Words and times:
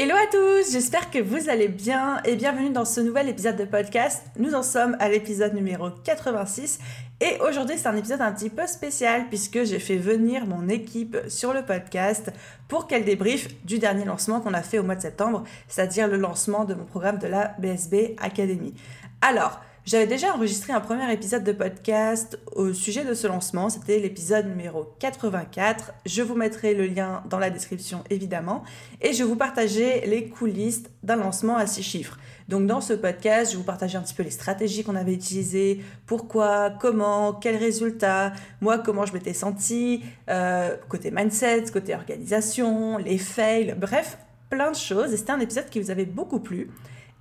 Hello 0.00 0.14
à 0.14 0.30
tous, 0.30 0.70
j'espère 0.70 1.10
que 1.10 1.18
vous 1.18 1.48
allez 1.50 1.66
bien 1.66 2.22
et 2.24 2.36
bienvenue 2.36 2.70
dans 2.70 2.84
ce 2.84 3.00
nouvel 3.00 3.28
épisode 3.28 3.56
de 3.56 3.64
podcast. 3.64 4.22
Nous 4.38 4.54
en 4.54 4.62
sommes 4.62 4.96
à 5.00 5.08
l'épisode 5.08 5.54
numéro 5.54 5.90
86 5.90 6.78
et 7.20 7.36
aujourd'hui 7.40 7.76
c'est 7.76 7.88
un 7.88 7.96
épisode 7.96 8.20
un 8.20 8.30
petit 8.30 8.48
peu 8.48 8.68
spécial 8.68 9.26
puisque 9.28 9.64
j'ai 9.64 9.80
fait 9.80 9.96
venir 9.96 10.46
mon 10.46 10.68
équipe 10.68 11.16
sur 11.26 11.52
le 11.52 11.64
podcast 11.64 12.30
pour 12.68 12.86
qu'elle 12.86 13.04
débriefe 13.04 13.48
du 13.64 13.80
dernier 13.80 14.04
lancement 14.04 14.40
qu'on 14.40 14.54
a 14.54 14.62
fait 14.62 14.78
au 14.78 14.84
mois 14.84 14.94
de 14.94 15.02
septembre, 15.02 15.42
c'est-à-dire 15.66 16.06
le 16.06 16.16
lancement 16.16 16.64
de 16.64 16.74
mon 16.74 16.84
programme 16.84 17.18
de 17.18 17.26
la 17.26 17.56
BSB 17.58 18.14
Academy. 18.18 18.74
Alors, 19.20 19.60
j'avais 19.88 20.06
déjà 20.06 20.34
enregistré 20.34 20.74
un 20.74 20.80
premier 20.80 21.10
épisode 21.10 21.44
de 21.44 21.52
podcast 21.52 22.38
au 22.54 22.74
sujet 22.74 23.06
de 23.06 23.14
ce 23.14 23.26
lancement, 23.26 23.70
c'était 23.70 23.98
l'épisode 23.98 24.46
numéro 24.46 24.84
84. 24.98 25.94
Je 26.04 26.20
vous 26.20 26.34
mettrai 26.34 26.74
le 26.74 26.84
lien 26.84 27.22
dans 27.30 27.38
la 27.38 27.48
description 27.48 28.04
évidemment 28.10 28.64
et 29.00 29.14
je 29.14 29.24
vous 29.24 29.34
partagerai 29.34 30.04
les 30.06 30.28
coulisses 30.28 30.82
d'un 31.02 31.16
lancement 31.16 31.56
à 31.56 31.66
six 31.66 31.82
chiffres. 31.82 32.18
Donc 32.50 32.66
dans 32.66 32.82
ce 32.82 32.92
podcast, 32.92 33.52
je 33.52 33.56
vous 33.56 33.64
partager 33.64 33.96
un 33.96 34.02
petit 34.02 34.12
peu 34.12 34.22
les 34.22 34.30
stratégies 34.30 34.84
qu'on 34.84 34.94
avait 34.94 35.14
utilisées, 35.14 35.80
pourquoi, 36.04 36.68
comment, 36.68 37.32
quels 37.32 37.56
résultats, 37.56 38.34
moi 38.60 38.76
comment 38.76 39.06
je 39.06 39.14
m'étais 39.14 39.32
senti, 39.32 40.02
euh, 40.28 40.76
côté 40.90 41.10
mindset, 41.10 41.64
côté 41.72 41.94
organisation, 41.94 42.98
les 42.98 43.16
fails, 43.16 43.74
bref, 43.78 44.18
plein 44.50 44.70
de 44.70 44.76
choses. 44.76 45.14
Et 45.14 45.16
c'était 45.16 45.32
un 45.32 45.40
épisode 45.40 45.70
qui 45.70 45.80
vous 45.80 45.90
avait 45.90 46.04
beaucoup 46.04 46.40
plu. 46.40 46.68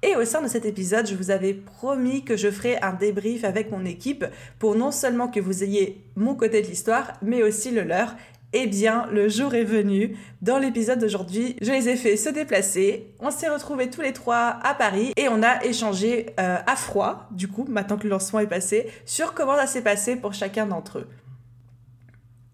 Et 0.04 0.16
au 0.16 0.26
sein 0.26 0.44
de 0.44 0.48
cet 0.48 0.66
épisode, 0.66 1.08
je 1.08 1.16
vous 1.16 1.32
avais 1.32 1.54
promis 1.54 2.24
que 2.24 2.38
je 2.38 2.52
ferais 2.52 2.80
un 2.84 2.94
débrief 2.94 3.44
avec 3.44 3.72
mon 3.72 3.84
équipe 3.84 4.26
pour 4.60 4.76
non 4.76 4.92
seulement 4.92 5.28
que 5.28 5.40
vous 5.40 5.64
ayez 5.64 6.04
mon 6.16 6.36
côté 6.36 6.62
de 6.62 6.68
l'histoire, 6.68 7.14
mais 7.24 7.42
aussi 7.42 7.72
le 7.72 7.82
leur. 7.82 8.16
Eh 8.54 8.68
bien, 8.68 9.08
le 9.12 9.28
jour 9.28 9.56
est 9.56 9.64
venu. 9.64 10.16
Dans 10.42 10.60
l'épisode 10.60 11.00
d'aujourd'hui, 11.00 11.58
je 11.62 11.72
les 11.72 11.90
ai 11.90 11.96
fait 11.96 12.16
se 12.16 12.30
déplacer. 12.30 13.12
On 13.20 13.32
s'est 13.32 13.50
retrouvés 13.50 13.90
tous 13.90 14.02
les 14.02 14.14
trois 14.14 14.60
à 14.64 14.76
Paris 14.76 15.14
et 15.18 15.28
on 15.30 15.42
a 15.42 15.64
échangé 15.66 16.28
euh, 16.40 16.58
à 16.66 16.76
froid, 16.76 17.28
du 17.32 17.48
coup, 17.48 17.66
maintenant 17.68 17.98
que 17.98 18.04
le 18.04 18.12
lancement 18.12 18.40
est 18.40 18.48
passé, 18.48 18.88
sur 19.06 19.34
comment 19.34 19.56
ça 19.56 19.68
s'est 19.68 19.82
passé 19.82 20.16
pour 20.16 20.34
chacun 20.34 20.68
d'entre 20.68 21.00
eux. 21.00 21.08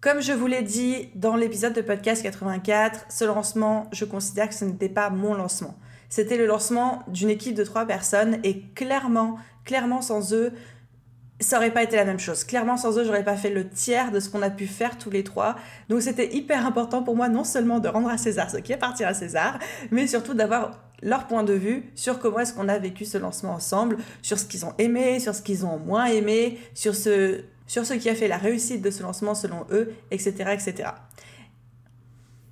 Comme 0.00 0.20
je 0.20 0.32
vous 0.32 0.46
l'ai 0.46 0.62
dit 0.62 1.10
dans 1.14 1.36
l'épisode 1.36 1.74
de 1.74 1.80
podcast 1.80 2.22
84, 2.22 3.06
ce 3.08 3.24
lancement, 3.24 3.88
je 3.92 4.04
considère 4.04 4.48
que 4.48 4.54
ce 4.54 4.64
n'était 4.64 4.88
pas 4.88 5.10
mon 5.10 5.34
lancement. 5.34 5.76
C'était 6.14 6.36
le 6.36 6.46
lancement 6.46 7.02
d'une 7.08 7.28
équipe 7.28 7.56
de 7.56 7.64
trois 7.64 7.86
personnes 7.86 8.38
et 8.44 8.60
clairement, 8.76 9.36
clairement 9.64 10.00
sans 10.00 10.32
eux, 10.32 10.52
ça 11.40 11.56
aurait 11.56 11.72
pas 11.72 11.82
été 11.82 11.96
la 11.96 12.04
même 12.04 12.20
chose. 12.20 12.44
Clairement, 12.44 12.76
sans 12.76 12.96
eux, 12.96 13.04
j'aurais 13.04 13.24
pas 13.24 13.34
fait 13.34 13.50
le 13.50 13.68
tiers 13.68 14.12
de 14.12 14.20
ce 14.20 14.30
qu'on 14.30 14.40
a 14.40 14.48
pu 14.48 14.68
faire 14.68 14.96
tous 14.96 15.10
les 15.10 15.24
trois. 15.24 15.56
Donc, 15.88 16.02
c'était 16.02 16.32
hyper 16.32 16.66
important 16.66 17.02
pour 17.02 17.16
moi, 17.16 17.28
non 17.28 17.42
seulement 17.42 17.80
de 17.80 17.88
rendre 17.88 18.08
à 18.10 18.16
César 18.16 18.48
ce 18.48 18.58
qui 18.58 18.72
appartient 18.72 19.02
à 19.02 19.12
César, 19.12 19.58
mais 19.90 20.06
surtout 20.06 20.34
d'avoir 20.34 20.84
leur 21.02 21.26
point 21.26 21.42
de 21.42 21.52
vue 21.52 21.90
sur 21.96 22.20
comment 22.20 22.38
est-ce 22.38 22.54
qu'on 22.54 22.68
a 22.68 22.78
vécu 22.78 23.04
ce 23.04 23.18
lancement 23.18 23.54
ensemble, 23.54 23.96
sur 24.22 24.38
ce 24.38 24.44
qu'ils 24.44 24.64
ont 24.64 24.74
aimé, 24.78 25.18
sur 25.18 25.34
ce 25.34 25.42
qu'ils 25.42 25.66
ont 25.66 25.80
moins 25.80 26.04
aimé, 26.04 26.60
sur 26.74 26.94
ce, 26.94 27.40
sur 27.66 27.84
ce 27.84 27.94
qui 27.94 28.08
a 28.08 28.14
fait 28.14 28.28
la 28.28 28.38
réussite 28.38 28.82
de 28.82 28.90
ce 28.92 29.02
lancement 29.02 29.34
selon 29.34 29.66
eux, 29.72 29.92
etc., 30.12 30.32
etc. 30.52 30.90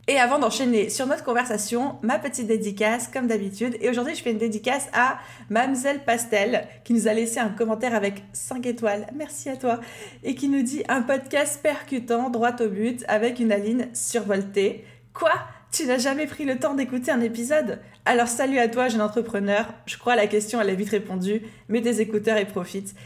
Et 0.08 0.18
avant 0.18 0.40
d'enchaîner 0.40 0.90
sur 0.90 1.06
notre 1.06 1.22
conversation, 1.22 1.94
ma 2.02 2.18
petite 2.18 2.48
dédicace 2.48 3.06
comme 3.06 3.28
d'habitude. 3.28 3.76
Et 3.80 3.88
aujourd'hui, 3.88 4.16
je 4.16 4.22
fais 4.22 4.32
une 4.32 4.38
dédicace 4.38 4.88
à 4.92 5.18
Mamselle 5.48 6.00
Pastel 6.00 6.66
qui 6.82 6.92
nous 6.92 7.06
a 7.06 7.12
laissé 7.12 7.38
un 7.38 7.50
commentaire 7.50 7.94
avec 7.94 8.24
5 8.32 8.66
étoiles. 8.66 9.06
Merci 9.14 9.48
à 9.48 9.56
toi. 9.56 9.80
Et 10.24 10.34
qui 10.34 10.48
nous 10.48 10.62
dit 10.62 10.82
un 10.88 11.02
podcast 11.02 11.60
percutant, 11.62 12.30
droit 12.30 12.56
au 12.60 12.68
but, 12.68 13.04
avec 13.06 13.38
une 13.38 13.52
Aline 13.52 13.90
survoltée. 13.92 14.84
Quoi? 15.14 15.34
Tu 15.70 15.86
n'as 15.86 15.98
jamais 15.98 16.26
pris 16.26 16.44
le 16.44 16.58
temps 16.58 16.74
d'écouter 16.74 17.12
un 17.12 17.20
épisode? 17.20 17.78
Alors 18.04 18.26
salut 18.26 18.58
à 18.58 18.66
toi, 18.66 18.88
jeune 18.88 19.02
entrepreneur. 19.02 19.72
Je 19.86 19.98
crois 19.98 20.16
la 20.16 20.26
question, 20.26 20.60
elle 20.60 20.70
est 20.70 20.74
vite 20.74 20.90
répondue. 20.90 21.42
Mets 21.68 21.80
tes 21.80 22.00
écouteurs 22.00 22.38
et 22.38 22.44
profite. 22.44 22.96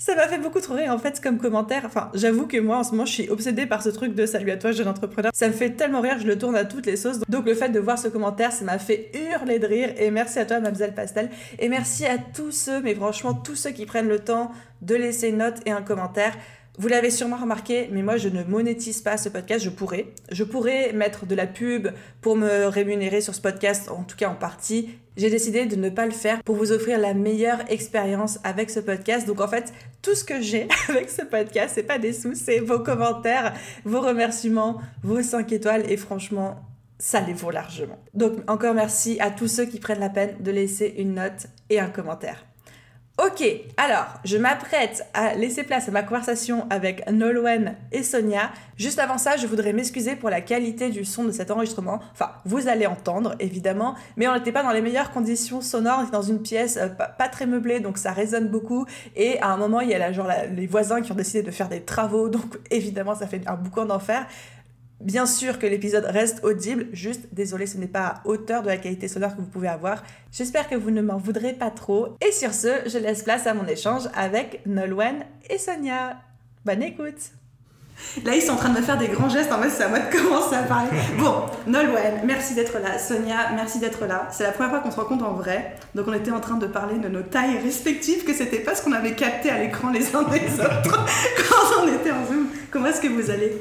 Ça 0.00 0.14
m'a 0.14 0.26
fait 0.26 0.38
beaucoup 0.38 0.60
trop 0.60 0.72
rire 0.72 0.94
en 0.94 0.98
fait 0.98 1.20
comme 1.20 1.36
commentaire. 1.36 1.82
Enfin, 1.84 2.10
j'avoue 2.14 2.46
que 2.46 2.56
moi 2.56 2.78
en 2.78 2.84
ce 2.84 2.92
moment 2.92 3.04
je 3.04 3.12
suis 3.12 3.28
obsédée 3.28 3.66
par 3.66 3.82
ce 3.82 3.90
truc 3.90 4.14
de 4.14 4.24
salut 4.24 4.50
à 4.50 4.56
toi 4.56 4.72
jeune 4.72 4.88
entrepreneur. 4.88 5.30
Ça 5.34 5.46
me 5.46 5.52
fait 5.52 5.72
tellement 5.72 6.00
rire, 6.00 6.16
je 6.18 6.26
le 6.26 6.38
tourne 6.38 6.56
à 6.56 6.64
toutes 6.64 6.86
les 6.86 6.96
sauces. 6.96 7.18
Donc 7.28 7.44
le 7.44 7.54
fait 7.54 7.68
de 7.68 7.78
voir 7.78 7.98
ce 7.98 8.08
commentaire, 8.08 8.50
ça 8.50 8.64
m'a 8.64 8.78
fait 8.78 9.12
hurler 9.14 9.58
de 9.58 9.66
rire. 9.66 9.90
Et 9.98 10.10
merci 10.10 10.38
à 10.38 10.46
toi 10.46 10.58
Mademoiselle 10.58 10.94
Pastel. 10.94 11.28
Et 11.58 11.68
merci 11.68 12.06
à 12.06 12.16
tous 12.16 12.50
ceux, 12.50 12.80
mais 12.80 12.94
franchement 12.94 13.34
tous 13.34 13.56
ceux 13.56 13.72
qui 13.72 13.84
prennent 13.84 14.08
le 14.08 14.20
temps 14.20 14.52
de 14.80 14.94
laisser 14.94 15.28
une 15.28 15.36
note 15.36 15.56
et 15.66 15.70
un 15.70 15.82
commentaire. 15.82 16.32
Vous 16.80 16.88
l'avez 16.88 17.10
sûrement 17.10 17.36
remarqué, 17.36 17.90
mais 17.92 18.02
moi 18.02 18.16
je 18.16 18.30
ne 18.30 18.42
monétise 18.42 19.02
pas 19.02 19.18
ce 19.18 19.28
podcast, 19.28 19.62
je 19.62 19.68
pourrais. 19.68 20.06
Je 20.32 20.44
pourrais 20.44 20.94
mettre 20.94 21.26
de 21.26 21.34
la 21.34 21.46
pub 21.46 21.88
pour 22.22 22.36
me 22.36 22.68
rémunérer 22.68 23.20
sur 23.20 23.34
ce 23.34 23.40
podcast, 23.42 23.90
en 23.90 24.02
tout 24.02 24.16
cas 24.16 24.30
en 24.30 24.34
partie. 24.34 24.88
J'ai 25.18 25.28
décidé 25.28 25.66
de 25.66 25.76
ne 25.76 25.90
pas 25.90 26.06
le 26.06 26.12
faire 26.12 26.42
pour 26.42 26.56
vous 26.56 26.72
offrir 26.72 26.98
la 26.98 27.12
meilleure 27.12 27.70
expérience 27.70 28.38
avec 28.44 28.70
ce 28.70 28.80
podcast. 28.80 29.26
Donc 29.26 29.42
en 29.42 29.46
fait, 29.46 29.74
tout 30.00 30.14
ce 30.14 30.24
que 30.24 30.40
j'ai 30.40 30.68
avec 30.88 31.10
ce 31.10 31.20
podcast, 31.20 31.72
c'est 31.74 31.82
pas 31.82 31.98
des 31.98 32.14
sous, 32.14 32.34
c'est 32.34 32.60
vos 32.60 32.80
commentaires, 32.80 33.52
vos 33.84 34.00
remerciements, 34.00 34.80
vos 35.02 35.20
5 35.20 35.52
étoiles 35.52 35.84
et 35.86 35.98
franchement, 35.98 36.62
ça 36.98 37.20
les 37.20 37.34
vaut 37.34 37.50
largement. 37.50 37.98
Donc 38.14 38.38
encore 38.48 38.72
merci 38.72 39.20
à 39.20 39.30
tous 39.30 39.48
ceux 39.48 39.66
qui 39.66 39.80
prennent 39.80 40.00
la 40.00 40.08
peine 40.08 40.36
de 40.40 40.50
laisser 40.50 40.94
une 40.96 41.12
note 41.12 41.46
et 41.68 41.78
un 41.78 41.90
commentaire. 41.90 42.46
Ok, 43.22 43.44
alors 43.76 44.06
je 44.24 44.38
m'apprête 44.38 45.06
à 45.12 45.34
laisser 45.34 45.62
place 45.62 45.86
à 45.88 45.90
ma 45.90 46.02
conversation 46.02 46.66
avec 46.70 47.06
Nolwenn 47.10 47.76
et 47.92 48.02
Sonia. 48.02 48.50
Juste 48.78 48.98
avant 48.98 49.18
ça, 49.18 49.36
je 49.36 49.46
voudrais 49.46 49.74
m'excuser 49.74 50.16
pour 50.16 50.30
la 50.30 50.40
qualité 50.40 50.88
du 50.88 51.04
son 51.04 51.24
de 51.24 51.30
cet 51.30 51.50
enregistrement. 51.50 52.00
Enfin, 52.12 52.30
vous 52.46 52.66
allez 52.66 52.86
entendre 52.86 53.34
évidemment, 53.38 53.94
mais 54.16 54.26
on 54.26 54.34
n'était 54.34 54.52
pas 54.52 54.62
dans 54.62 54.70
les 54.70 54.80
meilleures 54.80 55.10
conditions 55.10 55.60
sonores. 55.60 56.10
Dans 56.10 56.22
une 56.22 56.40
pièce 56.40 56.78
euh, 56.78 56.88
pas, 56.88 57.28
très 57.28 57.44
meublée, 57.44 57.80
donc 57.80 57.98
ça 57.98 58.12
résonne 58.12 58.48
beaucoup. 58.48 58.86
Et 59.16 59.38
à 59.40 59.48
un 59.48 59.58
moment, 59.58 59.80
il 59.80 59.90
y 59.90 59.94
a 59.94 59.98
la, 59.98 60.12
genre, 60.12 60.30
les 60.56 60.66
voisins 60.66 61.02
qui 61.02 61.12
ont 61.12 61.16
décidé 61.16 61.42
de 61.42 61.50
faire 61.50 61.68
des 61.68 61.82
travaux, 61.82 62.30
donc 62.30 62.58
évidemment, 62.70 63.14
ça 63.14 63.26
fait 63.26 63.46
un 63.46 63.56
boucan 63.56 63.84
d'enfer. 63.84 64.26
Bien 65.00 65.24
sûr 65.24 65.58
que 65.58 65.66
l'épisode 65.66 66.04
reste 66.04 66.44
audible, 66.44 66.88
juste 66.92 67.28
désolé, 67.32 67.66
ce 67.66 67.78
n'est 67.78 67.86
pas 67.86 68.06
à 68.06 68.22
hauteur 68.26 68.62
de 68.62 68.68
la 68.68 68.76
qualité 68.76 69.08
sonore 69.08 69.34
que 69.34 69.40
vous 69.40 69.48
pouvez 69.48 69.68
avoir. 69.68 70.02
J'espère 70.30 70.68
que 70.68 70.74
vous 70.74 70.90
ne 70.90 71.00
m'en 71.00 71.16
voudrez 71.16 71.54
pas 71.54 71.70
trop. 71.70 72.18
Et 72.20 72.32
sur 72.32 72.52
ce, 72.52 72.68
je 72.86 72.98
laisse 72.98 73.22
place 73.22 73.46
à 73.46 73.54
mon 73.54 73.66
échange 73.66 74.02
avec 74.14 74.60
Nolwenn 74.66 75.24
et 75.48 75.56
Sonia. 75.56 76.18
Bonne 76.66 76.82
écoute 76.82 77.32
Là, 78.24 78.34
ils 78.34 78.42
sont 78.42 78.52
en 78.52 78.56
train 78.56 78.70
de 78.70 78.78
me 78.78 78.82
faire 78.82 78.98
des 78.98 79.08
grands 79.08 79.28
gestes. 79.28 79.52
En 79.52 79.60
fait, 79.60 79.70
c'est 79.70 79.84
à 79.84 79.88
moi 79.88 79.98
de 80.00 80.14
commencer 80.14 80.54
à 80.54 80.62
parler. 80.62 80.90
Bon, 81.18 81.44
Nolwenn, 81.66 82.20
merci 82.24 82.54
d'être 82.54 82.78
là. 82.78 82.98
Sonia, 82.98 83.52
merci 83.54 83.78
d'être 83.78 84.06
là. 84.06 84.28
C'est 84.30 84.42
la 84.42 84.52
première 84.52 84.70
fois 84.70 84.80
qu'on 84.80 84.90
se 84.90 85.00
rencontre 85.00 85.24
en 85.24 85.32
vrai. 85.32 85.76
Donc, 85.94 86.08
on 86.08 86.12
était 86.12 86.30
en 86.30 86.40
train 86.40 86.56
de 86.56 86.66
parler 86.66 86.98
de 86.98 87.08
nos 87.08 87.22
tailles 87.22 87.58
respectives, 87.58 88.24
que 88.24 88.34
c'était 88.34 88.60
pas 88.60 88.74
ce 88.74 88.82
qu'on 88.82 88.92
avait 88.92 89.14
capté 89.14 89.50
à 89.50 89.58
l'écran 89.58 89.90
les 89.90 90.14
uns 90.14 90.22
des 90.24 90.40
autres 90.60 91.06
quand 91.48 91.82
on 91.82 91.88
était 91.88 92.10
en 92.10 92.26
Zoom. 92.26 92.48
Comment 92.70 92.86
est-ce 92.86 93.00
que 93.00 93.08
vous 93.08 93.30
allez? 93.30 93.52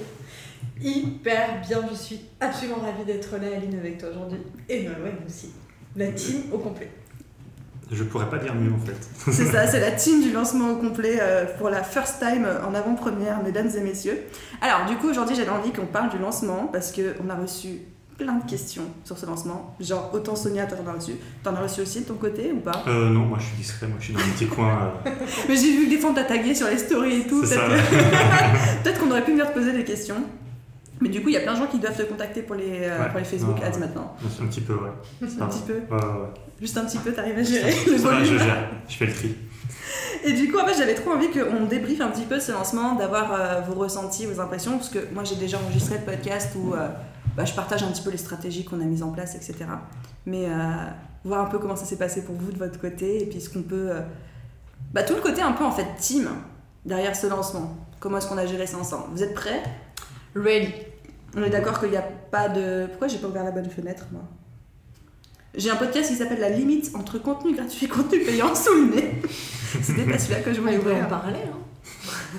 Hyper 0.82 1.62
bien. 1.68 1.82
Je 1.90 1.96
suis 1.96 2.22
absolument 2.40 2.78
ravie 2.80 3.06
d'être 3.06 3.32
là, 3.38 3.48
Aline, 3.56 3.78
avec 3.80 3.98
toi 3.98 4.10
aujourd'hui. 4.10 4.40
Et 4.68 4.84
Nolwenn 4.84 5.16
aussi. 5.28 5.52
La 5.96 6.08
team 6.08 6.44
au 6.52 6.58
complet. 6.60 6.90
Je 7.92 8.04
pourrais 8.04 8.30
pas 8.30 8.38
dire 8.38 8.54
mieux 8.54 8.72
en 8.72 8.78
fait. 8.78 9.32
C'est 9.32 9.46
ça, 9.46 9.66
c'est 9.66 9.80
la 9.80 9.92
team 10.04 10.22
du 10.22 10.32
lancement 10.32 10.70
au 10.72 10.76
complet 10.76 11.18
euh, 11.20 11.46
pour 11.58 11.70
la 11.72 11.82
first 11.84 12.20
time 12.20 12.48
en 12.68 12.76
avant-première, 12.76 13.42
mesdames 13.44 13.70
et 13.76 13.82
messieurs. 13.82 14.20
Alors, 14.62 14.86
du 14.88 14.96
coup, 14.98 15.10
aujourd'hui, 15.10 15.36
j'avais 15.36 15.50
envie 15.50 15.72
qu'on 15.74 15.88
parle 15.88 16.10
du 16.12 16.20
lancement 16.20 16.70
parce 16.72 16.92
qu'on 16.92 17.28
a 17.30 17.34
reçu 17.36 17.80
plein 18.16 18.36
de 18.36 18.48
questions 18.48 18.84
sur 19.06 19.18
ce 19.18 19.26
lancement. 19.26 19.76
Genre, 19.80 20.12
autant 20.14 20.36
Sonia, 20.36 20.68
t'en 20.68 20.76
as 20.88 20.92
reçu. 20.94 21.14
T'en 21.42 21.56
as 21.56 21.62
reçu 21.62 21.82
aussi 21.82 22.02
de 22.02 22.06
ton 22.06 22.14
côté 22.16 22.52
ou 22.52 22.60
pas? 22.60 22.84
Euh, 22.88 23.10
Non, 23.10 23.22
moi 23.22 23.40
je 23.40 23.46
suis 23.46 23.56
discret, 23.58 23.88
moi 23.88 23.96
je 24.00 24.06
suis 24.06 24.14
dans 24.14 24.20
un 24.20 24.30
petit 24.38 24.46
coin. 24.56 24.92
Euh. 25.08 25.10
Mais 25.48 25.56
j'ai 25.56 25.72
vu 25.76 25.86
que 25.86 25.90
des 25.90 25.98
fois 25.98 26.12
on 26.12 26.14
t'a 26.14 26.26
tagué 26.26 26.54
sur 26.54 26.68
les 26.68 26.78
stories 26.78 27.22
et 27.22 27.28
tout. 27.28 27.42
Peut-être 28.84 29.00
qu'on 29.00 29.10
aurait 29.10 29.24
pu 29.24 29.32
venir 29.32 29.48
te 29.50 29.54
poser 29.58 29.72
des 29.72 29.84
questions. 29.86 30.22
Mais 31.02 31.10
du 31.10 31.22
coup, 31.22 31.30
il 31.30 31.34
y 31.34 31.38
a 31.38 31.42
plein 31.42 31.54
de 31.54 31.60
gens 31.60 31.68
qui 31.68 31.80
doivent 31.80 31.96
te 31.98 32.04
contacter 32.04 32.42
pour 32.42 32.56
les, 32.56 32.82
euh, 32.84 33.06
pour 33.10 33.20
les 33.20 33.26
Facebook 33.26 33.58
Ads 33.64 33.80
maintenant. 33.80 34.16
Un 34.42 34.48
petit 34.48 34.62
peu, 34.62 34.74
ouais. 34.74 34.90
un 35.22 35.48
petit 35.48 35.62
peu 35.66 35.74
ouais, 35.74 36.04
ouais. 36.04 36.28
Juste 36.60 36.78
un 36.78 36.86
petit 36.86 36.98
peu, 36.98 37.14
t'arrives 37.14 37.38
à 37.38 37.44
gérer 37.44 37.74
le 37.88 37.96
volume 37.96 38.26
je 38.26 38.38
gère, 38.38 38.70
je 38.88 38.96
fais 38.96 39.06
le 39.06 39.14
tri. 39.14 39.36
Et 40.26 40.34
du 40.34 40.52
coup, 40.52 40.60
en 40.60 40.66
fait, 40.66 40.78
j'avais 40.78 40.96
trop 40.96 41.12
envie 41.12 41.30
qu'on 41.30 41.66
débriefe 41.66 42.02
un 42.02 42.10
petit 42.10 42.26
peu 42.26 42.40
ce 42.40 42.52
lancement, 42.52 42.96
d'avoir 42.96 43.32
euh, 43.32 43.62
vos 43.62 43.76
ressentis, 43.76 44.26
vos 44.26 44.42
impressions, 44.42 44.78
parce 44.78 44.90
que 44.90 45.00
moi, 45.14 45.24
j'ai 45.24 45.36
déjà 45.36 45.58
enregistré 45.58 45.98
le 46.00 46.04
podcast 46.04 46.50
où 46.58 46.74
euh, 46.74 46.90
bah, 47.38 47.46
je 47.46 47.54
partage 47.54 47.84
un 47.84 47.88
petit 47.88 48.02
peu 48.02 48.10
les 48.12 48.18
stratégies 48.18 48.66
qu'on 48.66 48.82
a 48.82 48.86
mises 48.86 49.04
en 49.04 49.12
place, 49.12 49.36
etc. 49.36 49.54
Mais 50.26 50.48
euh, 50.48 50.50
voir 51.24 51.42
un 51.46 51.50
peu 51.50 51.60
comment 51.60 51.78
ça 51.78 51.86
s'est 51.86 51.96
passé 51.98 52.24
pour 52.26 52.36
vous 52.36 52.52
de 52.52 52.58
votre 52.58 52.78
côté 52.80 53.24
et 53.24 53.26
puis 53.28 53.40
ce 53.40 53.50
qu'on 53.50 53.62
peut. 53.64 53.92
euh, 53.92 54.02
bah, 54.94 55.04
tout 55.04 55.16
le 55.16 55.22
côté 55.22 55.42
un 55.42 55.54
peu 55.54 55.64
en 55.64 55.72
fait 55.72 55.88
team 55.98 56.28
derrière 56.86 57.16
ce 57.16 57.28
lancement. 57.28 57.74
Comment 58.02 58.18
est-ce 58.18 58.28
qu'on 58.28 58.38
a 58.38 58.46
géré 58.46 58.68
ça 58.68 58.78
ensemble? 58.78 59.06
Vous 59.14 59.24
êtes 59.24 59.34
prêts? 59.34 59.62
Ready. 60.36 60.74
On 61.38 61.44
est 61.44 61.50
d'accord 61.50 61.80
qu'il 61.80 61.90
n'y 61.92 61.98
a 61.98 62.02
pas 62.02 62.50
de. 62.50 62.88
Pourquoi 62.88 63.08
j'ai 63.08 63.18
pas 63.20 63.28
ouvert 63.28 63.44
la 63.44 63.52
bonne 63.52 63.70
fenêtre 63.70 64.06
moi? 64.12 64.22
J'ai 65.56 65.70
un 65.72 65.76
podcast 65.76 66.10
qui 66.10 66.16
s'appelle 66.16 66.40
La 66.40 66.50
limite 66.50 66.92
entre 66.96 67.18
contenu 67.20 67.56
gratuit 67.56 67.86
et 67.86 67.90
contenu 67.90 68.20
payant 68.20 68.54
sous 68.54 68.74
le 68.74 68.96
nez. 68.96 69.22
C'était 69.82 70.04
pas 70.06 70.18
celui-là 70.20 70.42
que 70.42 70.54
je 70.54 70.62
voulais 70.62 70.78
On 70.78 70.82
peut 70.82 70.90
ouvrir. 70.92 71.06
en 71.06 71.10
parler. 71.10 71.40
Hein. 71.46 71.58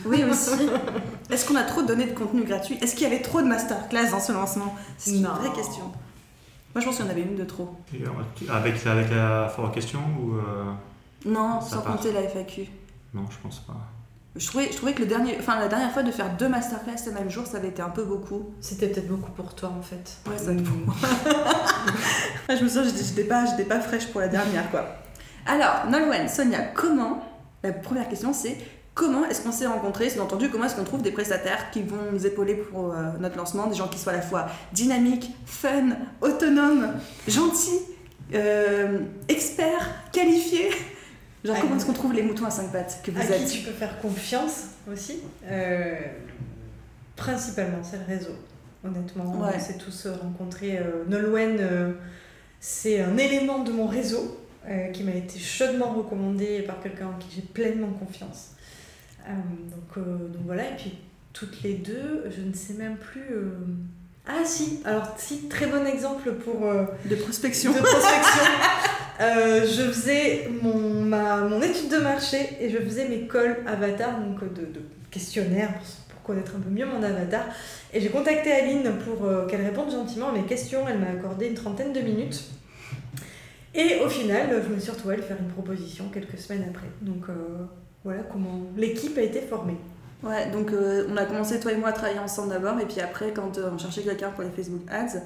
Oui 0.04 0.22
aussi. 0.24 0.68
Est-ce 1.28 1.46
qu'on 1.46 1.56
a 1.56 1.62
trop 1.64 1.82
donné 1.82 2.06
de 2.06 2.12
contenu 2.12 2.44
gratuit? 2.44 2.78
Est-ce 2.80 2.94
qu'il 2.94 3.02
y 3.02 3.06
avait 3.12 3.22
trop 3.22 3.40
de 3.42 3.46
masterclass 3.48 4.10
dans 4.10 4.20
ce 4.20 4.32
lancement? 4.32 4.74
C'est 4.96 5.12
une 5.12 5.22
Non. 5.22 5.34
vraie 5.34 5.52
question. 5.52 5.84
Moi 6.74 6.80
je 6.80 6.84
pense 6.86 6.96
qu'il 6.96 7.04
y 7.04 7.08
en 7.08 7.10
avait 7.10 7.22
une 7.22 7.34
de 7.36 7.44
trop. 7.44 7.76
Et, 7.92 8.04
avec, 8.48 8.88
avec 8.88 9.10
la 9.10 9.48
foire 9.48 9.72
question 9.72 9.98
ou. 10.22 10.34
euh, 10.36 10.64
Non, 11.26 11.60
Ça 11.60 11.76
sans 11.76 11.82
part. 11.82 11.96
compter 11.96 12.12
la 12.12 12.22
FAQ. 12.22 12.68
Non, 13.14 13.24
je 13.28 13.36
pense 13.42 13.58
pas. 13.60 13.76
Je 14.36 14.46
trouvais, 14.46 14.68
je 14.70 14.76
trouvais 14.76 14.92
que 14.94 15.00
le 15.00 15.06
dernier, 15.06 15.36
enfin, 15.40 15.58
la 15.58 15.66
dernière 15.66 15.90
fois 15.90 16.04
de 16.04 16.10
faire 16.12 16.30
deux 16.36 16.48
masterclass 16.48 16.94
le 17.06 17.12
même 17.12 17.28
jour, 17.30 17.46
ça 17.46 17.56
avait 17.56 17.68
été 17.68 17.82
un 17.82 17.88
peu 17.90 18.04
beaucoup. 18.04 18.50
C'était 18.60 18.86
peut-être 18.86 19.08
beaucoup 19.08 19.32
pour 19.32 19.54
toi 19.54 19.72
en 19.76 19.82
fait. 19.82 20.16
Ouais, 20.30 20.38
ça 20.38 20.52
Mm. 20.52 20.64
Ah, 22.48 22.54
je 22.56 22.62
me 22.62 22.68
souviens, 22.68 22.84
j'étais- 22.84 23.04
j'étais 23.04 23.24
pas, 23.24 23.44
j'étais 23.46 23.64
pas 23.64 23.80
fraîche 23.80 24.06
pour 24.06 24.20
la 24.20 24.28
dernière, 24.28 24.70
quoi. 24.70 24.86
Alors, 25.46 25.86
Nolwenn, 25.90 26.28
Sonia, 26.28 26.60
comment 26.74 27.24
La 27.64 27.72
première 27.72 28.08
question, 28.08 28.32
c'est 28.32 28.56
comment 28.94 29.24
est-ce 29.26 29.42
qu'on 29.42 29.50
s'est 29.52 29.66
rencontrés 29.66 30.10
C'est 30.10 30.20
entendu, 30.20 30.48
comment 30.48 30.64
est-ce 30.66 30.76
qu'on 30.76 30.84
trouve 30.84 31.02
des 31.02 31.10
prestataires 31.10 31.70
qui 31.72 31.82
vont 31.82 31.96
nous 32.12 32.24
épauler 32.24 32.54
pour 32.54 32.92
euh, 32.92 33.10
notre 33.18 33.36
lancement, 33.36 33.66
des 33.66 33.74
gens 33.76 33.88
qui 33.88 33.98
soient 33.98 34.12
à 34.12 34.16
la 34.16 34.22
fois 34.22 34.46
dynamiques, 34.72 35.30
fun, 35.44 35.88
autonomes, 36.20 36.92
gentils, 37.26 37.80
euh, 38.34 39.00
experts, 39.28 39.88
qualifiés? 40.12 40.70
Genre, 41.44 41.56
Ah, 41.56 41.60
comment 41.62 41.76
est-ce 41.76 41.86
qu'on 41.86 41.92
trouve 41.92 42.12
les 42.12 42.22
moutons 42.22 42.44
à 42.44 42.50
cinq 42.50 42.70
pattes 42.72 43.00
que 43.02 43.10
vous 43.10 43.20
à 43.20 43.24
qui 43.24 43.46
tu 43.46 43.64
peux 43.64 43.72
faire 43.72 43.98
confiance 44.00 44.66
aussi. 44.92 45.20
Euh, 45.44 45.94
principalement, 47.16 47.82
c'est 47.82 47.98
le 47.98 48.04
réseau. 48.04 48.34
Honnêtement, 48.84 49.40
Ouais. 49.40 49.52
on 49.56 49.60
s'est 49.60 49.78
tous 49.78 50.06
rencontrés. 50.06 50.78
Euh, 50.78 51.04
Nolwenn, 51.08 51.56
euh, 51.60 51.92
c'est 52.60 53.00
un 53.00 53.16
élément 53.16 53.60
de 53.60 53.72
mon 53.72 53.86
réseau 53.86 54.38
euh, 54.68 54.88
qui 54.88 55.02
m'a 55.04 55.12
été 55.14 55.38
chaudement 55.38 55.92
recommandé 55.94 56.62
par 56.62 56.80
quelqu'un 56.82 57.08
en 57.08 57.18
qui 57.18 57.28
j'ai 57.34 57.42
pleinement 57.42 57.90
confiance. 57.92 58.50
Euh, 59.28 59.32
donc, 59.70 60.06
donc 60.32 60.42
voilà, 60.46 60.70
et 60.70 60.76
puis 60.76 60.98
toutes 61.32 61.62
les 61.62 61.74
deux, 61.74 62.24
je 62.34 62.42
ne 62.42 62.52
sais 62.54 62.74
même 62.74 62.96
plus. 62.96 63.34
Ah 64.32 64.44
si, 64.44 64.80
alors 64.84 65.14
si, 65.16 65.48
très 65.48 65.66
bon 65.66 65.84
exemple 65.84 66.32
pour, 66.34 66.64
euh, 66.64 66.84
De 67.04 67.16
prospection. 67.16 67.72
de 67.72 67.78
prospection. 67.78 68.44
Euh, 69.20 69.66
je 69.66 69.82
faisais 69.82 70.48
mon, 70.62 71.02
ma, 71.02 71.42
mon 71.42 71.60
étude 71.60 71.90
de 71.90 71.98
marché 71.98 72.38
et 72.58 72.70
je 72.70 72.78
faisais 72.78 73.06
mes 73.06 73.28
calls 73.28 73.58
avatar, 73.66 74.18
donc 74.18 74.42
euh, 74.42 74.46
de, 74.48 74.62
de 74.62 74.80
questionnaires 75.10 75.74
pour, 76.08 76.22
connaître 76.22 76.56
un 76.56 76.60
peu 76.60 76.70
mieux 76.70 76.86
mon 76.86 77.02
avatar. 77.02 77.44
Et 77.92 78.00
j'ai 78.00 78.08
contacté 78.08 78.50
Aline 78.50 78.92
pour 79.04 79.26
euh, 79.26 79.46
qu'elle 79.46 79.60
réponde 79.60 79.90
gentiment 79.90 80.30
à 80.30 80.32
mes 80.32 80.44
questions. 80.44 80.88
Elle 80.88 81.00
m'a 81.00 81.10
accordé 81.10 81.48
une 81.48 81.54
trentaine 81.54 81.92
de 81.92 82.00
minutes. 82.00 82.44
Et 83.74 83.96
au 84.02 84.08
final, 84.08 84.62
je 84.66 84.74
me 84.74 84.80
suis 84.80 84.90
retrouvée 84.90 85.14
à 85.14 85.16
lui 85.18 85.24
faire 85.24 85.36
une 85.38 85.52
proposition 85.52 86.08
quelques 86.08 86.38
semaines 86.38 86.64
après. 86.70 86.88
Donc 87.02 87.24
voilà 88.04 88.22
comment 88.22 88.62
l'équipe 88.74 89.18
a 89.18 89.22
été 89.22 89.42
formée. 89.42 89.76
Ouais, 90.22 90.50
donc 90.52 90.70
euh, 90.72 91.06
on 91.10 91.16
a 91.16 91.24
commencé 91.24 91.58
toi 91.60 91.72
et 91.72 91.76
moi 91.76 91.88
à 91.88 91.92
travailler 91.92 92.18
ensemble 92.18 92.50
d'abord, 92.50 92.78
et 92.78 92.84
puis 92.84 93.00
après, 93.00 93.30
quand 93.32 93.56
euh, 93.58 93.70
on 93.74 93.78
cherchait 93.78 94.02
quelqu'un 94.02 94.28
pour 94.30 94.44
les 94.44 94.50
Facebook 94.50 94.82
Ads, 94.90 95.18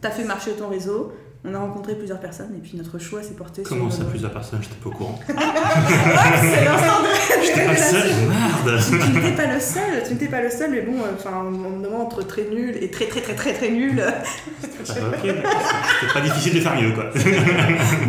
t'as 0.00 0.10
fait 0.10 0.24
marcher 0.24 0.50
ton 0.52 0.68
réseau, 0.68 1.12
on 1.44 1.54
a 1.54 1.58
rencontré 1.58 1.94
plusieurs 1.94 2.20
personnes, 2.20 2.54
et 2.56 2.60
puis 2.60 2.76
notre 2.76 2.98
choix 2.98 3.22
s'est 3.22 3.32
porté 3.34 3.62
Comment 3.62 3.88
sur. 3.90 4.00
ça, 4.02 4.04
euh, 4.06 4.10
plusieurs 4.10 4.30
personnes 4.32 4.60
J'étais 4.62 4.74
pas 4.74 4.90
au 4.90 4.92
courant. 4.92 5.18
C'est 5.26 6.64
l'instant 6.64 7.02
de 7.02 7.42
J'étais 7.44 7.64
pas 7.64 7.72
le 7.72 7.76
seul, 7.78 8.10
merde 8.28 8.80
Tu 8.88 9.18
n'étais 9.20 9.32
pas 9.42 9.46
le 9.54 9.60
seul, 9.60 10.02
tu 10.06 10.12
n'étais 10.12 10.28
pas 10.28 10.42
le 10.42 10.50
seul, 10.50 10.70
mais 10.70 10.82
bon, 10.82 10.96
enfin, 11.14 11.44
on 11.46 11.50
me 11.50 11.82
demande 11.84 12.02
entre 12.02 12.22
très 12.22 12.44
nul 12.44 12.76
et 12.78 12.90
très 12.90 13.06
très 13.06 13.22
très 13.22 13.34
très 13.34 13.54
très 13.54 13.70
nul. 13.70 14.02
Ah. 14.06 14.22
C'était 14.84 16.12
pas 16.12 16.20
difficile 16.20 16.54
de 16.56 16.60
faire 16.60 16.76
mieux, 16.80 16.92
quoi. 16.92 17.04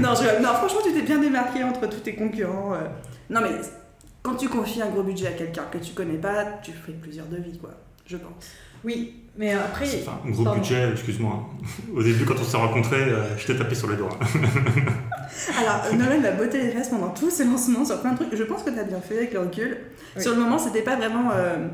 non, 0.01 0.09
je- 0.15 0.41
non, 0.43 0.49
franchement, 0.55 0.79
tu 0.85 0.91
t'es 0.93 1.01
bien 1.03 1.19
démarqué 1.19 1.63
entre 1.63 1.87
tous 1.87 2.01
tes 2.01 2.15
concurrents. 2.15 2.73
Non, 3.29 3.39
mais 3.41 3.49
quand 4.23 4.35
tu 4.35 4.49
confies 4.49 4.81
un 4.81 4.89
gros 4.89 5.03
budget 5.03 5.27
à 5.27 5.31
quelqu'un 5.33 5.63
que 5.71 5.77
tu 5.77 5.93
connais 5.93 6.17
pas, 6.17 6.45
tu 6.63 6.71
fais 6.71 6.93
plusieurs 6.93 7.25
devis, 7.27 7.57
quoi, 7.59 7.71
je 8.07 8.17
pense. 8.17 8.45
Oui, 8.83 9.15
mais 9.37 9.53
après. 9.53 9.85
Enfin, 10.01 10.19
un 10.25 10.29
gros 10.31 10.43
Pardon. 10.43 10.59
budget, 10.59 10.89
excuse-moi. 10.91 11.49
Au 11.95 12.03
début, 12.03 12.25
quand 12.25 12.35
on 12.39 12.43
s'est 12.43 12.57
rencontrés, 12.57 13.01
euh, 13.01 13.37
je 13.37 13.45
t'ai 13.47 13.55
tapé 13.57 13.75
sur 13.75 13.89
les 13.89 13.95
doigts. 13.97 14.17
Alors, 15.59 15.83
euh, 15.85 15.93
Nolan 15.95 16.19
m'a 16.21 16.31
botté 16.31 16.61
les 16.61 16.71
fesses 16.71 16.89
pendant 16.89 17.09
tous 17.09 17.29
ses 17.29 17.45
lancements 17.45 17.85
sur 17.85 18.01
plein 18.01 18.11
de 18.11 18.17
trucs. 18.17 18.35
Je 18.35 18.43
pense 18.43 18.63
que 18.63 18.69
t'as 18.71 18.83
bien 18.83 18.99
fait 18.99 19.17
avec 19.17 19.33
le 19.33 19.39
recul. 19.39 19.77
Oui. 20.15 20.21
Sur 20.21 20.33
le 20.33 20.41
moment, 20.41 20.57
c'était 20.59 20.81
pas 20.81 20.95
vraiment. 20.97 21.31
euh, 21.33 21.67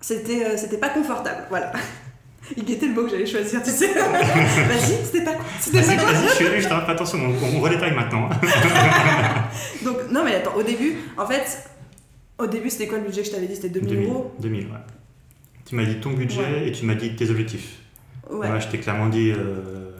c'était, 0.00 0.44
euh, 0.44 0.56
c'était 0.56 0.78
pas 0.78 0.88
confortable, 0.88 1.44
voilà. 1.50 1.72
Il 2.56 2.64
guettait 2.64 2.86
le 2.86 2.94
mot 2.94 3.04
que 3.04 3.10
j'allais 3.10 3.26
choisir, 3.26 3.62
tu 3.62 3.70
sais. 3.70 3.92
Vas-y, 3.94 5.04
c'était 5.04 5.22
pas, 5.24 5.32
c'était 5.60 5.82
Vas-y, 5.82 5.96
vas-y, 5.96 6.28
je 6.30 6.34
suis 6.34 6.46
allé, 6.46 6.60
je 6.60 6.68
t'arrête 6.68 6.86
pas 6.86 6.92
attention, 6.92 7.18
on, 7.20 7.56
on 7.56 7.60
redétaille 7.60 7.94
maintenant. 7.94 8.28
Donc, 9.84 9.96
non, 10.10 10.24
mais 10.24 10.34
attends, 10.36 10.54
au 10.56 10.62
début, 10.62 10.96
en 11.16 11.26
fait, 11.26 11.69
au 12.40 12.46
début, 12.46 12.70
c'était 12.70 12.86
quoi 12.86 12.98
le 12.98 13.04
budget 13.04 13.20
que 13.22 13.26
je 13.28 13.32
t'avais 13.32 13.46
dit? 13.46 13.54
C'était 13.56 13.68
2000 13.80 14.04
euros? 14.06 14.32
2000, 14.40 14.66
ouais. 14.66 14.72
Tu 15.66 15.74
m'as 15.76 15.84
dit 15.84 15.96
ton 16.00 16.10
budget 16.12 16.40
Ouais. 16.40 16.68
et 16.68 16.72
tu 16.72 16.84
m'as 16.84 16.94
dit 16.94 17.14
tes 17.14 17.30
objectifs. 17.30 17.78
Ouais. 18.30 18.48
Je 18.60 18.68
t'ai 18.68 18.78
clairement 18.78 19.08
dit, 19.08 19.30
euh, 19.32 19.90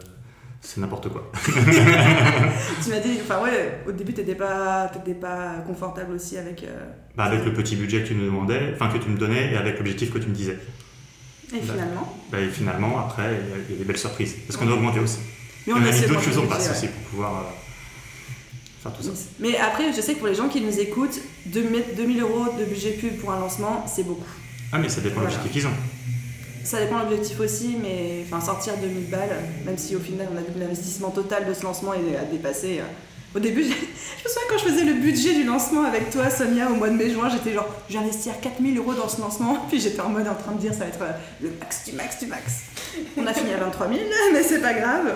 c'est 0.61 0.79
n'importe 0.81 1.09
quoi. 1.09 1.31
Tu 2.83 2.89
m'as 2.89 2.99
dit, 2.99 3.19
enfin, 3.21 3.41
ouais, 3.43 3.79
au 3.87 3.91
début, 3.91 4.13
t'étais 4.13 4.35
pas, 4.35 4.89
pas 5.19 5.55
confortable 5.67 6.13
aussi 6.13 6.37
avec. 6.37 6.63
euh, 6.63 6.85
Bah, 7.15 7.25
avec 7.25 7.45
le 7.45 7.53
petit 7.53 7.75
budget 7.75 8.01
que 8.03 8.07
tu 8.07 8.15
me 8.15 8.25
demandais, 8.25 8.71
enfin 8.73 8.87
que 8.89 8.97
tu 9.03 9.09
me 9.09 9.17
donnais, 9.17 9.51
et 9.53 9.57
avec 9.57 9.77
l'objectif 9.77 10.11
que 10.11 10.17
tu 10.19 10.27
me 10.27 10.33
disais. 10.35 10.57
Et 11.53 11.57
Bah. 11.59 11.73
finalement? 11.73 12.17
Bah, 12.31 12.39
et 12.39 12.47
finalement, 12.47 12.99
après, 12.99 13.37
il 13.69 13.73
y 13.73 13.75
a- 13.75 13.77
des 13.79 13.83
belles 13.85 13.97
surprises. 13.97 14.35
Parce 14.47 14.57
qu'on 14.57 14.69
a 14.69 14.73
augmenté 14.73 14.99
aussi. 14.99 15.19
Mais 15.67 15.73
on, 15.73 15.77
a 15.77 15.79
mis 15.91 16.01
d'autres 16.07 16.21
choses 16.23 16.37
en 16.37 16.47
place 16.47 16.71
aussi 16.71 16.87
pour 16.87 17.01
pouvoir 17.03 17.33
euh, 17.37 17.41
faire 18.81 18.93
tout 18.93 19.03
ça. 19.03 19.09
Mais 19.39 19.57
après, 19.57 19.93
je 19.93 20.01
sais 20.01 20.13
que 20.13 20.19
pour 20.19 20.27
les 20.27 20.35
gens 20.35 20.47
qui 20.49 20.61
nous 20.61 20.79
écoutent, 20.79 21.19
2000 21.47 21.83
2000 21.97 22.21
euros 22.21 22.45
de 22.59 22.65
budget 22.65 22.91
pub 22.91 23.17
pour 23.17 23.31
un 23.31 23.39
lancement, 23.39 23.85
c'est 23.87 24.03
beaucoup. 24.03 24.23
Ah, 24.71 24.77
mais 24.79 24.89
ça 24.89 25.01
dépend 25.01 25.19
de 25.21 25.25
l'objectif 25.25 25.51
qu'ils 25.51 25.67
ont. 25.67 25.73
Ça 26.63 26.79
dépend 26.79 26.99
de 26.99 27.09
l'objectif 27.09 27.39
aussi, 27.39 27.75
mais 27.81 28.23
enfin, 28.25 28.39
sortir 28.45 28.73
2000 28.77 29.09
balles, 29.09 29.35
même 29.65 29.77
si 29.77 29.95
au 29.95 29.99
final 29.99 30.27
on 30.33 30.37
a 30.37 30.41
vu 30.41 30.51
que 30.53 30.59
l'investissement 30.59 31.09
total 31.09 31.47
de 31.47 31.53
ce 31.53 31.63
lancement 31.63 31.93
il 31.93 32.15
a 32.15 32.23
dépassé. 32.23 32.79
euh, 32.79 32.83
Au 33.35 33.39
début, 33.39 33.63
je 33.63 33.67
me 33.69 33.73
souviens 33.73 34.47
quand 34.49 34.57
je 34.59 34.63
faisais 34.71 34.83
le 34.85 34.93
budget 34.93 35.33
du 35.33 35.43
lancement 35.43 35.83
avec 35.83 36.11
toi, 36.11 36.29
Sonia, 36.29 36.69
au 36.69 36.75
mois 36.75 36.89
de 36.89 36.95
mai-juin, 36.95 37.29
j'étais 37.29 37.53
genre, 37.55 37.67
je 37.89 37.93
vais 37.97 37.99
investir 38.03 38.39
4000 38.39 38.77
euros 38.77 38.93
dans 38.93 39.09
ce 39.09 39.19
lancement, 39.19 39.65
puis 39.69 39.79
j'étais 39.81 40.01
en 40.01 40.09
mode 40.09 40.27
en 40.27 40.35
train 40.35 40.51
de 40.53 40.59
dire 40.59 40.71
ça 40.73 40.81
va 40.81 40.85
être 40.87 41.01
euh, 41.01 41.11
le 41.41 41.49
max 41.59 41.83
du 41.85 41.93
max 41.93 42.19
du 42.19 42.25
max. 42.27 42.43
On 43.17 43.25
a 43.25 43.33
fini 43.33 43.51
à 43.53 43.57
23 43.57 43.87
000, 43.87 43.99
mais 44.33 44.43
c'est 44.43 44.61
pas 44.61 44.73
grave. 44.73 45.13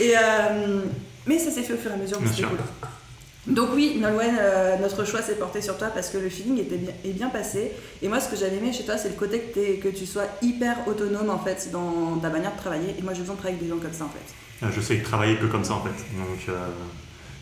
Et, 0.00 0.14
euh, 0.16 0.84
mais 1.26 1.38
ça 1.38 1.50
s'est 1.50 1.62
fait 1.62 1.74
au 1.74 1.78
fur 1.78 1.90
et 1.90 1.94
à 1.94 1.96
mesure, 1.98 2.18
c'était 2.26 2.48
cool. 2.48 2.58
Donc 3.48 3.70
oui, 3.74 3.96
Nolwenn, 3.98 4.36
euh, 4.38 4.76
notre 4.78 5.04
choix 5.04 5.22
s'est 5.22 5.36
porté 5.36 5.62
sur 5.62 5.78
toi 5.78 5.88
parce 5.88 6.10
que 6.10 6.18
le 6.18 6.28
feeling 6.28 6.58
était 6.60 6.76
bien, 6.76 6.92
est 7.04 7.12
bien 7.12 7.28
passé. 7.30 7.72
Et 8.02 8.08
moi, 8.08 8.20
ce 8.20 8.28
que 8.28 8.36
j'avais 8.36 8.56
aimé 8.56 8.72
chez 8.72 8.84
toi, 8.84 8.98
c'est 8.98 9.08
le 9.08 9.14
côté 9.14 9.40
que, 9.82 9.88
tu 9.88 10.04
sois 10.06 10.24
hyper 10.42 10.86
autonome 10.86 11.30
en 11.30 11.38
fait 11.38 11.70
dans 11.72 12.18
ta 12.20 12.28
manière 12.28 12.52
de 12.54 12.58
travailler. 12.58 12.94
Et 12.98 13.02
moi, 13.02 13.14
j'ai 13.14 13.20
besoin 13.20 13.36
de 13.36 13.40
travailler 13.40 13.58
avec 13.58 13.68
des 13.70 13.74
gens 13.74 13.80
comme 13.82 13.92
ça 13.92 14.04
en 14.04 14.08
fait. 14.10 14.66
Euh, 14.66 14.70
Je 14.74 14.80
sais 14.82 14.98
travailler 15.00 15.36
que 15.36 15.46
comme 15.46 15.64
ça 15.64 15.74
en 15.74 15.82
fait. 15.82 15.88
Donc, 15.90 16.38
euh, 16.50 16.66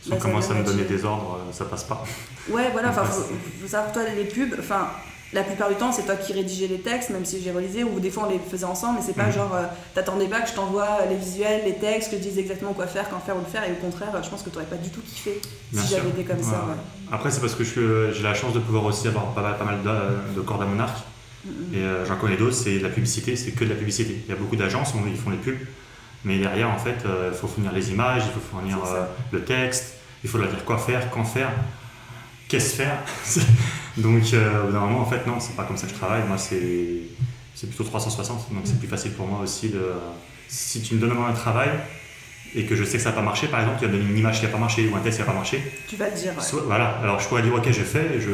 si 0.03 0.11
Bah, 0.11 0.17
on 0.17 0.21
ça 0.21 0.29
commence 0.29 0.51
à 0.51 0.55
me 0.55 0.65
donner 0.65 0.85
des 0.85 1.05
ordres, 1.05 1.41
euh, 1.49 1.53
ça 1.53 1.65
passe 1.65 1.85
pas. 1.85 2.05
Ouais, 2.51 2.71
voilà, 2.73 2.91
enfin, 2.91 3.05
faut, 3.05 3.23
faut 3.61 3.67
savoir, 3.69 3.93
toi, 3.93 4.03
les 4.17 4.25
pubs, 4.27 4.55
enfin, 4.61 4.91
la 5.37 5.45
plupart 5.45 5.69
du 5.69 5.76
temps, 5.76 5.93
c'est 5.93 6.02
toi 6.05 6.16
qui 6.16 6.33
rédigeais 6.33 6.66
les 6.66 6.81
textes, 6.81 7.11
même 7.11 7.25
si 7.25 7.40
j'ai 7.43 7.50
réalisé, 7.52 7.85
ou 7.85 8.00
des 8.00 8.11
fois 8.11 8.25
on 8.26 8.31
les 8.31 8.38
faisait 8.40 8.64
ensemble, 8.64 8.99
mais 8.99 9.05
c'est 9.07 9.12
pas 9.14 9.26
Mhm. 9.26 9.33
genre, 9.33 9.55
euh, 9.55 9.64
t'attendais 9.95 10.26
pas 10.26 10.40
que 10.40 10.49
je 10.49 10.55
t'envoie 10.55 11.00
les 11.09 11.16
visuels, 11.16 11.62
les 11.64 11.75
textes, 11.75 12.11
que 12.11 12.16
je 12.16 12.23
dise 12.23 12.38
exactement 12.38 12.73
quoi 12.73 12.87
faire, 12.87 13.09
quand 13.09 13.19
faire 13.21 13.37
ou 13.37 13.40
le 13.40 13.47
faire, 13.47 13.62
et 13.64 13.73
au 13.73 13.76
contraire, 13.76 14.09
je 14.23 14.28
pense 14.28 14.43
que 14.43 14.50
t'aurais 14.50 14.64
pas 14.66 14.76
du 14.76 14.90
tout 14.90 15.00
kiffé 15.02 15.40
Bien 15.73 15.83
si 15.83 15.90
j'avais 15.95 16.09
été 16.11 16.25
comme 16.25 16.43
ça. 16.43 16.50
Ouais, 16.50 16.57
ouais. 16.57 16.61
ouais. 16.71 17.12
Après, 17.12 17.31
c'est 17.31 17.40
parce 17.40 17.55
que 17.55 17.62
suis- 17.64 17.81
j'ai 18.14 18.23
la 18.23 18.35
chance 18.35 18.52
de 18.55 18.59
pouvoir 18.61 18.85
aussi 18.85 19.07
avoir 19.09 19.26
pas 19.35 19.43
mal, 19.43 19.57
pas 19.57 19.64
mal 19.64 19.78
de, 19.83 20.35
de 20.37 20.40
cordes 20.40 20.62
à 20.62 20.66
mon 20.66 20.81
arc. 20.81 20.97
Et 21.73 21.76
euh, 21.78 22.05
j'en 22.05 22.16
connais 22.16 22.37
d'autres, 22.37 22.57
c'est 22.57 22.78
de 22.78 22.83
la 22.83 22.88
publicité, 22.88 23.37
c'est 23.37 23.52
que 23.52 23.62
de 23.64 23.69
la 23.71 23.76
publicité. 23.76 24.21
Il 24.26 24.31
y 24.31 24.33
a 24.33 24.37
beaucoup 24.37 24.57
d'agences, 24.57 24.93
ils 25.07 25.16
font 25.16 25.31
les 25.31 25.37
pubs, 25.37 25.55
mais 26.25 26.38
derrière, 26.38 26.69
en 26.71 26.78
fait, 26.78 26.97
euh, 27.07 27.31
il 27.33 27.38
faut 27.38 27.47
fournir 27.47 27.73
les 27.73 27.90
images, 27.90 28.23
il 28.26 28.33
faut 28.33 28.40
fournir 28.50 28.78
euh, 28.85 29.05
le 29.31 29.45
texte, 29.45 29.95
il 30.25 30.31
faut 30.31 30.38
leur 30.38 30.49
dire 30.49 30.64
quoi 30.64 30.76
faire, 30.78 31.09
quand 31.11 31.23
faire, 31.25 31.50
qu'est-ce 32.49 32.75
faire. 32.75 32.99
donc, 33.97 34.23
euh, 34.35 34.62
au 34.62 34.67
bout 34.67 34.73
d'un 34.73 34.81
moment, 34.81 35.00
en 35.00 35.07
fait, 35.07 35.26
non, 35.26 35.41
c'est 35.41 35.57
pas 35.57 35.65
comme 35.65 35.76
ça 35.76 35.87
que 35.87 35.93
je 35.93 35.99
travaille. 35.99 36.23
Moi, 36.26 36.38
c'est 36.38 37.03
c'est 37.55 37.67
plutôt 37.69 37.85
360, 37.85 38.53
donc 38.53 38.62
c'est 38.65 38.79
plus 38.79 38.88
facile 38.88 39.12
pour 39.12 39.26
moi 39.26 39.41
aussi 39.41 39.71
de. 39.71 39.81
Si 40.49 40.83
tu 40.83 40.95
me 40.95 41.00
donnes 41.00 41.17
un 41.17 41.33
travail 41.33 41.71
et 42.55 42.65
que 42.67 42.76
je 42.76 42.85
sais 42.85 42.99
que 42.99 43.03
ça 43.03 43.11
n'a 43.11 43.17
pas 43.17 43.23
marché, 43.23 43.49
par 43.49 43.61
exemple, 43.61 43.79
tu 43.81 43.87
vas 43.87 43.93
donner 43.93 44.05
une 44.09 44.17
image 44.19 44.38
qui 44.41 44.47
n'a 44.47 44.53
pas 44.53 44.59
marché 44.59 44.88
ou 44.88 44.95
un 44.97 45.00
texte 45.00 45.19
qui 45.19 45.25
n'a 45.25 45.31
pas 45.33 45.37
marché, 45.37 45.61
Tu 45.88 45.97
vas 45.97 46.07
te 46.11 46.19
dire, 46.19 46.33
ouais. 46.37 46.43
Soit- 46.43 46.62
voilà, 46.67 46.99
alors 47.03 47.19
je 47.21 47.26
pourrais 47.29 47.43
dire 47.43 47.55
ok 47.55 47.65
j'ai 47.71 47.83
fait, 47.85 48.21
je, 48.21 48.31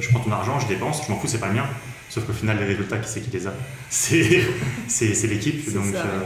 je 0.00 0.08
prends 0.10 0.20
ton 0.20 0.30
argent, 0.32 0.60
je 0.60 0.66
dépense, 0.68 1.02
je 1.06 1.10
m'en 1.12 1.18
fous, 1.18 1.26
c'est 1.26 1.40
pas 1.40 1.48
le 1.48 1.54
mien. 1.54 1.66
Sauf 2.08 2.24
qu'au 2.24 2.32
final 2.32 2.58
les 2.58 2.64
résultats, 2.64 2.98
qui 2.98 3.08
c'est 3.08 3.20
qui 3.20 3.30
les 3.30 3.46
a? 3.46 3.52
C'est 3.90 5.26
l'équipe. 5.26 5.72
Donc 5.74 5.86
ça, 5.92 5.98
euh, 6.00 6.20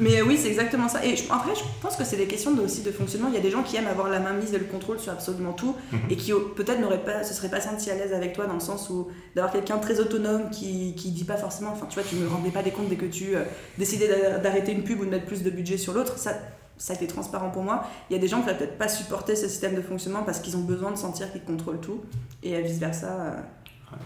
Mais 0.00 0.22
oui, 0.22 0.36
c'est 0.36 0.48
exactement 0.48 0.88
ça. 0.88 1.04
Et 1.04 1.14
je- 1.16 1.24
après, 1.30 1.54
je 1.54 1.60
pense 1.80 1.94
que 1.96 2.02
c'est 2.04 2.16
des 2.16 2.26
questions 2.26 2.52
de- 2.52 2.60
aussi 2.62 2.82
de 2.82 2.90
fonctionnement. 2.90 3.28
Il 3.28 3.34
y 3.34 3.38
a 3.38 3.40
des 3.40 3.50
gens 3.50 3.62
qui 3.62 3.76
aiment 3.76 3.86
avoir 3.86 4.08
la 4.08 4.18
main 4.18 4.32
mise 4.32 4.52
et 4.52 4.58
le 4.58 4.64
contrôle 4.64 4.98
sur 4.98 5.12
absolument 5.12 5.52
tout 5.52 5.76
Mhm. 5.92 5.98
et 6.10 6.16
qui 6.16 6.32
peut-être 6.56 6.80
n'auraient 6.80 7.04
pas, 7.04 7.22
se 7.22 7.32
seraient 7.32 7.48
pas 7.50 7.60
sentis 7.60 7.90
à 7.90 7.94
l'aise 7.94 8.12
avec 8.12 8.32
toi 8.32 8.46
dans 8.46 8.54
le 8.54 8.60
sens 8.60 8.90
où 8.90 9.08
d'avoir 9.36 9.52
quelqu'un 9.52 9.78
très 9.78 10.00
autonome 10.00 10.50
qui, 10.50 10.94
qui 10.96 11.10
dit 11.12 11.24
pas 11.24 11.36
forcément, 11.36 11.70
enfin 11.72 11.86
tu 11.88 11.94
vois, 11.98 12.08
tu 12.08 12.16
ne 12.16 12.26
rendais 12.26 12.50
pas 12.50 12.62
des 12.62 12.72
comptes 12.72 12.88
dès 12.88 12.96
que 12.96 13.06
tu 13.06 13.36
euh, 13.36 13.44
décidais 13.78 14.08
d'a- 14.08 14.38
d'arrêter 14.38 14.72
une 14.72 14.82
pub 14.82 15.00
ou 15.00 15.04
de 15.04 15.10
mettre 15.10 15.26
plus 15.26 15.42
de 15.44 15.50
budget 15.50 15.78
sur 15.78 15.92
l'autre. 15.94 16.18
Ça, 16.18 16.32
ça 16.76 16.92
a 16.92 16.96
été 16.96 17.06
transparent 17.06 17.50
pour 17.50 17.62
moi. 17.62 17.84
Il 18.10 18.14
y 18.14 18.16
a 18.16 18.20
des 18.20 18.26
gens 18.26 18.40
qui 18.42 18.48
ne 18.48 18.54
peut-être 18.54 18.76
pas 18.76 18.88
supporter 18.88 19.36
ce 19.36 19.46
système 19.46 19.76
de 19.76 19.80
fonctionnement 19.80 20.24
parce 20.24 20.40
qu'ils 20.40 20.56
ont 20.56 20.62
besoin 20.62 20.90
de 20.90 20.96
sentir 20.96 21.30
qu'ils 21.30 21.44
contrôlent 21.44 21.80
tout 21.80 22.00
et 22.42 22.60
vice 22.62 22.78
versa. 22.78 23.36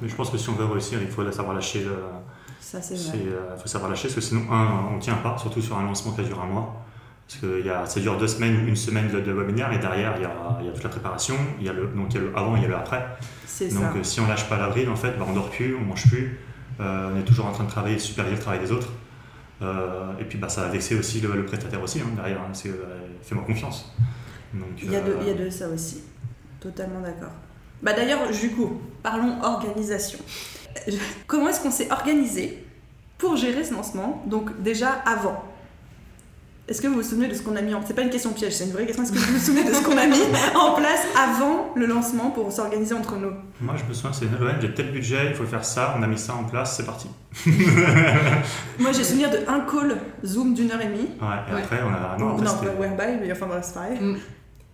Mais 0.02 0.08
je 0.08 0.14
pense 0.14 0.28
que 0.28 0.36
si 0.36 0.50
on 0.50 0.52
veut 0.52 0.66
réussir, 0.66 0.98
il 1.00 1.08
faut 1.08 1.24
savoir 1.32 1.54
lâcher 1.54 1.80
le, 1.80 1.94
ça, 2.60 2.82
c'est 2.82 2.94
vrai. 2.94 3.18
euh, 3.28 3.56
faut 3.56 3.68
savoir 3.68 3.90
lâcher 3.90 4.08
parce 4.08 4.14
que 4.16 4.20
sinon, 4.20 4.42
un, 4.52 4.88
on 4.92 4.96
ne 4.96 5.00
tient 5.00 5.14
pas, 5.14 5.36
surtout 5.38 5.62
sur 5.62 5.76
un 5.78 5.84
lancement 5.84 6.12
qui 6.12 6.22
dure 6.22 6.40
un 6.40 6.46
mois. 6.46 6.84
Parce 7.26 7.40
que 7.42 7.62
y 7.64 7.68
a, 7.68 7.84
ça 7.86 8.00
dure 8.00 8.16
deux 8.16 8.26
semaines 8.26 8.56
ou 8.64 8.68
une 8.68 8.76
semaine 8.76 9.08
de, 9.10 9.20
de 9.20 9.32
webinaire 9.32 9.70
et 9.72 9.78
derrière, 9.78 10.14
il 10.16 10.22
y 10.22 10.24
a, 10.24 10.58
il 10.60 10.66
y 10.66 10.68
a 10.68 10.72
toute 10.72 10.82
la 10.84 10.88
préparation. 10.88 11.34
Il 11.60 11.66
y 11.66 11.68
a 11.68 11.72
le, 11.72 11.86
donc, 11.88 12.06
il 12.10 12.14
y 12.14 12.18
a 12.18 12.22
le 12.22 12.36
avant, 12.36 12.56
il 12.56 12.62
y 12.62 12.64
a 12.64 12.68
le 12.68 12.76
après. 12.76 13.04
C'est 13.46 13.68
Donc, 13.68 13.82
ça. 13.82 13.92
euh, 13.98 14.02
si 14.02 14.20
on 14.20 14.26
lâche 14.26 14.48
pas 14.48 14.56
l'avril, 14.56 14.88
en 14.88 14.96
fait, 14.96 15.12
bah, 15.18 15.26
on 15.28 15.32
dort 15.34 15.50
plus, 15.50 15.74
on 15.76 15.80
mange 15.84 16.06
plus. 16.08 16.38
euh, 16.80 17.10
on 17.14 17.18
est 17.18 17.24
toujours 17.24 17.46
en 17.46 17.52
train 17.52 17.64
de 17.64 17.70
travailler, 17.70 17.98
superviser 17.98 18.36
le 18.36 18.42
travail 18.42 18.60
des 18.60 18.72
autres. 18.72 18.88
Euh, 19.60 20.12
et 20.20 20.24
puis, 20.24 20.38
bah, 20.38 20.48
ça 20.48 20.62
va 20.62 20.68
vexer 20.68 20.96
aussi 20.98 21.20
le, 21.20 21.32
le 21.34 21.44
prestataire 21.44 21.82
aussi, 21.82 22.00
hein, 22.00 22.06
derrière. 22.16 22.38
hein, 22.40 22.52
fais-moi 23.22 23.44
confiance. 23.44 23.92
Il 24.82 24.90
y, 24.90 24.96
a 24.96 25.00
de, 25.02 25.14
il 25.20 25.26
y 25.28 25.30
a 25.30 25.34
de 25.34 25.50
ça 25.50 25.68
aussi. 25.68 26.04
Totalement 26.60 27.00
d'accord. 27.00 27.32
Bah 27.82 27.92
d'ailleurs, 27.92 28.20
du 28.30 28.50
coup, 28.50 28.80
parlons 29.02 29.36
organisation. 29.42 30.18
Comment 31.26 31.48
est-ce 31.48 31.60
qu'on 31.60 31.70
s'est 31.70 31.90
organisé 31.90 32.64
pour 33.18 33.36
gérer 33.36 33.64
ce 33.64 33.72
lancement 33.74 34.22
Donc 34.26 34.62
déjà 34.62 34.90
avant? 35.06 35.44
Est-ce 36.68 36.82
que 36.82 36.86
vous 36.86 36.96
vous 36.96 37.02
souvenez 37.02 37.28
de 37.28 37.34
ce 37.34 37.40
qu'on 37.40 37.56
a 37.56 37.62
mis 37.62 37.72
en 37.72 37.80
C'est 37.86 37.94
pas 37.94 38.02
une 38.02 38.10
question 38.10 38.30
piège, 38.34 38.52
c'est 38.52 38.64
une 38.64 38.72
vraie 38.72 38.84
question. 38.84 39.02
Est-ce 39.02 39.12
que 39.12 39.18
vous 39.18 39.32
vous 39.32 39.38
souvenez 39.38 39.64
de 39.64 39.72
ce 39.72 39.82
qu'on 39.82 39.96
a 39.96 40.06
mis 40.06 40.20
en 40.54 40.74
place 40.74 41.00
avant 41.16 41.72
le 41.74 41.86
lancement 41.86 42.30
pour 42.30 42.52
s'organiser 42.52 42.94
entre 42.94 43.16
nous? 43.16 43.30
Moi, 43.62 43.74
je 43.78 43.84
me 43.88 43.94
souviens, 43.94 44.12
c'est 44.12 44.26
Noël, 44.30 44.56
j'ai 44.60 44.74
tel 44.74 44.92
budget, 44.92 45.28
il 45.30 45.34
faut 45.34 45.46
faire 45.46 45.64
ça, 45.64 45.94
on 45.98 46.02
a 46.02 46.06
mis 46.06 46.18
ça 46.18 46.34
en 46.34 46.44
place, 46.44 46.76
c'est 46.76 46.84
parti. 46.84 47.08
Moi, 48.78 48.92
j'ai 48.92 49.02
souvenir 49.04 49.30
de 49.30 49.38
un 49.48 49.60
call 49.60 49.96
Zoom 50.24 50.52
d'une 50.54 50.70
heure 50.70 50.80
et 50.80 50.86
demie. 50.88 51.08
Ouais, 51.20 51.36
et 51.50 51.54
Ouais. 51.54 51.62
après, 51.62 51.78
on 51.82 51.88
a. 51.88 52.16
Non, 52.18 52.34
après, 52.34 52.44
non 52.44 52.54
pas 52.56 52.80
Whereby, 52.80 53.18
mais 53.22 53.32
enfin 53.32 53.46
bref, 53.46 53.64
c'est 53.64 53.74
pareil. 53.74 53.98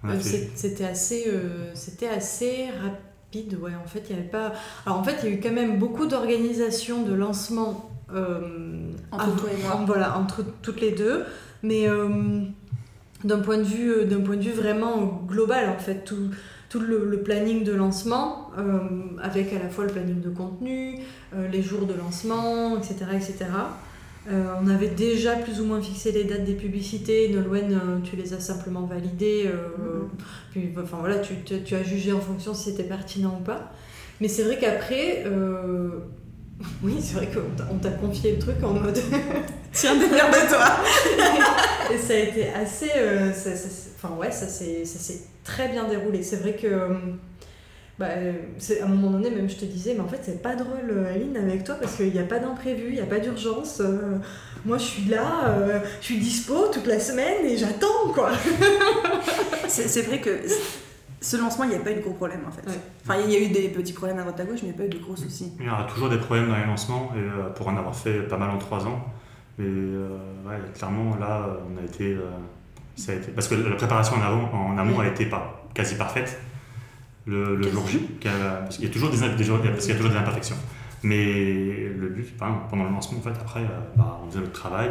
a 0.05 0.09
Euh, 0.09 0.19
C'était 0.57 0.85
assez, 0.85 1.25
euh, 1.29 1.71
c'était 1.75 2.09
assez 2.09 2.67
rapide, 2.83 2.99
ouais. 3.61 3.73
En 3.83 3.87
fait, 3.87 4.05
il 4.09 4.17
y 4.17 4.19
avait 4.19 4.29
pas. 4.29 4.53
Alors 4.87 4.99
en 4.99 5.05
fait, 5.05 5.17
il 5.23 5.29
y 5.29 5.33
a 5.33 5.37
eu 5.37 5.41
quand 5.41 5.53
même 5.53 5.79
beaucoup 5.79 6.07
d'organisations 6.07 7.03
de 7.03 7.13
lancement 7.15 7.91
euh, 8.15 8.91
Entre 9.13 9.37
toi 9.37 9.49
et 9.51 9.63
moi. 9.63 9.83
Voilà, 9.87 10.19
entre 10.19 10.45
toutes 10.63 10.81
les 10.81 10.93
deux, 10.93 11.25
mais 11.63 11.89
euh, 11.89 12.09
d'un 13.25 13.41
point 13.41 13.59
de 13.59 13.63
vue, 13.63 13.91
euh, 13.91 14.05
d'un 14.05 14.21
point 14.21 14.37
de 14.37 14.43
vue 14.43 14.53
vraiment 14.53 15.23
global, 15.27 15.69
en 15.71 15.79
fait, 15.79 16.05
tout. 16.05 16.31
Tout 16.71 16.81
le, 16.81 17.09
le 17.09 17.23
planning 17.23 17.63
de 17.63 17.73
lancement, 17.73 18.51
euh, 18.59 18.81
avec 19.23 19.53
à 19.53 19.61
la 19.61 19.69
fois 19.69 19.85
le 19.85 19.93
planning 19.93 20.21
de 20.21 20.29
contenu, 20.29 20.99
les 21.53 21.63
jours 21.63 21.87
de 21.87 21.95
lancement, 21.95 22.77
etc. 22.77 22.97
etc. 23.15 23.45
Euh, 24.31 24.55
on 24.63 24.69
avait 24.69 24.89
déjà 24.89 25.37
plus 25.37 25.61
ou 25.61 25.65
moins 25.67 25.83
fixé 25.83 26.11
les 26.13 26.25
dates 26.25 26.45
des 26.45 26.55
publicités. 26.55 27.29
Nolwenn, 27.29 27.73
euh, 27.75 27.99
tu 28.03 28.17
les 28.17 28.33
as 28.33 28.41
simplement 28.41 28.83
validées. 28.87 29.45
euh, 29.47 29.69
Mhm. 29.79 30.09
puis, 30.51 30.73
enfin 30.83 30.97
voilà, 31.01 31.19
tu, 31.19 31.35
tu- 31.45 31.63
tu 31.63 31.75
as 31.75 31.83
jugé 31.83 32.13
en 32.13 32.21
fonction 32.21 32.55
si 32.55 32.71
c'était 32.71 32.85
pertinent 32.85 33.37
ou 33.41 33.45
pas. 33.45 33.71
Mais 34.21 34.29
c'est 34.29 34.43
vrai 34.45 34.59
qu'après, 34.59 35.25
oui, 36.83 36.95
c'est 37.01 37.15
vrai 37.17 37.27
qu'on 37.27 37.55
t'a- 37.57 37.69
on 37.71 37.77
t'a 37.79 37.91
confié 37.91 38.33
le 38.33 38.39
truc 38.39 38.57
en 38.63 38.73
mode. 38.73 38.99
Tiens, 39.73 39.97
démerde-toi 39.97 40.65
Et 41.93 41.99
ça 41.99 42.15
a 42.15 42.17
été 42.17 42.49
assez. 42.49 42.89
ça- 43.35 43.55
ça- 43.57 43.91
enfin 43.97 44.15
ouais, 44.17 44.31
ça 44.31 44.47
s'est 44.49 44.85
très 45.43 45.69
bien 45.69 45.87
déroulé. 45.89 46.23
C'est 46.23 46.37
vrai 46.37 46.55
que. 46.55 46.69
Bah, 47.99 48.07
euh, 48.11 48.33
c'est- 48.59 48.81
à 48.81 48.87
un 48.87 48.89
moment 48.89 49.11
donné, 49.11 49.31
même 49.31 49.49
je 49.49 49.55
te 49.57 49.65
disais, 49.65 49.95
mais 49.95 50.01
en 50.01 50.09
fait, 50.09 50.19
c'est 50.23 50.43
pas 50.43 50.57
drôle, 50.57 50.91
euh, 50.91 51.15
Aline, 51.15 51.37
avec 51.37 51.63
toi, 51.63 51.77
parce 51.81 51.95
qu'il 51.97 52.13
n'y 52.13 52.19
a 52.19 52.25
pas 52.25 52.41
d'imprévu, 52.41 52.87
il 52.89 52.95
n'y 52.95 53.01
a 53.01 53.07
pas 53.07 53.21
d'urgence. 53.21 53.81
euh, 53.81 54.17
moi, 54.65 54.79
je 54.79 54.83
suis 54.85 55.05
là, 55.05 55.49
euh, 55.49 55.79
je 56.01 56.07
suis 56.07 56.19
dispo 56.19 56.67
toute 56.73 56.87
la 56.87 56.99
semaine 56.99 57.45
et 57.47 57.57
j'attends, 57.57 58.13
quoi. 58.13 58.31
C'est 59.69 59.89
c'est 59.89 60.03
vrai 60.03 60.21
que 60.21 60.31
ce 61.21 61.37
lancement, 61.37 61.65
il 61.65 61.71
n'y 61.71 61.77
a 61.77 61.81
pas 61.81 61.91
eu 61.93 61.97
de 61.97 62.01
gros 62.01 62.13
problèmes 62.13 62.43
en 62.47 62.51
fait. 62.51 62.67
Ouais. 62.69 62.77
Enfin, 63.05 63.19
il 63.25 63.31
y 63.33 63.37
a 63.37 63.41
eu 63.41 63.49
des 63.49 63.69
petits 63.69 63.93
problèmes 63.93 64.19
à 64.19 64.23
droite 64.23 64.39
à 64.41 64.45
gauche, 64.45 64.61
mais 64.63 64.69
il 64.69 64.73
n'y 64.73 64.75
a 64.75 64.79
pas 64.79 64.85
eu 64.85 64.89
de 64.99 65.03
gros 65.03 65.17
soucis. 65.17 65.53
Il 65.59 65.67
y 65.67 65.69
aura 65.71 65.85
toujours 65.85 66.09
des 66.09 66.19
problèmes 66.19 66.49
dans 66.49 66.57
les 66.57 66.67
lancements, 66.67 67.11
et 67.17 67.19
euh, 67.21 67.49
pour 67.51 67.69
en 67.69 67.77
avoir 67.77 67.95
fait 67.95 68.21
pas 68.29 68.37
mal 68.37 68.51
en 68.51 68.59
trois 68.59 68.87
ans. 68.87 69.05
Mais 69.59 69.67
euh, 69.69 70.09
ouais, 70.47 70.57
clairement, 70.77 71.17
là, 71.17 71.47
on 71.73 71.81
a 71.81 71.85
été, 71.85 72.13
euh, 72.15 72.21
ça 72.97 73.13
a 73.13 73.15
été. 73.15 73.31
Parce 73.33 73.49
que 73.49 73.55
la 73.55 73.77
préparation 73.77 74.17
en 74.17 74.23
amont, 74.23 74.49
en 74.53 74.77
amont 74.79 74.99
a 75.01 75.07
été 75.07 75.27
pas, 75.27 75.65
quasi 75.75 75.95
parfaite. 75.95 76.39
Le, 77.27 77.57
le 77.57 77.71
jour 77.71 77.87
J, 77.87 78.01
a- 78.27 78.57
parce 78.63 78.77
qu'il 78.77 78.85
y 78.87 78.89
a 78.89 78.93
toujours 78.93 79.11
des, 79.11 79.17
des- 79.19 79.29
parce 79.29 79.81
qu'il 79.87 79.91
y 79.91 79.93
a 79.93 79.97
toujours 79.97 80.11
des 80.13 80.19
imperfections. 80.19 80.57
Mais 81.03 81.89
le 81.97 82.09
but, 82.09 82.37
par 82.37 82.49
exemple, 82.49 82.67
pendant 82.71 82.85
le 82.85 82.91
lancement, 82.91 83.19
en 83.19 83.23
fait, 83.23 83.31
après, 83.31 83.61
euh, 83.61 83.81
bah, 83.97 84.21
on 84.25 84.29
faisait 84.31 84.41
notre 84.41 84.53
travail. 84.53 84.91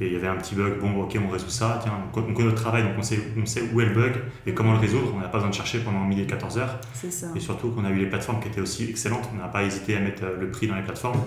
Et 0.00 0.06
il 0.06 0.12
y 0.12 0.16
avait 0.16 0.28
un 0.28 0.36
petit 0.36 0.54
bug, 0.54 0.78
bon, 0.80 1.00
ok, 1.02 1.18
on 1.26 1.28
résout 1.28 1.48
ça, 1.50 1.80
tiens, 1.82 1.92
on 2.14 2.32
connaît 2.32 2.44
notre 2.44 2.62
travail, 2.62 2.84
donc 2.84 2.92
on 2.98 3.02
sait, 3.02 3.18
on 3.36 3.44
sait 3.44 3.62
où 3.72 3.80
est 3.80 3.86
le 3.86 3.94
bug 3.94 4.12
et 4.46 4.54
comment 4.54 4.72
le 4.74 4.78
résoudre. 4.78 5.12
On 5.16 5.18
n'a 5.18 5.26
pas 5.26 5.38
besoin 5.38 5.50
de 5.50 5.54
chercher 5.54 5.80
pendant 5.80 6.04
midi 6.04 6.22
et 6.22 6.26
14 6.26 6.58
heures. 6.58 6.78
C'est 6.92 7.10
ça. 7.10 7.26
Et 7.34 7.40
surtout 7.40 7.70
qu'on 7.70 7.84
a 7.84 7.90
eu 7.90 7.96
les 7.96 8.06
plateformes 8.06 8.40
qui 8.40 8.46
étaient 8.46 8.60
aussi 8.60 8.88
excellentes. 8.88 9.28
On 9.34 9.38
n'a 9.38 9.48
pas 9.48 9.64
hésité 9.64 9.96
à 9.96 10.00
mettre 10.00 10.22
euh, 10.24 10.36
le 10.40 10.52
prix 10.52 10.68
dans 10.68 10.76
les 10.76 10.82
plateformes. 10.82 11.20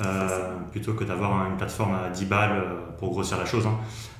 Euh, 0.00 0.28
plutôt 0.70 0.92
que 0.94 1.02
d'avoir 1.02 1.44
une 1.50 1.56
plateforme 1.56 1.94
à 1.94 2.08
10 2.08 2.24
balles 2.26 2.52
euh, 2.52 2.74
pour 2.98 3.10
grossir 3.10 3.36
la 3.36 3.44
chose. 3.46 3.66
hein. 3.66 3.74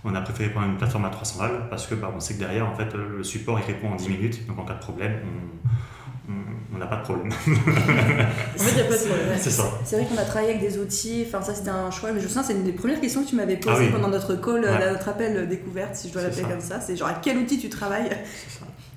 On 0.04 0.12
a 0.14 0.20
préféré 0.20 0.50
prendre 0.50 0.66
une 0.66 0.76
plateforme 0.76 1.04
à 1.04 1.10
300 1.10 1.38
balles 1.38 1.60
parce 1.70 1.86
que 1.86 1.94
bah, 1.94 2.10
on 2.16 2.18
sait 2.18 2.34
que 2.34 2.40
derrière, 2.40 2.66
en 2.68 2.74
fait, 2.74 2.92
le 2.94 3.22
support 3.22 3.60
il 3.60 3.66
répond 3.66 3.90
en 3.92 3.94
10 3.94 4.08
minutes. 4.08 4.46
Donc 4.48 4.58
en 4.58 4.64
cas 4.64 4.74
de 4.74 4.80
problème, 4.80 5.12
on- 5.24 6.78
n'a 6.78 6.86
pas 6.86 6.96
de 6.96 7.02
problème. 7.02 7.28
En 7.32 7.34
fait, 7.34 8.70
il 8.70 8.74
n'y 8.74 8.80
a 8.80 8.84
pas 8.84 8.92
de 8.92 8.98
problème. 8.98 9.28
C'est 9.38 9.50
ça. 9.50 9.64
C'est 9.84 9.96
vrai 9.96 10.06
qu'on 10.06 10.16
a 10.20 10.24
travaillé 10.24 10.50
avec 10.54 10.60
des 10.60 10.78
outils, 10.78 11.24
enfin 11.26 11.42
ça 11.42 11.52
c'était 11.54 11.70
un 11.70 11.90
choix, 11.90 12.12
mais 12.12 12.20
je 12.20 12.28
souviens 12.28 12.42
c'est 12.44 12.52
une 12.52 12.62
des 12.64 12.72
premières 12.72 13.00
questions 13.00 13.24
que 13.24 13.28
tu 13.28 13.34
m'avais 13.36 13.56
posées 13.56 13.74
Ah 13.76 13.80
oui. 13.80 13.88
pendant 13.92 14.08
notre 14.08 14.34
call, 14.36 14.60
Ouais. 14.60 14.66
euh, 14.68 14.92
notre 14.92 15.08
appel 15.08 15.48
découverte, 15.48 15.96
si 15.96 16.08
je 16.08 16.12
dois 16.12 16.22
l'appeler 16.22 16.42
comme 16.42 16.60
ça, 16.60 16.80
c'est 16.80 16.94
genre 16.96 17.08
à 17.08 17.14
quel 17.22 17.38
outil 17.38 17.58
tu 17.58 17.68
travailles. 17.68 18.10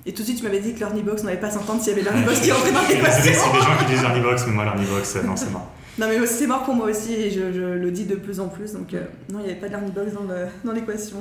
Et 0.06 0.12
tout 0.12 0.22
de 0.22 0.26
suite 0.26 0.38
tu 0.38 0.44
m'avais 0.44 0.60
dit 0.60 0.74
que 0.74 0.80
l'Ornibox 0.80 1.22
n'allait 1.24 1.38
pas 1.40 1.50
s'entendre 1.50 1.80
s'il 1.80 1.90
y 1.96 2.00
avait 2.00 2.02
l'Ornibox 2.08 2.40
qui 2.40 2.52
rentrait 2.52 2.72
dans 2.72 2.82
des 2.86 2.94
l'équation. 2.94 3.22
c'est 3.22 3.30
des 3.30 3.64
gens 3.64 3.76
qui 3.78 3.84
disent 3.86 4.02
Ernibox, 4.04 4.44
mais 4.46 4.52
moi 4.52 4.64
l'Ernibox, 4.64 5.16
euh, 5.16 5.22
non, 5.24 5.34
c'est 5.36 5.50
mort. 5.50 5.68
Non 5.98 6.08
mais 6.08 6.26
c'est 6.26 6.46
mort 6.46 6.64
pour 6.64 6.74
moi 6.74 6.86
aussi 6.86 7.12
et 7.12 7.30
je, 7.30 7.40
le 7.42 7.90
dis 7.90 8.06
de 8.06 8.14
plus 8.16 8.40
en 8.40 8.48
plus, 8.48 8.72
donc 8.72 8.94
euh, 8.94 9.04
non 9.30 9.40
il 9.40 9.44
n'y 9.44 9.50
avait 9.50 9.60
pas 9.60 9.68
dans 9.68 9.80
le- 9.80 10.46
dans 10.64 10.72
l'équation. 10.72 11.18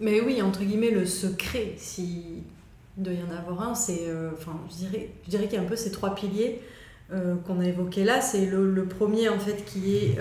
Mais 0.00 0.20
oui, 0.20 0.42
entre 0.42 0.60
guillemets, 0.62 0.90
le 0.90 1.06
secret, 1.06 1.74
si 1.76 2.42
doit 2.96 3.12
y 3.12 3.22
en 3.22 3.36
avoir 3.36 3.68
un, 3.70 3.74
c'est, 3.74 4.02
euh, 4.08 4.30
enfin, 4.36 4.58
je 4.70 4.76
dirais, 4.86 5.10
je 5.24 5.30
dirais 5.30 5.44
qu'il 5.44 5.54
y 5.54 5.56
a 5.58 5.62
un 5.62 5.68
peu 5.68 5.76
ces 5.76 5.90
trois 5.92 6.14
piliers 6.14 6.60
euh, 7.12 7.36
qu'on 7.46 7.60
a 7.60 7.64
évoqués 7.66 8.04
là. 8.04 8.20
C'est 8.20 8.46
le, 8.46 8.72
le 8.72 8.84
premier 8.86 9.28
en 9.28 9.38
fait 9.38 9.64
qui 9.64 9.96
est 9.96 10.18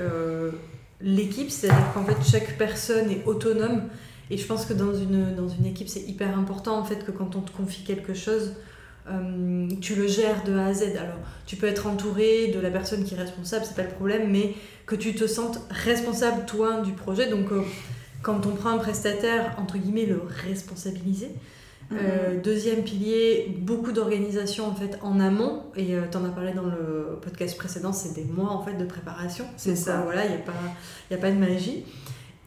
l'équipe, 1.01 1.49
c'est-à-dire 1.51 1.93
qu'en 1.93 2.03
fait 2.05 2.17
chaque 2.29 2.57
personne 2.57 3.09
est 3.11 3.23
autonome. 3.25 3.83
Et 4.29 4.37
je 4.37 4.45
pense 4.45 4.65
que 4.65 4.73
dans 4.73 4.93
une, 4.93 5.35
dans 5.35 5.47
une 5.47 5.65
équipe, 5.65 5.87
c'est 5.89 6.01
hyper 6.01 6.37
important 6.37 6.77
en 6.77 6.83
fait 6.83 7.03
que 7.05 7.11
quand 7.11 7.35
on 7.35 7.41
te 7.41 7.51
confie 7.51 7.83
quelque 7.83 8.13
chose, 8.13 8.53
euh, 9.09 9.67
tu 9.81 9.95
le 9.95 10.07
gères 10.07 10.43
de 10.43 10.57
A 10.57 10.67
à 10.67 10.73
Z. 10.73 10.83
Alors, 10.99 11.17
tu 11.45 11.55
peux 11.55 11.67
être 11.67 11.87
entouré 11.87 12.47
de 12.47 12.59
la 12.59 12.69
personne 12.69 13.03
qui 13.03 13.13
est 13.15 13.17
responsable, 13.17 13.65
c'est 13.65 13.75
pas 13.75 13.83
le 13.83 13.89
problème, 13.89 14.29
mais 14.29 14.53
que 14.85 14.95
tu 14.95 15.13
te 15.15 15.27
sentes 15.27 15.59
responsable 15.69 16.45
toi 16.45 16.81
du 16.81 16.91
projet. 16.91 17.29
Donc, 17.29 17.51
euh, 17.51 17.61
quand 18.21 18.45
on 18.45 18.51
prend 18.51 18.69
un 18.71 18.77
prestataire, 18.77 19.55
entre 19.57 19.77
guillemets, 19.77 20.05
le 20.05 20.21
responsabiliser. 20.45 21.29
Euh, 21.93 22.41
deuxième 22.43 22.83
pilier, 22.83 23.55
beaucoup 23.59 23.93
d'organisation 23.93 24.67
en 24.67 24.75
fait 24.75 24.99
en 25.01 25.21
amont 25.21 25.63
et 25.77 25.95
tu 26.11 26.17
en 26.17 26.25
as 26.25 26.29
parlé 26.29 26.51
dans 26.51 26.65
le 26.65 27.17
podcast 27.21 27.55
précédent, 27.57 27.93
c'est 27.93 28.13
des 28.13 28.25
mois 28.25 28.49
en 28.51 28.61
fait 28.61 28.73
de 28.73 28.83
préparation. 28.83 29.45
C'est 29.55 29.77
ça. 29.77 29.99
euh, 29.99 30.03
voilà, 30.03 30.25
il 30.25 30.31
n'y 30.31 30.35
a, 30.35 30.39
pas- 30.39 30.51
y 31.11 31.13
a 31.13 31.17
pas 31.17 31.31
de 31.31 31.37
magie. 31.37 31.85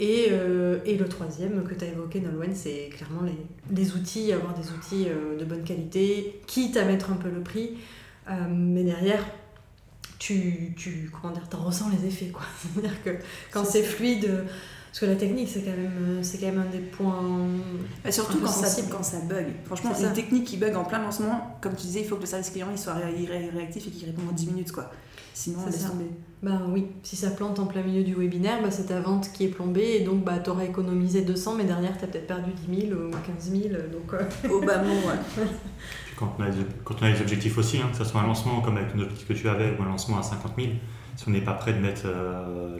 Et, 0.03 0.29
euh, 0.31 0.79
et 0.87 0.97
le 0.97 1.07
troisième 1.09 1.63
que 1.63 1.75
tu 1.75 1.85
as 1.85 1.89
évoqué, 1.89 2.21
Nolwenn, 2.21 2.55
c'est 2.55 2.89
clairement 2.97 3.21
les, 3.23 3.37
les 3.77 3.93
outils, 3.93 4.33
avoir 4.33 4.55
des 4.55 4.71
outils 4.71 5.07
euh, 5.09 5.39
de 5.39 5.45
bonne 5.45 5.63
qualité, 5.63 6.41
quitte 6.47 6.77
à 6.79 6.85
mettre 6.87 7.13
un 7.13 7.17
peu 7.17 7.29
le 7.29 7.43
prix, 7.43 7.77
euh, 8.31 8.33
mais 8.49 8.83
derrière, 8.83 9.23
tu, 10.19 10.73
tu 10.77 11.11
comment 11.21 11.35
dire, 11.35 11.49
t'en 11.49 11.59
ressens 11.65 11.91
les 12.01 12.09
effets. 12.09 12.29
quoi. 12.29 12.43
C'est-à-dire 12.75 13.03
que 13.05 13.11
quand 13.53 13.65
C'est 13.65 13.83
fluide, 13.83 14.45
parce 14.91 15.01
que 15.01 15.07
la 15.07 15.17
technique, 15.17 15.49
c'est 15.49 15.61
quand, 15.63 15.71
même, 15.71 16.23
quand 16.23 16.47
même 16.47 16.59
un 16.67 16.71
des 16.71 16.79
points 16.85 17.47
Et 18.05 18.11
surtout 18.11 18.39
quand 18.41 18.47
ça, 18.49 18.67
sensible. 18.69 18.89
quand 18.91 19.03
ça 19.03 19.21
bug. 19.21 19.47
Franchement, 19.67 19.93
C'est 19.95 20.03
une 20.05 20.09
ça. 20.09 20.15
technique 20.15 20.45
qui 20.47 20.57
bug 20.57 20.75
en 20.77 20.85
plein 20.85 21.01
lancement, 21.03 21.59
comme 21.61 21.75
tu 21.77 21.83
disais, 21.83 22.01
il 22.01 22.07
faut 22.07 22.17
que 22.17 22.23
le 22.23 22.27
service 22.27 22.51
client 22.51 22.69
il 22.73 22.79
soit 22.79 22.95
ré- 22.95 23.27
ré- 23.27 23.51
réactif 23.55 23.87
et 23.87 23.91
qu'il 23.91 24.07
réponde 24.07 24.29
en 24.31 24.33
10 24.33 24.47
minutes. 24.47 24.73
quoi. 24.73 24.91
Sinon, 25.35 25.59
C'est 25.65 25.71
laisse 25.71 25.91
tomber. 25.91 26.11
Ben 26.43 26.63
oui, 26.71 26.87
si 27.03 27.17
ça 27.17 27.31
plante 27.31 27.59
en 27.59 27.67
plein 27.67 27.83
milieu 27.83 28.03
du 28.03 28.15
webinaire, 28.15 28.63
bah, 28.63 28.71
c'est 28.71 28.87
ta 28.87 29.01
vente 29.01 29.31
qui 29.33 29.45
est 29.45 29.49
plombée 29.49 29.97
et 29.97 30.01
donc 30.01 30.25
bah, 30.25 30.39
tu 30.39 30.49
auras 30.49 30.65
économisé 30.65 31.23
200, 31.23 31.57
mais 31.57 31.65
derrière 31.65 31.99
tu 31.99 32.05
as 32.05 32.09
peut-être 32.09 32.27
perdu 32.27 32.51
10 32.67 32.89
000 32.89 32.99
ou 32.99 33.11
15 33.11 33.53
000. 33.53 33.63
Donc, 33.93 34.15
euh, 34.15 34.49
Au 34.49 34.61
bas 34.65 34.79
mot, 34.79 34.89
ouais. 34.91 35.45
Puis 36.07 36.15
quand 36.17 36.35
on 36.39 36.43
a 36.43 36.49
des, 36.49 36.65
quand 36.83 36.95
on 37.03 37.05
a 37.05 37.13
des 37.13 37.21
objectifs 37.21 37.59
aussi, 37.59 37.79
hein, 37.79 37.89
que 37.91 37.99
ce 37.99 38.05
soit 38.05 38.23
un 38.23 38.27
lancement 38.27 38.61
comme 38.63 38.79
avec 38.79 38.95
l'objectif 38.95 39.29
que 39.29 39.33
tu 39.35 39.49
avais 39.49 39.77
ou 39.79 39.83
un 39.83 39.87
lancement 39.87 40.19
à 40.19 40.23
50 40.23 40.53
000, 40.57 40.69
si 41.17 41.29
on 41.29 41.31
n'est 41.33 41.43
pas 41.43 41.53
prêt 41.53 41.75
de 41.75 41.79
mettre 41.79 42.03
euh, 42.07 42.79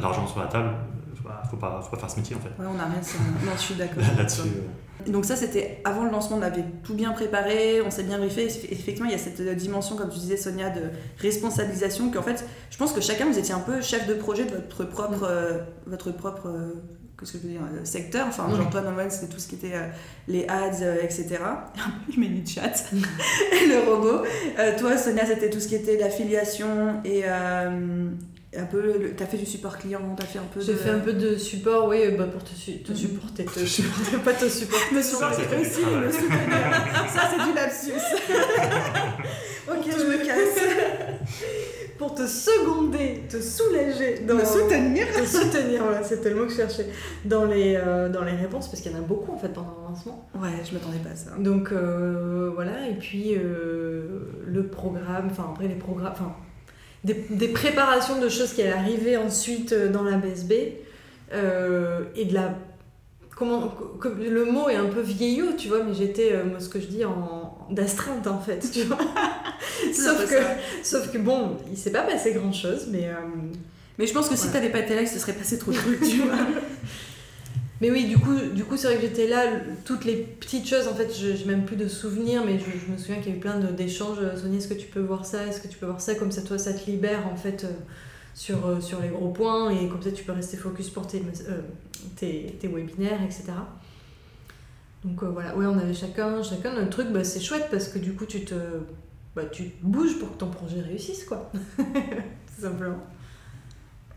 l'argent 0.00 0.26
sur 0.26 0.40
la 0.40 0.46
table, 0.46 0.70
faut, 1.14 1.56
pas, 1.56 1.80
faut 1.82 1.90
pas 1.90 1.96
faire 1.98 2.10
ce 2.10 2.16
métier 2.16 2.36
en 2.36 2.40
fait. 2.40 2.48
Ouais, 2.60 2.68
on 2.68 2.74
n'a 2.74 2.84
rien. 2.86 3.02
sur- 3.02 3.18
Non, 3.44 3.52
je 3.56 3.60
suis 3.60 3.74
d'accord. 3.74 4.02
Là-dessus. 4.16 4.40
euh, 4.42 5.10
Donc 5.10 5.24
ça, 5.24 5.36
c'était 5.36 5.80
avant 5.84 6.04
le 6.04 6.10
lancement, 6.10 6.36
on 6.38 6.42
avait 6.42 6.64
tout 6.84 6.94
bien 6.94 7.12
préparé, 7.12 7.80
on 7.82 7.90
s'est 7.90 8.02
bien 8.02 8.18
briefé. 8.18 8.44
Effectivement, 8.46 9.06
il 9.08 9.12
y 9.12 9.14
a 9.14 9.18
cette 9.18 9.40
dimension, 9.56 9.96
comme 9.96 10.10
tu 10.10 10.18
disais, 10.18 10.36
Sonia, 10.36 10.70
de 10.70 10.82
responsabilisation, 11.18 12.10
qu'en 12.10 12.22
fait, 12.22 12.44
je 12.70 12.76
pense 12.76 12.92
que 12.92 13.00
chacun, 13.00 13.26
vous 13.26 13.38
étiez 13.38 13.54
un 13.54 13.60
peu 13.60 13.80
chef 13.80 14.06
de 14.06 14.14
projet 14.14 14.44
de 14.44 14.50
votre 14.52 14.84
propre, 14.84 15.24
euh, 15.24 15.58
votre 15.86 16.10
propre 16.12 16.48
euh, 16.48 16.74
qu'est-ce 17.18 17.32
que 17.32 17.38
je 17.38 17.42
veux 17.44 17.50
dire, 17.50 17.60
euh, 17.62 17.84
secteur. 17.84 18.26
Enfin, 18.28 18.46
Oui. 18.50 18.56
Jean-Paul 18.56 18.84
Noël, 18.84 19.10
c'était 19.10 19.32
tout 19.32 19.38
ce 19.40 19.48
qui 19.48 19.54
était 19.56 19.74
euh, 19.74 19.86
les 20.28 20.46
ads, 20.48 20.82
euh, 20.82 21.02
etc. 21.02 21.28
Le 22.08 22.20
menu 22.20 22.40
de 22.40 22.48
chat, 22.48 22.84
et 22.92 23.66
le 23.66 23.90
robot. 23.90 24.24
Euh, 24.58 24.78
toi, 24.78 24.96
Sonia, 24.96 25.24
c'était 25.26 25.50
tout 25.50 25.60
ce 25.60 25.68
qui 25.68 25.74
était 25.76 25.98
l'affiliation 25.98 27.00
et... 27.04 27.22
un 28.56 28.64
peu, 28.64 28.80
le- 28.82 29.14
t'as 29.14 29.26
fait 29.26 29.36
du 29.36 29.46
support 29.46 29.78
client, 29.78 30.00
t'as 30.16 30.24
fait 30.24 30.38
un 30.40 30.48
peu 30.52 30.60
J'ai 30.60 30.72
de... 30.72 30.78
fait 30.78 30.90
un 30.90 30.98
peu 30.98 31.12
de 31.12 31.36
support, 31.36 31.86
oui, 31.88 31.98
bah, 32.18 32.24
pour 32.24 32.42
te, 32.42 32.50
su- 32.54 32.82
te 32.82 32.90
Mhm. 32.90 32.96
supporter. 32.98 33.44
Te 33.44 33.60
supporter, 33.64 34.18
pas 34.24 34.32
te 34.32 34.48
supporter. 34.48 34.94
Me 34.94 35.02
supporter 35.02 35.42
aussi, 35.60 35.80
travail. 35.82 36.06
me 36.06 36.10
soutenir. 36.10 36.38
Ça, 37.14 37.30
c'est 37.30 37.44
du 37.44 37.54
lapsus. 37.54 37.92
ok, 39.68 39.84
je 39.86 40.04
me 40.04 40.24
casse. 40.24 40.64
Pour 41.98 42.14
te 42.14 42.26
seconder, 42.26 43.24
te 43.28 43.38
soulager. 43.42 44.20
Dans... 44.26 44.36
Me 44.36 44.44
soutenir. 44.44 45.06
Te 45.14 45.26
soutenir, 45.26 45.82
voilà, 45.84 46.02
c'était 46.02 46.30
le 46.30 46.36
mot 46.36 46.44
que 46.46 46.50
je 46.52 46.56
cherchais. 46.56 46.86
Dans 47.26 47.44
les, 47.44 47.76
euh, 47.76 48.08
dans 48.08 48.24
les 48.24 48.32
réponses, 48.32 48.68
parce 48.70 48.80
qu'il 48.80 48.90
y 48.90 48.94
en 48.94 48.98
a 48.98 49.02
beaucoup 49.02 49.32
en 49.32 49.36
fait 49.36 49.50
pendant 49.52 49.76
le 49.82 49.88
lancement. 49.90 50.26
Ouais, 50.34 50.48
je 50.66 50.72
m'attendais 50.72 50.96
pas 50.98 51.10
à 51.10 51.16
ça. 51.16 51.32
Donc 51.38 51.72
euh, 51.72 52.50
voilà, 52.54 52.88
et 52.88 52.94
puis 52.94 53.34
euh, 53.36 54.20
le 54.46 54.66
programme, 54.68 55.28
enfin 55.30 55.50
après 55.52 55.68
les 55.68 55.74
programmes, 55.74 56.12
enfin 56.12 56.34
des, 57.04 57.14
des 57.30 57.48
préparations 57.48 58.18
de 58.20 58.28
choses 58.28 58.52
qui 58.52 58.62
allaient 58.62 58.72
arriver 58.72 59.16
ensuite 59.16 59.72
euh, 59.72 59.88
dans 59.88 60.02
la 60.02 60.16
BSB 60.16 60.52
euh, 61.32 62.04
et 62.16 62.24
de 62.26 62.34
la. 62.34 62.54
Comment, 63.36 63.68
co- 63.68 64.14
le 64.18 64.44
mot 64.44 64.68
est 64.68 64.74
un 64.76 64.84
peu 64.86 65.00
vieillot, 65.00 65.52
tu 65.56 65.68
vois, 65.68 65.82
mais 65.82 65.94
j'étais, 65.94 66.32
euh, 66.32 66.44
moi 66.44 66.60
ce 66.60 66.68
que 66.68 66.78
je 66.78 66.86
dis, 66.86 67.04
en 67.06 67.66
d'astreinte 67.70 68.26
en 68.26 68.38
fait, 68.40 68.58
tu 68.72 68.82
vois. 68.82 68.98
Que, 69.82 69.94
ça. 69.94 70.14
sauf 70.82 71.10
que 71.12 71.18
bon, 71.18 71.56
il 71.70 71.76
s'est 71.76 71.90
pas 71.92 72.02
passé 72.02 72.32
grand 72.32 72.52
chose, 72.52 72.86
mais. 72.90 73.08
euh, 73.08 73.12
Mais 73.98 74.06
je 74.06 74.12
pense 74.12 74.28
que 74.28 74.36
si 74.36 74.46
Ouais. 74.46 74.52
t'avais 74.52 74.68
pas 74.68 74.80
été 74.80 74.94
là, 74.94 75.02
il 75.02 75.08
se 75.08 75.18
serait 75.18 75.32
passé 75.32 75.58
trop 75.58 75.70
de 75.72 75.76
trucs, 75.76 76.00
tu 76.00 76.18
vois. 76.18 76.34
Mais 77.80 77.90
oui, 77.90 78.04
du 78.06 78.18
coup, 78.18 78.36
du 78.54 78.64
coup 78.64 78.76
c'est 78.76 78.88
vrai 78.88 78.96
que 78.96 79.02
j'étais 79.02 79.26
là, 79.26 79.46
toutes 79.84 80.04
les 80.04 80.16
petites 80.16 80.68
choses, 80.68 80.86
en 80.86 80.94
fait, 80.94 81.10
je 81.14 81.28
n'ai 81.28 81.44
même 81.46 81.64
plus 81.64 81.76
de 81.76 81.88
souvenirs, 81.88 82.42
mais 82.44 82.58
je, 82.58 82.92
me 82.92 82.98
souviens 82.98 83.16
qu'il 83.16 83.32
y 83.32 83.34
a 83.34 83.38
eu 83.38 83.40
plein 83.40 83.58
d'échanges. 83.58 84.18
euh, 84.20 84.36
Sonia, 84.36 84.58
est-ce 84.58 84.68
que 84.68 84.74
tu 84.74 84.88
peux 84.88 85.00
voir 85.00 85.24
ça 85.24 85.46
Est-ce 85.46 85.62
que 85.62 85.68
tu 85.68 85.78
peux 85.78 85.86
voir 85.86 86.00
ça 86.00 86.14
Comme 86.14 86.30
ça, 86.30 86.42
toi, 86.42 86.58
ça 86.58 86.74
te 86.74 86.90
libère, 86.90 87.26
en 87.26 87.36
fait, 87.36 87.64
euh, 87.64 87.72
sur, 88.34 88.66
euh, 88.66 88.80
sur 88.80 89.00
les 89.00 89.08
gros 89.08 89.28
points, 89.28 89.70
et 89.70 89.88
comme 89.88 90.02
ça, 90.02 90.12
tu 90.12 90.24
peux 90.24 90.32
rester 90.32 90.58
focus 90.58 90.90
pour 90.90 91.06
tes, 91.06 91.22
tes, 92.16 92.68
webinaires, 92.68 93.22
etc. 93.22 93.44
Donc 95.02 95.24
voilà, 95.24 95.56
oui, 95.56 95.64
on 95.64 95.78
avait 95.78 95.94
chacun, 95.94 96.42
chacun 96.42 96.74
notre 96.74 96.90
truc, 96.90 97.08
bah, 97.08 97.24
c'est 97.24 97.40
chouette, 97.40 97.68
parce 97.70 97.88
que 97.88 97.98
du 97.98 98.12
coup, 98.12 98.26
tu 98.26 98.44
te, 98.44 98.54
bah, 99.34 99.46
tu 99.50 99.70
te 99.70 99.86
bouges 99.86 100.18
pour 100.18 100.32
que 100.32 100.36
ton 100.36 100.50
projet 100.50 100.82
réussisse, 100.82 101.24
quoi. 101.24 101.50
Tout 101.78 102.60
simplement. 102.60 103.00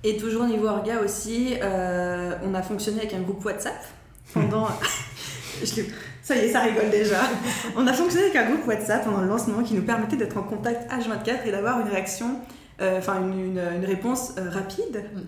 Et 0.04 0.18
toujours 0.18 0.44
niveau 0.46 0.68
orga 0.68 1.00
aussi, 1.04 1.56
euh, 1.62 2.34
on 2.44 2.54
a 2.54 2.62
fonctionné 2.62 3.00
avec 3.00 3.14
un 3.14 3.22
groupe 3.22 3.44
WhatsApp 3.46 3.82
pendant. 4.34 4.68
Ça 6.24 6.36
y 6.38 6.40
est, 6.40 6.52
ça 6.54 6.62
rigole 6.62 6.90
déjà. 6.90 7.20
On 7.76 7.86
a 7.86 7.92
fonctionné 7.92 8.28
avec 8.28 8.36
un 8.38 8.46
groupe 8.50 8.66
WhatsApp 8.66 9.04
pendant 9.04 9.20
le 9.22 9.28
lancement 9.28 9.62
qui 9.62 9.74
nous 9.74 9.82
permettait 9.82 10.16
d'être 10.16 10.38
en 10.38 10.44
contact 10.44 10.90
H24 10.90 11.46
et 11.48 11.52
d'avoir 11.52 11.82
une 11.82 11.90
réaction, 11.90 12.40
euh, 12.82 12.98
enfin 12.98 13.20
une, 13.22 13.38
une, 13.38 13.62
une 13.76 13.86
réponse 13.86 14.32
euh, 14.38 14.50
rapide. 14.50 15.04
Mm. 15.14 15.20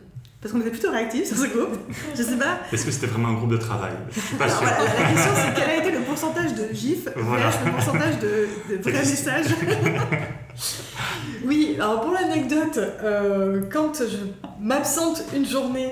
Parce 0.41 0.53
qu'on 0.53 0.61
était 0.61 0.69
plutôt 0.69 0.91
réactifs 0.91 1.27
sur 1.27 1.37
ce 1.37 1.47
groupe. 1.47 1.77
Je 2.15 2.23
sais 2.23 2.37
pas. 2.37 2.59
Est-ce 2.71 2.85
que 2.85 2.91
c'était 2.91 3.07
vraiment 3.07 3.29
un 3.29 3.33
groupe 3.33 3.49
de 3.51 3.57
travail? 3.57 3.91
Je 4.09 4.19
suis 4.21 4.35
pas 4.35 4.45
Alors, 4.45 4.57
sûr. 4.59 4.67
voilà, 4.67 4.83
la 4.83 5.09
question 5.13 5.31
c'est 5.35 5.53
quel 5.59 5.69
a 5.69 5.75
été 5.77 5.91
le 5.91 5.99
pourcentage 6.03 6.53
de 6.53 6.73
GIF 6.73 7.09
Voilà. 7.15 7.43
versus 7.49 7.65
le 7.65 7.71
pourcentage 7.71 8.19
de, 8.19 8.47
de 8.69 8.81
vrais 8.81 8.91
messages? 8.93 9.45
Oui, 11.43 11.75
alors 11.79 12.01
pour 12.01 12.13
l'anecdote, 12.13 12.77
euh, 12.77 13.61
quand 13.71 13.99
je 13.99 14.17
m'absente 14.59 15.23
une 15.35 15.45
journée 15.45 15.91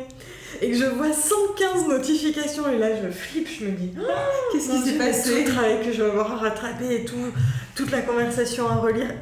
et 0.62 0.72
que 0.72 0.78
je 0.78 0.86
vois 0.86 1.12
115 1.12 1.88
notifications 1.88 2.70
et 2.70 2.78
là 2.78 2.90
je 3.02 3.10
flippe, 3.10 3.48
je 3.48 3.66
me 3.66 3.72
dis 3.72 3.92
Ah, 3.98 4.30
Qu'est-ce 4.52 4.72
qui 4.72 4.90
s'est 4.90 4.98
passé 4.98 5.30
Tout 5.30 5.40
le 5.40 5.54
travail 5.54 5.86
que 5.86 5.92
je 5.92 6.02
vais 6.02 6.10
avoir 6.10 6.32
à 6.32 6.38
rattraper 6.38 6.96
et 6.96 7.06
tout, 7.06 7.32
toute 7.76 7.92
la 7.92 8.02
conversation 8.02 8.68
à 8.70 8.76
relire. 8.76 9.14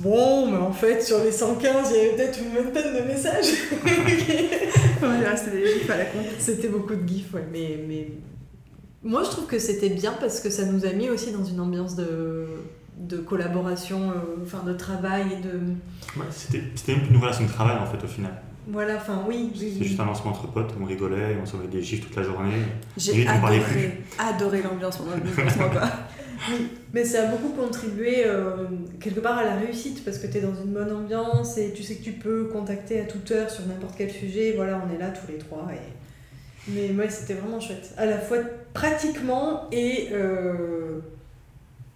Bon, 0.00 0.50
mais 0.50 0.56
en 0.56 0.72
fait, 0.72 1.02
sur 1.02 1.22
les 1.22 1.30
115, 1.30 1.90
il 1.90 1.96
y 1.96 2.00
avait 2.00 2.16
peut-être 2.16 2.38
une 2.40 2.64
vingtaine 2.64 2.94
de 2.94 3.06
messages. 3.06 3.46
Des 5.52 5.66
GIFs 5.66 5.90
à 5.90 5.98
la 5.98 6.04
con. 6.06 6.18
C'était 6.38 6.68
beaucoup 6.68 6.94
de 6.94 7.06
gifs, 7.06 7.32
ouais, 7.32 7.44
mais, 7.52 7.78
mais 7.86 8.08
moi 9.02 9.22
je 9.22 9.30
trouve 9.30 9.46
que 9.46 9.58
c'était 9.58 9.90
bien 9.90 10.14
parce 10.18 10.40
que 10.40 10.50
ça 10.50 10.64
nous 10.64 10.84
a 10.84 10.90
mis 10.90 11.10
aussi 11.10 11.30
dans 11.30 11.44
une 11.44 11.60
ambiance 11.60 11.94
de, 11.94 12.46
de 12.98 13.18
collaboration, 13.18 14.10
euh, 14.10 14.42
enfin 14.42 14.62
de 14.64 14.72
travail 14.72 15.26
et 15.32 15.42
de. 15.42 15.58
Ouais, 16.18 16.26
c'était 16.30 16.62
c'était 16.74 16.92
même 16.92 17.02
plus 17.02 17.14
une 17.14 17.20
relation 17.20 17.44
de 17.44 17.50
travail 17.50 17.76
en 17.78 17.86
fait 17.86 18.02
au 18.02 18.08
final. 18.08 18.32
Voilà, 18.66 18.96
enfin 18.96 19.22
oui. 19.28 19.52
oui, 19.60 19.78
juste 19.82 20.00
un 20.00 20.06
lancement 20.06 20.30
entre 20.30 20.46
potes, 20.46 20.72
on 20.80 20.86
rigolait, 20.86 21.36
on 21.40 21.44
s'envoyait 21.44 21.70
des 21.70 21.82
gifs 21.82 22.00
toute 22.00 22.16
la 22.16 22.22
journée. 22.22 22.62
J'ai 22.96 23.26
on 23.28 23.30
adoré, 23.30 24.02
adoré 24.18 24.62
l'ambiance 24.62 24.96
pendant 24.96 25.16
le 25.16 25.44
lancement 25.44 25.68
quoi. 25.70 25.82
Oui, 26.50 26.66
mais 26.92 27.04
ça 27.04 27.22
a 27.22 27.26
beaucoup 27.26 27.54
contribué 27.54 28.24
euh, 28.26 28.66
quelque 29.00 29.20
part 29.20 29.38
à 29.38 29.44
la 29.44 29.54
réussite 29.54 30.04
parce 30.04 30.18
que 30.18 30.26
tu 30.26 30.38
es 30.38 30.40
dans 30.40 30.54
une 30.54 30.72
bonne 30.72 30.92
ambiance 30.92 31.56
et 31.56 31.72
tu 31.72 31.82
sais 31.82 31.96
que 31.96 32.02
tu 32.02 32.12
peux 32.12 32.46
contacter 32.46 33.00
à 33.00 33.04
toute 33.04 33.30
heure 33.30 33.48
sur 33.48 33.66
n'importe 33.66 33.94
quel 33.96 34.10
sujet. 34.10 34.52
Voilà, 34.54 34.82
on 34.84 34.94
est 34.94 34.98
là 34.98 35.08
tous 35.08 35.30
les 35.30 35.38
trois. 35.38 35.66
Et... 35.72 36.72
Mais 36.72 36.90
ouais, 36.90 37.08
c'était 37.08 37.34
vraiment 37.34 37.60
chouette. 37.60 37.94
À 37.96 38.04
la 38.04 38.18
fois 38.18 38.38
pratiquement 38.74 39.70
et 39.70 40.08
euh, 40.12 41.00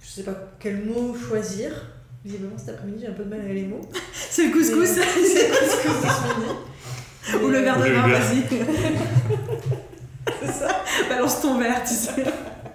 je 0.09 0.15
sais 0.15 0.23
pas 0.23 0.37
quel 0.59 0.85
mot 0.85 1.15
choisir. 1.15 1.71
Visiblement 2.25 2.57
cet 2.57 2.71
après-midi 2.71 3.01
j'ai 3.03 3.09
un 3.09 3.13
peu 3.13 3.25
de 3.25 3.29
mal 3.29 3.41
avec 3.41 3.55
les 3.55 3.67
mots. 3.67 3.81
C'est 4.13 4.47
le 4.47 4.53
couscous. 4.53 4.97
Mais, 4.97 5.01
euh, 5.01 5.05
c'est 5.05 5.49
le 5.49 5.55
couscous 5.55 6.03
de 6.03 6.09
ce 6.09 6.41
midi. 6.41 7.45
Ou 7.45 7.49
le 7.49 7.59
verre 7.59 7.79
de 7.79 7.85
vin, 7.91 8.09
vas-y. 8.09 8.43
c'est 10.41 10.53
ça. 10.53 10.83
Balance 11.09 11.43
ton 11.43 11.59
verre, 11.59 11.83
tu 11.85 11.95
sais. 11.95 12.25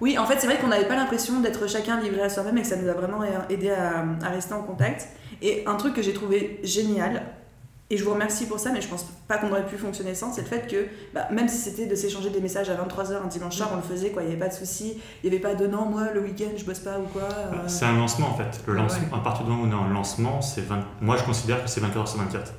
Oui, 0.00 0.16
en 0.16 0.26
fait, 0.26 0.38
c'est 0.38 0.46
vrai 0.46 0.58
qu'on 0.58 0.68
n'avait 0.68 0.86
pas 0.86 0.94
l'impression 0.94 1.40
d'être 1.40 1.68
chacun 1.68 2.00
livré 2.00 2.22
à 2.22 2.28
soi-même 2.28 2.56
et 2.58 2.62
que 2.62 2.68
ça 2.68 2.76
nous 2.76 2.88
a 2.88 2.92
vraiment 2.92 3.22
aidé 3.50 3.70
à, 3.70 4.04
à 4.22 4.28
rester 4.28 4.54
en 4.54 4.62
contact. 4.62 5.08
Et 5.42 5.64
un 5.66 5.74
truc 5.74 5.94
que 5.94 6.02
j'ai 6.02 6.12
trouvé 6.12 6.60
génial, 6.62 7.22
et 7.90 7.96
je 7.98 8.04
vous 8.04 8.12
remercie 8.12 8.46
pour 8.46 8.58
ça, 8.58 8.72
mais 8.72 8.80
je 8.80 8.88
pense 8.88 9.04
pas 9.28 9.36
qu'on 9.38 9.50
aurait 9.50 9.66
pu 9.66 9.76
fonctionner 9.76 10.14
sans, 10.14 10.32
c'est 10.32 10.40
le 10.40 10.46
fait 10.46 10.66
que 10.66 10.86
bah, 11.12 11.28
même 11.30 11.48
si 11.48 11.58
c'était 11.58 11.86
de 11.86 11.94
s'échanger 11.94 12.30
des 12.30 12.40
messages 12.40 12.70
à 12.70 12.74
23h 12.74 13.22
un 13.22 13.26
dimanche 13.28 13.56
soir, 13.56 13.70
on 13.72 13.76
le 13.76 13.82
faisait, 13.82 14.10
quoi. 14.10 14.22
Il 14.22 14.26
n'y 14.26 14.32
avait 14.32 14.40
pas 14.40 14.48
de 14.48 14.54
souci. 14.54 14.98
Il 15.22 15.30
n'y 15.30 15.36
avait 15.36 15.42
pas 15.42 15.54
de 15.54 15.66
non, 15.66 15.84
moi, 15.84 16.08
le 16.14 16.20
week-end, 16.20 16.50
je 16.56 16.64
bosse 16.64 16.78
pas 16.78 16.98
ou 16.98 17.04
quoi. 17.04 17.22
euh. 17.22 17.56
C'est 17.66 17.84
un 17.84 17.96
lancement 17.96 18.28
en 18.30 18.36
fait. 18.36 18.60
Le 18.66 18.74
Ah 18.78 18.82
lancement, 18.82 19.16
à 19.16 19.20
partir 19.20 19.44
du 19.44 19.50
moment 19.50 19.64
où 19.64 19.66
on 19.66 19.70
est 19.70 19.74
en 19.74 19.88
lancement, 19.88 20.40
c'est 20.40 20.62
20... 20.62 20.82
moi 21.02 21.16
je 21.16 21.24
considère 21.24 21.62
que 21.62 21.68
c'est 21.68 21.80
24 21.80 21.98
heures 21.98 22.08
sur 22.08 22.18
24. 22.20 22.52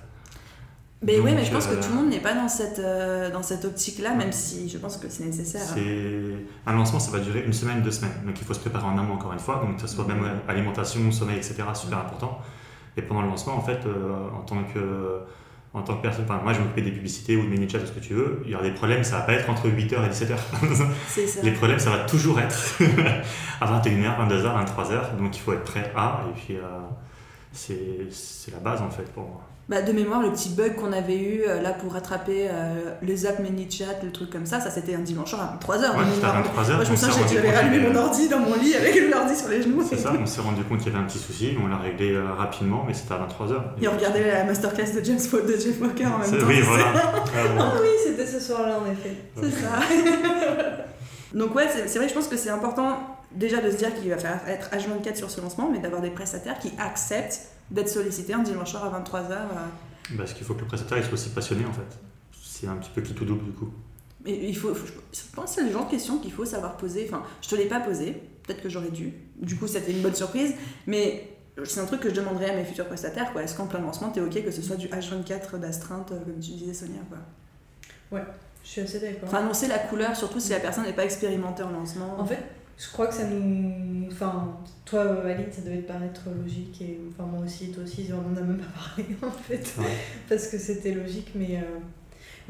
Mais 1.01 1.19
oui, 1.19 1.33
mais 1.35 1.43
je 1.43 1.51
pense 1.51 1.67
que 1.67 1.73
euh, 1.73 1.81
tout 1.81 1.89
le 1.89 1.95
monde 1.95 2.09
n'est 2.09 2.19
pas 2.21 2.33
dans 2.33 2.47
cette, 2.47 2.79
euh, 2.79 3.29
dans 3.29 3.43
cette 3.43 3.65
optique-là, 3.65 4.15
même 4.15 4.31
si 4.31 4.69
je 4.69 4.77
pense 4.77 4.97
que 4.97 5.07
c'est 5.09 5.25
nécessaire. 5.25 5.61
Un 6.65 6.73
lancement, 6.73 6.99
ça 6.99 7.11
va 7.11 7.19
durer 7.19 7.43
une 7.45 7.53
semaine, 7.53 7.81
deux 7.81 7.91
semaines. 7.91 8.13
Donc 8.25 8.39
il 8.39 8.45
faut 8.45 8.53
se 8.53 8.59
préparer 8.59 8.85
en 8.85 8.97
amont 8.97 9.15
encore 9.15 9.33
une 9.33 9.39
fois. 9.39 9.61
Donc 9.63 9.75
que 9.75 9.81
ce 9.81 9.87
soit 9.87 10.05
même 10.05 10.23
alimentation, 10.47 11.11
sommeil, 11.11 11.37
etc. 11.37 11.55
Super 11.73 11.99
important. 11.99 12.39
Et 12.97 13.01
pendant 13.01 13.21
le 13.21 13.27
lancement, 13.27 13.55
en 13.55 13.61
fait, 13.61 13.85
euh, 13.85 14.29
en 14.35 14.41
tant 14.41 14.63
que 14.63 15.21
en 15.75 15.81
tant 15.81 15.97
que 15.97 16.03
personne, 16.03 16.23
enfin, 16.23 16.39
moi 16.41 16.53
je 16.53 16.59
m'occupais 16.61 16.83
des 16.83 16.91
publicités 16.91 17.35
ou 17.35 17.43
de 17.43 17.49
mini 17.49 17.69
chat 17.69 17.79
ou 17.79 17.85
ce 17.85 17.91
que 17.91 17.99
tu 17.99 18.13
veux. 18.13 18.41
Il 18.45 18.51
y 18.51 18.55
aura 18.55 18.63
des 18.63 18.71
problèmes, 18.71 19.03
ça 19.03 19.17
va 19.17 19.23
pas 19.23 19.33
être 19.33 19.49
entre 19.49 19.67
8h 19.67 20.05
et 20.05 20.09
17h. 20.09 20.37
C'est 21.07 21.27
ça. 21.27 21.41
Les 21.43 21.51
problèmes, 21.51 21.79
ça 21.79 21.89
va 21.89 22.05
toujours 22.05 22.39
être 22.39 22.79
à 23.61 23.81
21h, 23.81 24.29
22h, 24.29 24.65
23h. 24.65 25.17
Donc 25.17 25.35
il 25.35 25.41
faut 25.41 25.51
être 25.51 25.65
prêt 25.65 25.91
à. 25.93 26.21
Et 26.29 26.39
puis 26.39 26.55
euh, 26.55 26.61
c'est 27.51 28.51
la 28.51 28.59
base 28.59 28.81
en 28.81 28.89
fait 28.89 29.11
pour 29.13 29.23
moi. 29.23 29.41
Bah, 29.67 29.81
de 29.81 29.91
mémoire, 29.91 30.21
le 30.21 30.29
petit 30.29 30.49
bug 30.49 30.75
qu'on 30.75 30.93
avait 30.93 31.17
eu 31.17 31.41
euh, 31.47 31.59
là 31.59 31.71
pour 31.71 31.93
rattraper 31.93 32.47
euh, 32.51 32.91
les 33.01 33.25
apps 33.25 33.39
ManyChat, 33.39 34.03
le 34.03 34.11
truc 34.11 34.29
comme 34.29 34.45
ça, 34.45 34.59
ça 34.59 34.69
c'était 34.69 34.93
un 34.93 34.99
dimanche 34.99 35.31
soir 35.31 35.41
à 35.41 35.57
23h. 35.57 35.97
Ouais, 35.97 36.03
c'était 36.13 36.27
à 36.27 36.43
23h. 36.43 36.75
Moi 36.75 36.83
je 36.83 36.91
me 36.91 36.95
souviens, 36.95 37.27
j'avais 37.33 37.49
rallumé 37.49 37.79
mon 37.87 37.95
ordi 37.95 38.29
dans 38.29 38.37
mon 38.39 38.53
lit 38.57 38.75
avec 38.75 38.95
l'ordi 39.09 39.35
sur 39.35 39.49
les 39.49 39.63
genoux. 39.63 39.83
C'est 39.89 39.97
ça, 39.97 40.13
on 40.21 40.25
s'est 40.27 40.41
rendu 40.41 40.63
compte 40.65 40.81
qu'il 40.83 40.91
y 40.91 40.95
avait 40.95 41.03
un 41.03 41.07
petit 41.07 41.17
souci, 41.17 41.57
on 41.63 41.67
l'a 41.67 41.77
réglé 41.77 42.11
euh, 42.11 42.31
rapidement, 42.37 42.83
mais 42.85 42.93
c'était 42.93 43.15
à 43.15 43.17
23h. 43.17 43.55
Et 43.81 43.87
on 43.87 43.93
regardait 43.93 44.31
la 44.31 44.43
masterclass 44.43 44.93
de 44.93 45.03
James 45.03 45.19
Paul 45.31 45.47
de 45.47 45.53
Jeff 45.53 45.81
Walker 45.81 46.05
en 46.05 46.19
même 46.19 46.29
temps. 46.29 46.45
Oui, 46.47 46.61
voilà. 46.61 46.87
Euh, 46.89 47.57
Ah 47.59 47.71
oui, 47.81 47.87
c'était 48.05 48.27
ce 48.27 48.39
soir-là 48.39 48.77
en 48.79 48.91
effet. 48.91 49.15
C'est 49.41 49.49
ça. 49.49 49.79
Donc 51.33 51.55
ouais, 51.55 51.67
c'est 51.73 51.87
c'est 51.89 51.97
vrai, 51.97 52.07
je 52.07 52.13
pense 52.13 52.27
que 52.27 52.37
c'est 52.37 52.51
important 52.51 52.99
déjà 53.31 53.61
de 53.61 53.71
se 53.71 53.77
dire 53.77 53.93
qu'il 53.95 54.09
va 54.11 54.17
falloir 54.17 54.47
être 54.47 54.69
H24 54.69 55.15
sur 55.15 55.31
ce 55.31 55.41
lancement, 55.41 55.69
mais 55.71 55.79
d'avoir 55.79 56.01
des 56.01 56.11
prestataires 56.11 56.59
qui 56.59 56.71
acceptent 56.77 57.49
d'être 57.71 57.89
sollicités 57.89 58.33
un 58.33 58.43
dimanche 58.43 58.71
soir 58.71 58.93
à 58.93 58.99
23h. 59.01 59.37
Parce 60.17 60.33
qu'il 60.33 60.45
faut 60.45 60.53
que 60.53 60.61
le 60.61 60.67
prestataire 60.67 60.97
il 60.99 61.03
soit 61.03 61.13
aussi 61.13 61.29
passionné 61.29 61.65
en 61.65 61.73
fait. 61.73 61.97
C'est 62.43 62.67
un 62.67 62.75
petit 62.75 62.91
peu 62.93 63.01
qui 63.01 63.13
tout 63.13 63.25
double 63.25 63.43
du 63.45 63.51
coup. 63.51 63.71
Et 64.25 64.49
il 64.49 64.55
faut, 64.57 64.73
faut- 64.73 64.87
je 65.13 65.19
pense 65.35 65.51
que 65.55 65.61
c'est 65.61 65.67
le 65.67 65.71
genre 65.71 65.85
de 65.85 65.91
questions 65.91 66.17
qu'il 66.19 66.31
faut 66.31 66.45
savoir 66.45 66.77
poser. 66.77 67.07
Enfin, 67.07 67.23
je 67.41 67.49
te 67.49 67.55
l'ai 67.55 67.65
pas 67.67 67.79
posé, 67.79 68.13
peut-être 68.43 68.61
que 68.61 68.69
j'aurais 68.69 68.89
dû. 68.91 69.13
Du 69.39 69.55
coup, 69.55 69.67
c'était 69.67 69.91
une 69.91 70.01
bonne 70.01 70.15
surprise, 70.15 70.53
mais 70.87 71.29
c'est 71.63 71.79
un 71.79 71.85
truc 71.85 72.01
que 72.01 72.09
je 72.09 72.15
demanderais 72.15 72.49
à 72.49 72.55
mes 72.55 72.65
futurs 72.65 72.87
prestataires. 72.87 73.31
quoi. 73.33 73.43
Est-ce 73.43 73.55
qu'en 73.55 73.67
plein 73.67 73.79
lancement, 73.81 74.09
t'es 74.09 74.21
ok 74.21 74.43
que 74.43 74.51
ce 74.51 74.61
soit 74.63 74.77
du 74.77 74.87
H24 74.87 75.59
d'astreinte, 75.59 76.11
euh, 76.11 76.19
comme 76.19 76.39
tu 76.39 76.51
disais, 76.51 76.73
Sonia 76.73 77.01
quoi? 77.09 78.21
Je 78.63 78.69
suis 78.69 78.81
assez 78.81 78.99
d'accord. 78.99 79.27
Enfin, 79.27 79.39
annoncer 79.39 79.67
la 79.67 79.77
couleur, 79.77 80.15
surtout 80.15 80.39
si 80.39 80.49
la 80.49 80.59
personne 80.59 80.85
n'est 80.85 80.93
pas 80.93 81.05
expérimentée 81.05 81.61
en 81.61 81.69
lancement. 81.69 82.19
En 82.19 82.25
fait, 82.25 82.39
je 82.77 82.91
crois 82.91 83.07
que 83.07 83.13
ça 83.13 83.23
nous. 83.25 84.07
Enfin, 84.11 84.57
toi, 84.83 85.23
Aline, 85.25 85.51
ça 85.51 85.61
devait 85.61 85.77
te 85.81 85.87
paraître 85.87 86.21
logique. 86.41 86.81
Et 86.81 86.99
enfin, 87.09 87.29
moi 87.29 87.43
aussi, 87.45 87.71
toi 87.71 87.83
aussi, 87.83 88.09
on 88.11 88.29
n'en 88.29 88.37
a 88.37 88.41
même 88.41 88.57
pas 88.57 88.79
parlé, 88.95 89.05
en 89.21 89.31
fait. 89.31 89.73
Ouais. 89.79 89.85
Parce 90.27 90.47
que 90.47 90.57
c'était 90.57 90.91
logique. 90.91 91.31
Mais, 91.35 91.57
euh, 91.57 91.79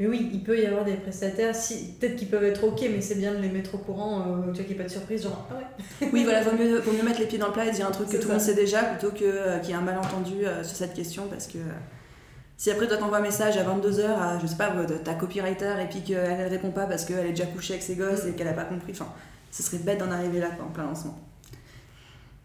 mais 0.00 0.06
oui, 0.08 0.30
il 0.32 0.42
peut 0.42 0.58
y 0.60 0.66
avoir 0.66 0.84
des 0.84 0.94
prestataires. 0.94 1.54
Si, 1.54 1.92
Peut-être 2.00 2.16
qu'ils 2.16 2.28
peuvent 2.28 2.44
être 2.44 2.64
OK, 2.64 2.80
mais 2.90 3.00
c'est 3.00 3.14
bien 3.14 3.34
de 3.34 3.38
les 3.38 3.48
mettre 3.48 3.76
au 3.76 3.78
courant. 3.78 4.20
euh, 4.20 4.24
tu 4.52 4.56
vois 4.56 4.64
qu'il 4.64 4.66
n'y 4.66 4.72
ait 4.72 4.76
pas 4.76 4.84
de 4.84 4.88
surprise. 4.90 5.22
Genre, 5.22 5.48
ah 5.50 5.54
ouais. 5.56 6.08
Oui, 6.12 6.24
voilà, 6.24 6.42
vaut 6.42 6.56
mieux, 6.56 6.78
vaut 6.80 6.92
mieux 6.92 7.04
mettre 7.04 7.20
les 7.20 7.26
pieds 7.26 7.38
dans 7.38 7.46
le 7.48 7.52
plat 7.52 7.66
et 7.66 7.70
dire 7.70 7.86
un 7.86 7.92
truc 7.92 8.08
que 8.08 8.16
tout 8.16 8.26
le 8.28 8.34
monde 8.34 8.42
sait 8.42 8.54
déjà 8.54 8.82
plutôt 8.82 9.14
que, 9.14 9.24
euh, 9.24 9.58
qu'il 9.60 9.70
y 9.70 9.72
ait 9.72 9.76
un 9.76 9.80
malentendu 9.82 10.44
euh, 10.44 10.64
sur 10.64 10.76
cette 10.76 10.94
question 10.94 11.28
parce 11.30 11.46
que 11.46 11.58
si 12.58 12.70
après 12.70 12.86
toi 12.88 12.96
t'envoies 12.96 13.18
un 13.18 13.22
message 13.22 13.56
à 13.58 13.64
22h 13.64 14.02
à, 14.04 14.38
je 14.40 14.46
sais 14.46 14.56
pas, 14.56 14.72
ta 15.04 15.14
copywriter 15.14 15.74
et 15.82 15.86
puis 15.86 16.00
qu'elle 16.02 16.44
ne 16.44 16.48
répond 16.48 16.70
pas 16.70 16.86
parce 16.86 17.04
qu'elle 17.04 17.26
est 17.26 17.30
déjà 17.30 17.46
couchée 17.46 17.74
avec 17.74 17.82
ses 17.82 17.94
gosses 17.96 18.24
et 18.26 18.32
qu'elle 18.32 18.48
a 18.48 18.54
pas 18.54 18.64
compris, 18.64 18.92
enfin, 18.92 19.08
ce 19.56 19.62
serait 19.62 19.78
bête 19.78 19.98
d'en 19.98 20.10
arriver 20.10 20.38
là, 20.38 20.48
quoi, 20.50 20.66
en 20.66 20.68
plein 20.68 20.84
lancement. 20.84 21.18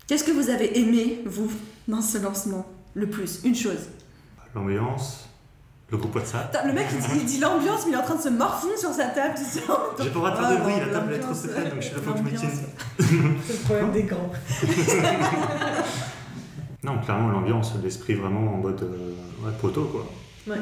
Qu'est-ce 0.07 0.23
que 0.23 0.31
vous 0.31 0.49
avez 0.49 0.79
aimé, 0.79 1.19
vous, 1.25 1.51
dans 1.89 2.01
ce 2.01 2.17
lancement 2.17 2.65
Le 2.93 3.09
plus, 3.09 3.41
une 3.43 3.55
chose. 3.55 3.89
L'ambiance, 4.55 5.27
le 5.89 5.97
groupe 5.97 6.15
WhatsApp. 6.15 6.57
Le 6.65 6.71
mec, 6.71 6.87
il 6.89 6.99
dit, 6.99 7.07
il 7.15 7.25
dit 7.25 7.39
l'ambiance, 7.39 7.81
mais 7.85 7.91
il 7.91 7.95
est 7.95 7.97
en 7.97 8.03
train 8.03 8.15
de 8.15 8.21
se 8.21 8.29
morfondre 8.29 8.77
sur 8.77 8.91
sa 8.91 9.07
table, 9.07 9.35
tu 9.37 9.43
sais. 9.43 9.59
J'ai 9.59 9.67
pas 9.67 10.03
le 10.05 10.09
droit 10.09 10.31
de 10.31 10.35
faire 10.37 10.51
de 10.51 10.61
bruit, 10.61 10.73
la 10.79 10.87
table 10.87 11.13
est 11.13 11.19
trop 11.19 11.33
secrète, 11.33 11.69
donc 11.69 11.81
je 11.81 11.87
suis 11.87 11.95
là, 11.95 12.01
que 12.01 12.17
je 12.17 12.23
me 12.23 12.29
tienne. 12.29 12.49
C'est 12.99 13.53
le 13.53 13.63
problème 13.65 13.91
des 13.91 14.03
grands. 14.03 14.31
Non, 16.83 16.97
clairement, 16.97 17.29
l'ambiance, 17.29 17.73
l'esprit 17.83 18.15
vraiment 18.15 18.55
en 18.55 18.57
mode 18.57 18.81
euh, 18.81 19.13
ouais, 19.45 19.51
poteau, 19.61 19.83
quoi. 19.83 20.07
Ouais. 20.47 20.59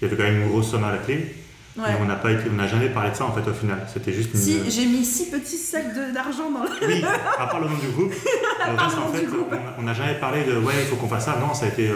Il 0.00 0.04
y 0.04 0.10
avait 0.10 0.16
quand 0.16 0.22
même 0.22 0.40
une 0.40 0.48
grosse 0.48 0.70
somme 0.70 0.84
à 0.84 0.92
la 0.92 0.98
clé, 0.98 1.34
Ouais. 1.76 1.90
on 2.00 2.06
n'a 2.06 2.16
pas 2.16 2.32
été, 2.32 2.50
on 2.50 2.54
n'a 2.54 2.66
jamais 2.66 2.88
parlé 2.88 3.10
de 3.10 3.14
ça 3.14 3.24
en 3.24 3.32
fait 3.32 3.48
au 3.48 3.54
final. 3.54 3.86
C'était 3.92 4.12
juste 4.12 4.30
une. 4.34 4.40
Si, 4.40 4.70
j'ai 4.70 4.86
mis 4.86 5.04
six 5.04 5.30
petits 5.30 5.56
sacs 5.56 5.94
d'argent 6.12 6.50
dans 6.50 6.64
le. 6.64 6.70
Oui, 6.86 7.04
à 7.38 7.46
part 7.46 7.60
le 7.60 7.68
nom 7.68 7.76
du 7.76 7.88
groupe. 7.88 8.12
Le 8.12 8.74
part 8.74 8.86
reste, 8.86 8.96
le 8.96 9.02
nom 9.02 9.08
en 9.08 9.12
fait, 9.12 9.20
du 9.20 9.26
groupe. 9.26 9.54
on 9.78 9.82
n'a 9.82 9.94
jamais 9.94 10.14
parlé 10.14 10.44
de 10.44 10.58
ouais, 10.58 10.74
il 10.80 10.86
faut 10.86 10.96
qu'on 10.96 11.08
fasse 11.08 11.26
ça. 11.26 11.38
Non, 11.40 11.54
ça 11.54 11.66
a 11.66 11.68
été, 11.68 11.88
euh, 11.88 11.94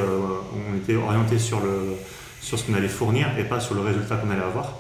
on 0.71 0.77
était 0.77 0.95
orienté 0.95 1.39
sur 1.39 1.61
le 1.61 1.97
sur 2.41 2.59
ce 2.59 2.65
qu'on 2.65 2.75
allait 2.75 2.89
fournir 2.89 3.29
et 3.39 3.45
pas 3.45 3.61
sur 3.61 3.75
le 3.75 3.81
résultat 3.81 4.17
qu'on 4.17 4.31
allait 4.31 4.43
avoir. 4.43 4.77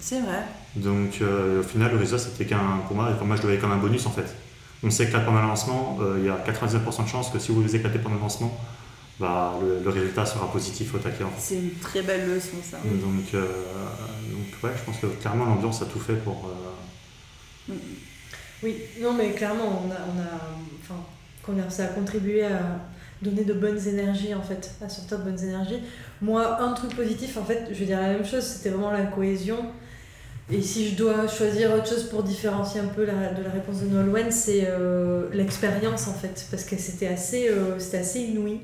C'est 0.00 0.20
vrai. 0.20 0.42
Donc 0.76 1.18
euh, 1.20 1.60
au 1.60 1.62
final, 1.62 1.90
le 1.92 1.98
résultat 1.98 2.18
c'était 2.18 2.46
qu'un 2.46 2.80
pour 2.86 2.96
moi, 2.96 3.10
pour 3.10 3.26
moi 3.26 3.36
je 3.36 3.42
le 3.42 3.48
voyais 3.48 3.60
comme 3.60 3.72
un 3.72 3.76
bonus 3.76 4.06
en 4.06 4.10
fait. 4.10 4.34
On 4.82 4.90
sait 4.90 5.06
que 5.06 5.12
là 5.12 5.20
pendant 5.20 5.42
le 5.42 5.48
lancement, 5.48 5.98
euh, 6.00 6.16
il 6.18 6.24
y 6.24 6.28
a 6.28 6.38
99% 6.38 7.04
de 7.04 7.08
chances 7.08 7.30
que 7.30 7.38
si 7.38 7.52
vous 7.52 7.62
vous 7.62 7.76
éclatez 7.76 7.98
pendant 7.98 8.14
le 8.14 8.20
lancement, 8.20 8.58
bah, 9.20 9.54
le, 9.62 9.80
le 9.84 9.90
résultat 9.90 10.24
sera 10.26 10.50
positif 10.50 10.94
au 10.94 10.98
taquet 10.98 11.22
en 11.24 11.28
fait. 11.30 11.40
C'est 11.40 11.54
une 11.56 11.74
très 11.74 12.02
belle 12.02 12.26
leçon, 12.28 12.56
ça. 12.68 12.78
Donc, 12.84 13.34
euh, 13.34 13.40
donc 14.32 14.64
ouais, 14.64 14.70
je 14.76 14.82
pense 14.84 14.98
que 14.98 15.06
clairement 15.20 15.44
l'ambiance 15.44 15.82
a 15.82 15.86
tout 15.86 16.00
fait 16.00 16.14
pour. 16.24 16.50
euh, 17.68 17.74
Oui, 18.62 18.76
non, 19.00 19.12
mais 19.14 19.30
clairement, 19.32 19.82
on 19.86 19.90
a, 19.90 19.94
on 19.94 20.20
a, 20.20 20.40
enfin, 20.82 21.68
ça 21.70 21.84
a 21.84 21.88
contribué 21.88 22.44
à 22.44 22.60
donner 23.22 23.44
de 23.44 23.54
bonnes 23.54 23.86
énergies, 23.88 24.34
en 24.34 24.42
fait, 24.42 24.72
à 24.84 24.88
sortir 24.88 25.18
de 25.18 25.24
bonnes 25.24 25.42
énergies. 25.42 25.80
Moi, 26.22 26.60
un 26.62 26.72
truc 26.72 26.94
positif, 26.94 27.36
en 27.36 27.44
fait, 27.44 27.66
je 27.70 27.78
vais 27.80 27.86
dire 27.86 28.00
la 28.00 28.08
même 28.12 28.24
chose, 28.24 28.42
c'était 28.44 28.70
vraiment 28.70 28.90
la 28.92 29.04
cohésion. 29.04 29.58
Et 30.52 30.60
si 30.62 30.88
je 30.90 30.96
dois 30.96 31.28
choisir 31.28 31.72
autre 31.72 31.86
chose 31.88 32.04
pour 32.08 32.22
différencier 32.22 32.80
un 32.80 32.88
peu 32.88 33.04
la- 33.04 33.32
de 33.32 33.42
la 33.42 33.50
réponse 33.50 33.80
de 33.82 33.86
Nolwenn, 33.86 34.30
c'est 34.32 34.64
euh, 34.66 35.28
l'expérience, 35.32 36.08
en 36.08 36.14
fait, 36.14 36.46
parce 36.50 36.64
que 36.64 36.76
c'était 36.76 37.06
assez, 37.06 37.48
euh, 37.48 37.78
c'était 37.78 37.98
assez 37.98 38.20
inouï. 38.20 38.60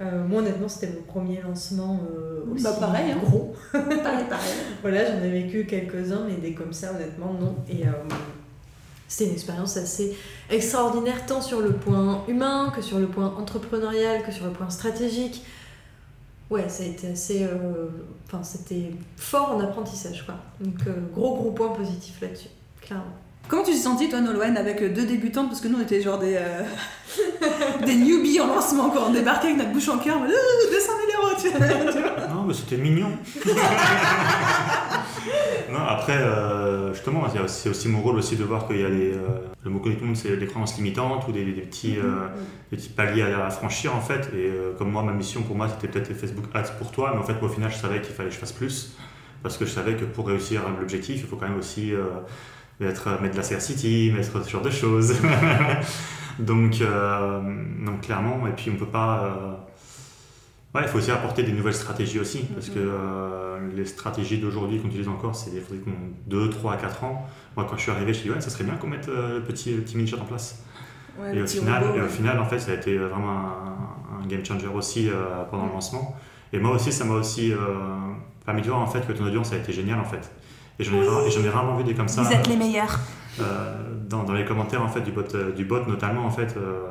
Euh, 0.00 0.26
moi, 0.26 0.40
honnêtement, 0.40 0.68
c'était 0.68 0.92
mon 0.92 1.02
premier 1.02 1.40
lancement 1.40 2.00
euh, 2.10 2.42
aussi 2.52 2.64
Bah, 2.64 2.76
pareil, 2.80 3.12
hein. 3.12 3.18
gros. 3.24 3.54
Pareil, 3.72 4.24
pareil. 4.28 4.52
Voilà, 4.82 5.04
j'en 5.06 5.22
ai 5.22 5.30
vécu 5.30 5.66
quelques-uns, 5.66 6.24
mais 6.26 6.34
des 6.36 6.52
comme 6.52 6.72
ça, 6.72 6.90
honnêtement, 6.92 7.32
non. 7.32 7.54
Et 7.68 7.86
euh, 7.86 7.92
c'était 9.06 9.26
une 9.30 9.34
expérience 9.36 9.76
assez 9.76 10.16
extraordinaire, 10.50 11.24
tant 11.26 11.40
sur 11.40 11.60
le 11.60 11.72
point 11.74 12.24
humain 12.26 12.72
que 12.74 12.82
sur 12.82 12.98
le 12.98 13.06
point 13.06 13.32
entrepreneurial, 13.38 14.24
que 14.24 14.32
sur 14.32 14.46
le 14.46 14.50
point 14.52 14.68
stratégique. 14.70 15.44
Ouais, 16.50 16.68
ça 16.68 16.82
a 16.82 16.86
été 16.86 17.08
assez. 17.08 17.44
euh, 17.44 17.88
Enfin, 18.26 18.42
c'était 18.42 18.90
fort 19.16 19.52
en 19.52 19.60
apprentissage, 19.60 20.26
quoi. 20.26 20.34
Donc, 20.60 20.74
euh, 20.88 20.92
gros, 21.14 21.36
gros 21.36 21.52
point 21.52 21.68
positif 21.68 22.20
là-dessus, 22.20 22.48
clairement. 22.80 23.04
Comment 23.46 23.62
tu 23.62 23.70
t'es 23.72 23.76
senti, 23.76 24.08
toi, 24.08 24.20
Nolwenn, 24.22 24.56
avec 24.56 24.82
deux 24.92 25.06
débutantes 25.06 25.48
Parce 25.50 25.60
que 25.60 25.68
nous, 25.68 25.78
on 25.78 25.82
était 25.82 26.00
genre 26.00 26.18
des, 26.18 26.34
euh, 26.36 26.62
des 27.86 27.94
newbies 27.96 28.40
en 28.40 28.46
lancement, 28.48 28.90
quand 28.90 29.04
on 29.08 29.12
débarquait 29.12 29.48
avec 29.48 29.58
notre 29.58 29.72
bouche 29.72 29.88
en 29.88 29.98
cœur, 29.98 30.16
en 30.16 30.20
mode, 30.20 30.30
Euh, 30.30 30.70
200 30.70 30.92
000 31.10 31.22
euros, 31.22 31.34
tu 31.92 31.98
vois. 32.00 32.26
Non, 32.28 32.42
mais 32.44 32.54
c'était 32.54 32.76
mignon. 32.76 33.08
non, 35.72 35.80
après, 35.88 36.16
euh, 36.16 36.92
justement, 36.94 37.24
c'est 37.46 37.68
aussi 37.68 37.88
mon 37.88 38.00
rôle 38.02 38.16
aussi 38.16 38.36
de 38.36 38.44
voir 38.44 38.66
qu'il 38.66 38.80
y 38.80 38.84
a 38.84 38.90
des. 38.90 39.12
euh, 39.12 39.18
le 39.64 39.70
mot 39.70 39.78
connu 39.78 39.94
tout 39.96 40.02
le 40.02 40.08
monde, 40.08 40.16
c'est 40.16 40.36
des 40.36 40.46
croyances 40.46 40.76
limitantes 40.76 41.26
ou 41.28 41.32
des, 41.32 41.44
des 41.44 41.62
petits, 41.62 41.96
euh, 41.98 42.26
des 42.70 42.76
petits 42.76 42.90
paliers 42.90 43.22
à, 43.22 43.46
à 43.46 43.50
franchir 43.50 43.94
en 43.96 44.00
fait. 44.00 44.28
Et 44.34 44.46
euh, 44.50 44.72
comme 44.76 44.90
moi, 44.90 45.02
ma 45.02 45.12
mission 45.12 45.42
pour 45.42 45.56
moi, 45.56 45.68
c'était 45.68 45.88
peut-être 45.90 46.08
les 46.08 46.14
Facebook 46.14 46.44
Ads 46.54 46.72
pour 46.78 46.90
toi, 46.92 47.12
mais 47.14 47.20
en 47.20 47.24
fait, 47.24 47.34
moi, 47.40 47.50
au 47.50 47.52
final, 47.52 47.70
je 47.72 47.76
savais 47.78 48.00
qu'il 48.02 48.14
fallait 48.14 48.28
que 48.28 48.34
je 48.34 48.40
fasse 48.40 48.52
plus. 48.52 48.92
Parce 49.42 49.56
que 49.58 49.64
je 49.66 49.70
savais 49.70 49.94
que 49.94 50.04
pour 50.04 50.26
réussir 50.26 50.62
l'objectif, 50.80 51.16
il 51.22 51.26
faut 51.26 51.36
quand 51.36 51.48
même 51.48 51.58
aussi 51.58 51.92
mettre, 52.80 53.08
mettre 53.20 53.32
de 53.32 53.36
la 53.36 53.42
scarcity, 53.42 54.10
mettre 54.14 54.42
ce 54.42 54.48
genre 54.50 54.62
de 54.62 54.70
choses. 54.70 55.14
Donc, 56.38 56.80
euh, 56.80 57.40
donc, 57.84 58.00
clairement, 58.02 58.46
et 58.46 58.52
puis 58.52 58.70
on 58.72 58.76
peut 58.76 58.86
pas. 58.86 59.24
euh, 59.24 59.52
Ouais, 60.74 60.82
il 60.82 60.88
faut 60.88 60.98
aussi 60.98 61.12
apporter 61.12 61.44
des 61.44 61.52
nouvelles 61.52 61.72
stratégies 61.74 62.18
aussi, 62.18 62.46
parce 62.52 62.68
que 62.68 62.80
euh, 62.80 63.60
les 63.76 63.84
stratégies 63.84 64.38
d'aujourd'hui 64.38 64.80
qu'on 64.80 64.88
utilise 64.88 65.06
encore, 65.06 65.36
c'est 65.36 65.52
des 65.52 65.60
trucs 65.60 65.84
qui 65.84 65.88
ont 65.90 66.10
2, 66.26 66.50
3, 66.50 66.76
4 66.78 67.04
ans. 67.04 67.28
Moi, 67.56 67.64
quand 67.70 67.76
je 67.76 67.82
suis 67.82 67.90
arrivé, 67.92 68.06
je 68.12 68.18
me 68.18 68.22
suis 68.22 68.28
dit, 68.30 68.34
ouais, 68.34 68.40
ça 68.40 68.50
serait 68.50 68.64
bien 68.64 68.74
qu'on 68.74 68.88
mette 68.88 69.08
euh, 69.08 69.36
le 69.36 69.44
petit, 69.44 69.70
petit 69.74 69.96
mini-shot 69.96 70.16
en 70.20 70.24
place. 70.24 70.64
Ouais, 71.16 71.36
et, 71.36 71.42
au 71.42 71.46
final, 71.46 71.84
robot, 71.84 71.96
et 71.96 72.02
au 72.02 72.08
final, 72.08 72.40
en 72.40 72.44
fait, 72.44 72.58
ça 72.58 72.72
a 72.72 72.74
été 72.74 72.98
vraiment 72.98 73.30
un, 73.30 74.24
un 74.24 74.26
game 74.26 74.44
changer 74.44 74.66
aussi 74.66 75.08
euh, 75.08 75.44
pendant 75.48 75.66
le 75.66 75.72
lancement. 75.74 76.16
Et 76.52 76.58
moi 76.58 76.72
aussi, 76.72 76.90
ça 76.90 77.04
m'a 77.04 77.14
aussi 77.14 77.52
euh, 77.52 77.56
permis 78.44 78.62
de 78.62 78.66
voir 78.66 78.80
en 78.80 78.88
fait 78.88 79.06
que 79.06 79.12
ton 79.12 79.26
audience 79.26 79.52
a 79.52 79.56
été 79.58 79.72
géniale 79.72 80.00
en 80.00 80.04
fait. 80.04 80.28
Et 80.80 80.82
j'en 80.82 80.94
ai, 81.00 81.30
j'en 81.30 81.42
ai 81.44 81.50
rarement 81.50 81.76
vu 81.76 81.84
des 81.84 81.94
comme 81.94 82.08
ça. 82.08 82.22
Vous 82.22 82.32
êtes 82.32 82.48
les 82.48 82.56
meilleurs. 82.56 82.98
Dans, 84.08 84.24
dans 84.24 84.32
les 84.32 84.44
commentaires 84.44 84.82
en 84.82 84.88
fait 84.88 85.00
du 85.00 85.12
bot, 85.12 85.22
euh, 85.34 85.52
du 85.52 85.64
bot 85.64 85.84
notamment 85.86 86.24
en 86.24 86.30
fait, 86.30 86.56
euh, 86.56 86.82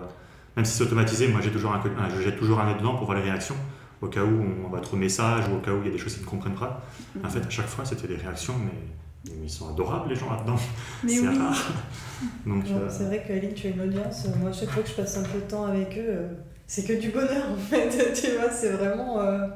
même 0.56 0.66
si 0.66 0.78
c'est 0.78 0.84
automatisé, 0.84 1.28
moi 1.28 1.42
j'ai 1.42 1.52
toujours 1.52 1.74
un, 1.74 1.82
je 2.16 2.22
jette 2.22 2.38
toujours 2.38 2.60
un 2.60 2.68
œil 2.70 2.78
dedans 2.78 2.96
pour 2.96 3.06
voir 3.06 3.18
les 3.18 3.24
réactions 3.24 3.56
au 4.04 4.08
cas 4.08 4.22
où 4.24 4.46
on 4.66 4.70
va 4.70 4.80
trop 4.82 4.96
de 4.98 5.02
messages 5.02 5.48
ou 5.48 5.56
au 5.56 5.60
cas 5.60 5.72
où 5.72 5.80
il 5.82 5.86
y 5.86 5.90
a 5.90 5.92
des 5.92 5.98
choses 5.98 6.16
qu'ils 6.16 6.26
ne 6.26 6.30
comprennent 6.30 6.56
pas. 6.56 6.82
En 7.24 7.30
fait, 7.30 7.40
à 7.40 7.50
chaque 7.50 7.68
fois, 7.68 7.86
c'était 7.86 8.08
des 8.08 8.18
réactions, 8.18 8.56
mais, 8.60 9.32
ils 9.42 9.50
sont 9.50 9.70
adorables 9.70 10.10
les 10.10 10.16
gens 10.16 10.30
là-dedans. 10.30 10.58
Mais 11.04 11.10
c'est 11.10 11.28
oui. 11.28 11.38
rare. 11.38 11.72
Donc, 12.46 12.66
euh, 12.68 12.90
C'est 12.90 13.06
vrai 13.06 13.24
que 13.26 13.32
Aline, 13.32 13.54
tu 13.54 13.68
as 13.68 13.70
une 13.70 13.80
audience. 13.80 14.28
Moi, 14.42 14.52
chaque 14.52 14.70
fois 14.72 14.84
que 14.84 14.90
je 14.90 14.96
passe 14.96 15.18
un 15.18 15.24
peu 15.24 15.40
de 15.40 15.50
temps 15.50 15.64
avec 15.66 15.98
eux, 15.98 16.28
c'est 16.68 16.84
que 16.86 17.00
du 17.00 17.10
bonheur 17.12 17.46
en 17.50 17.56
fait. 17.56 18.14
tu 18.14 18.32
vois, 18.38 18.50
c'est 18.50 18.72
vraiment. 18.72 19.22
euh, 19.22 19.48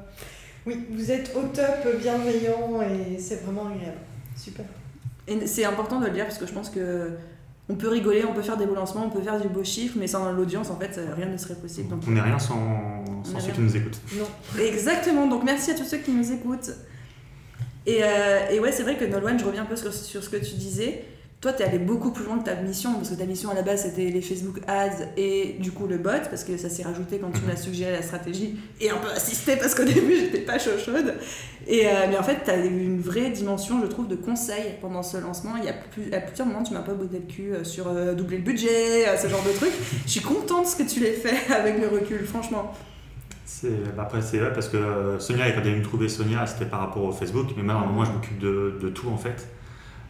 Oui, 0.65 0.85
vous 0.89 1.11
êtes 1.11 1.35
au 1.35 1.41
top, 1.53 1.99
bienveillant 2.01 2.81
et 2.81 3.19
c'est 3.19 3.43
vraiment 3.43 3.67
agréable. 3.67 3.97
Super. 4.37 4.65
Et 5.27 5.45
c'est 5.45 5.65
important 5.65 5.99
de 5.99 6.05
le 6.05 6.11
dire 6.11 6.23
parce 6.23 6.37
que 6.37 6.47
je 6.47 6.53
pense 6.53 6.69
que 6.69 7.11
on 7.69 7.75
peut 7.75 7.89
rigoler, 7.89 8.23
on 8.25 8.33
peut 8.33 8.41
faire 8.41 8.57
des 8.57 8.65
beaux 8.65 8.75
lancements, 8.75 9.05
on 9.05 9.09
peut 9.09 9.21
faire 9.21 9.39
du 9.41 9.49
beau 9.49 9.63
chiffre, 9.63 9.97
mais 9.99 10.07
sans 10.07 10.31
l'audience, 10.31 10.69
en 10.69 10.77
fait, 10.77 10.99
rien 11.15 11.27
ne 11.27 11.37
serait 11.37 11.55
possible. 11.55 11.89
Donc, 11.89 12.01
on 12.07 12.11
n'est 12.11 12.21
rien 12.21 12.39
sans, 12.39 13.03
ceux 13.23 13.37
rien. 13.37 13.53
qui 13.53 13.61
nous 13.61 13.75
écoutent. 13.75 13.99
Non. 14.17 14.61
Exactement, 14.61 15.27
donc 15.27 15.43
merci 15.43 15.71
à 15.71 15.75
tous 15.75 15.83
ceux 15.83 15.97
qui 15.97 16.11
nous 16.11 16.31
écoutent. 16.31 16.71
Et, 17.85 18.03
euh, 18.03 18.49
et 18.51 18.59
ouais, 18.59 18.71
c'est 18.71 18.83
vrai 18.83 18.97
que 18.97 19.05
Nolwenn, 19.05 19.39
je 19.39 19.45
reviens 19.45 19.63
un 19.63 19.65
peu 19.65 19.75
sur, 19.75 19.93
sur 19.93 20.23
ce 20.23 20.29
que 20.29 20.37
tu 20.37 20.55
disais. 20.55 21.05
Toi, 21.39 21.53
tu 21.53 21.61
es 21.61 21.65
allé 21.65 21.77
beaucoup 21.77 22.09
plus 22.11 22.25
loin 22.25 22.39
que 22.39 22.45
ta 22.45 22.55
mission, 22.55 22.95
parce 22.95 23.09
que 23.09 23.13
ta 23.13 23.25
mission 23.25 23.51
à 23.51 23.53
la 23.53 23.61
base 23.61 23.83
c'était 23.83 24.09
les 24.09 24.21
Facebook 24.21 24.59
Ads 24.67 25.09
et 25.17 25.57
du 25.59 25.71
coup 25.71 25.85
le 25.85 25.99
bot, 25.99 26.09
parce 26.31 26.43
que 26.43 26.57
ça 26.57 26.67
s'est 26.67 26.81
rajouté 26.81 27.19
quand 27.19 27.29
tu 27.29 27.41
m'as 27.45 27.55
suggéré 27.55 27.91
la 27.91 28.01
stratégie, 28.01 28.55
et 28.81 28.89
un 28.89 28.97
peu 28.97 29.09
assisté 29.09 29.55
parce 29.55 29.75
qu'au 29.75 29.83
début 29.85 30.15
j'étais 30.15 30.39
pas 30.39 30.57
chaud 30.57 30.79
chaude. 30.83 31.13
Et, 31.67 31.85
euh, 31.85 32.07
mais 32.09 32.17
en 32.17 32.23
fait, 32.23 32.39
tu 32.43 32.49
as 32.49 32.57
eu 32.57 32.83
une 32.85 33.01
vraie 33.01 33.29
dimension, 33.29 33.79
je 33.81 33.85
trouve, 33.85 34.07
de 34.07 34.15
conseil 34.15 34.75
pendant 34.81 35.03
ce 35.03 35.17
lancement. 35.17 35.57
Il 35.57 35.65
y 35.65 35.69
a 35.69 35.73
plus, 35.73 36.11
à 36.11 36.21
plusieurs 36.21 36.47
moments, 36.47 36.63
tu 36.63 36.73
m'as 36.73 36.79
pas 36.79 36.93
botté 36.93 37.19
le 37.19 37.31
cul 37.31 37.53
euh, 37.53 37.63
sur 37.63 37.87
euh, 37.87 38.15
doubler 38.15 38.37
le 38.37 38.43
budget, 38.43 39.05
ce 39.17 39.27
genre 39.27 39.43
de 39.43 39.51
trucs. 39.51 39.73
Je 40.05 40.09
suis 40.09 40.21
contente 40.21 40.65
de 40.65 40.69
ce 40.69 40.75
que 40.75 40.89
tu 40.89 41.01
l'as 41.01 41.11
fait 41.11 41.53
avec 41.53 41.79
le 41.79 41.87
recul, 41.87 42.25
franchement. 42.25 42.73
Bah 43.63 44.03
après, 44.03 44.21
c'est 44.21 44.37
vrai 44.37 44.53
parce 44.53 44.69
que 44.69 45.17
Sonia, 45.19 45.51
quand 45.51 45.61
elle 45.61 45.67
est 45.67 45.69
venue 45.71 45.79
me 45.79 45.83
trouver 45.83 46.09
Sonia, 46.09 46.45
c'était 46.45 46.65
par 46.65 46.79
rapport 46.79 47.03
au 47.03 47.11
Facebook, 47.11 47.47
mais 47.57 47.63
maintenant, 47.63 47.87
moi, 47.87 48.05
je 48.05 48.11
m'occupe 48.11 48.39
de, 48.39 48.77
de 48.81 48.89
tout 48.89 49.09
en 49.09 49.17
fait. 49.17 49.47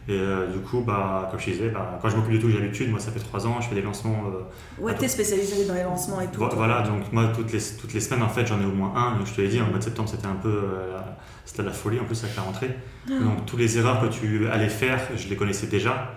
Et 0.08 0.12
euh, 0.18 0.46
du 0.46 0.60
coup, 0.60 0.80
bah, 0.80 1.28
comme 1.30 1.38
je 1.38 1.50
disais, 1.50 1.68
bah, 1.68 1.98
quand 2.00 2.08
je 2.08 2.16
m'occupe 2.16 2.32
de 2.32 2.38
tout, 2.38 2.48
j'ai 2.48 2.58
l'habitude. 2.58 2.90
Moi, 2.90 2.98
ça 2.98 3.10
fait 3.12 3.18
trois 3.20 3.46
ans, 3.46 3.60
je 3.60 3.68
fais 3.68 3.74
des 3.74 3.82
lancements. 3.82 4.24
euh, 4.28 4.82
Ouais, 4.82 4.94
t'es 4.94 5.06
spécialisé 5.08 5.66
dans 5.66 5.74
les 5.74 5.82
lancements 5.82 6.20
et 6.22 6.26
tout. 6.28 6.40
vo- 6.40 6.48
voilà, 6.56 6.80
donc 6.80 7.12
moi, 7.12 7.30
toutes 7.34 7.52
les, 7.52 7.60
toutes 7.78 7.92
les 7.92 8.00
semaines, 8.00 8.22
en 8.22 8.28
fait, 8.30 8.46
j'en 8.46 8.58
ai 8.60 8.64
au 8.64 8.72
moins 8.72 8.94
un. 8.96 9.18
Donc, 9.18 9.26
je 9.26 9.34
te 9.34 9.40
l'ai 9.42 9.48
dit, 9.48 9.60
en 9.60 9.66
mois 9.66 9.78
de 9.78 9.84
septembre, 9.84 10.08
c'était 10.08 10.26
un 10.26 10.34
peu 10.36 10.48
euh, 10.48 10.92
la- 10.94 11.16
c'était 11.44 11.62
la 11.62 11.72
folie 11.72 12.00
en 12.00 12.04
plus 12.04 12.22
avec 12.24 12.34
la 12.36 12.42
rentrée. 12.42 12.74
Donc, 13.20 13.44
toutes 13.46 13.58
les 13.58 13.76
erreurs 13.78 14.00
que 14.00 14.06
tu 14.06 14.48
allais 14.48 14.68
faire, 14.70 14.98
je 15.16 15.28
les 15.28 15.36
connaissais 15.36 15.66
déjà. 15.66 16.12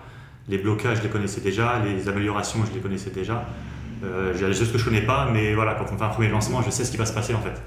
Les 0.48 0.58
blocages, 0.58 0.98
je 0.98 1.02
les 1.02 1.08
connaissais 1.10 1.40
déjà. 1.42 1.78
Les 1.84 2.08
améliorations, 2.08 2.60
je 2.66 2.72
les 2.74 2.80
connaissais 2.80 3.10
déjà. 3.10 3.44
Euh, 4.04 4.32
j'ai 4.36 4.46
des 4.46 4.54
choses 4.54 4.72
que 4.72 4.78
je 4.78 4.84
connais 4.84 5.02
pas, 5.02 5.28
mais 5.32 5.54
voilà, 5.54 5.74
quand 5.74 5.84
on 5.92 5.96
fait 5.98 6.04
un 6.04 6.08
premier 6.08 6.28
lancement, 6.28 6.60
je 6.62 6.70
sais 6.70 6.84
ce 6.84 6.90
qui 6.90 6.96
va 6.96 7.06
se 7.06 7.12
passer 7.12 7.34
en 7.34 7.40
fait. 7.40 7.60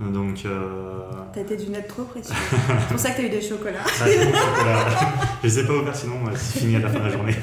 Donc, 0.00 0.44
euh... 0.46 1.10
T'as 1.34 1.40
été 1.40 1.56
du 1.56 1.70
net 1.70 1.88
trop 1.88 2.04
précieux. 2.04 2.32
c'est 2.50 2.88
pour 2.88 2.98
ça 3.00 3.10
que 3.10 3.16
t'as 3.16 3.22
eu 3.24 3.30
des 3.30 3.40
chocolats. 3.42 3.78
c'est 3.84 4.24
bon, 4.24 4.32
chocolat. 4.32 4.86
Je 5.42 5.46
les 5.48 5.58
ai 5.58 5.64
pas 5.64 5.72
ouverts, 5.74 5.96
sinon 5.96 6.14
euh, 6.26 6.30
c'est 6.36 6.60
fini 6.60 6.76
à 6.76 6.78
la 6.80 6.88
fin 6.88 7.00
de 7.00 7.04
la 7.04 7.10
journée. 7.10 7.34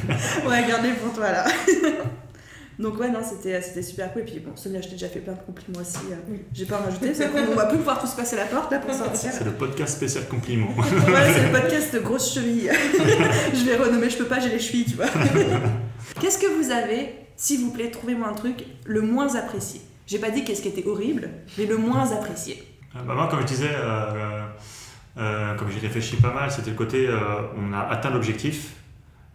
ouais, 0.48 0.66
gardez 0.68 0.92
pour 0.94 1.14
toi 1.14 1.32
là. 1.32 1.46
Donc 2.80 3.00
ouais, 3.00 3.10
non, 3.10 3.20
c'était, 3.24 3.62
c'était 3.62 3.82
super 3.82 4.12
cool. 4.14 4.24
Et 4.24 4.26
puis 4.26 4.40
bon, 4.40 4.52
Sonia, 4.56 4.80
je 4.82 4.88
t'ai 4.88 4.92
déjà 4.94 5.08
fait 5.10 5.20
plein 5.20 5.34
de 5.34 5.40
compliments 5.40 5.80
aussi. 5.82 5.98
euh, 6.12 6.36
J'ai 6.54 6.66
pas 6.66 6.78
rajouté, 6.78 7.14
c'est 7.14 7.30
qu'on 7.30 7.40
on 7.52 7.56
va 7.56 7.66
plus 7.68 7.78
pouvoir 7.78 8.00
tous 8.02 8.12
passer 8.12 8.36
la 8.38 8.46
porte 8.46 8.72
là 8.72 8.80
pour 8.80 8.94
sortir. 8.96 9.32
C'est 9.34 9.46
le 9.46 9.52
podcast 9.52 9.96
spécial 9.98 10.26
compliment. 10.28 10.70
Ouais, 10.78 11.34
c'est 11.34 11.46
le 11.48 11.52
podcast 11.52 12.02
grosse 12.04 12.34
cheville. 12.34 12.72
je 13.54 13.64
vais 13.66 13.76
renommer, 13.78 14.10
je 14.10 14.18
peux 14.18 14.26
pas, 14.26 14.40
j'ai 14.40 14.50
les 14.50 14.60
chevilles, 14.60 14.86
tu 14.86 14.96
vois. 14.96 15.06
Qu'est-ce 16.22 16.38
que 16.38 16.48
vous 16.48 16.72
avez, 16.72 17.16
s'il 17.36 17.62
vous 17.62 17.72
plaît, 17.72 17.92
trouvez-moi 17.92 18.28
un 18.30 18.34
truc 18.34 18.66
le 18.86 19.02
moins 19.02 19.36
apprécié? 19.36 19.82
J'ai 20.08 20.20
pas 20.20 20.30
dit 20.32 20.44
qu'est-ce 20.44 20.62
qui 20.62 20.68
était 20.68 20.86
horrible, 20.88 21.30
mais 21.58 21.66
le 21.66 21.78
moins 21.78 22.12
apprécié. 22.12 22.64
Euh, 22.96 23.00
bah, 23.02 23.14
moi, 23.16 23.28
comme 23.28 23.42
je 23.42 23.46
disais, 23.48 23.72
euh, 23.74 24.46
euh, 25.18 25.56
comme 25.56 25.72
j'y 25.72 25.80
réfléchis 25.80 26.18
pas 26.18 26.32
mal, 26.34 26.52
c'était 26.52 26.70
le 26.72 26.76
côté 26.76 27.08
euh, 27.08 27.18
on 27.58 27.74
a 27.74 27.80
atteint 27.80 28.12
l'objectif, 28.12 28.74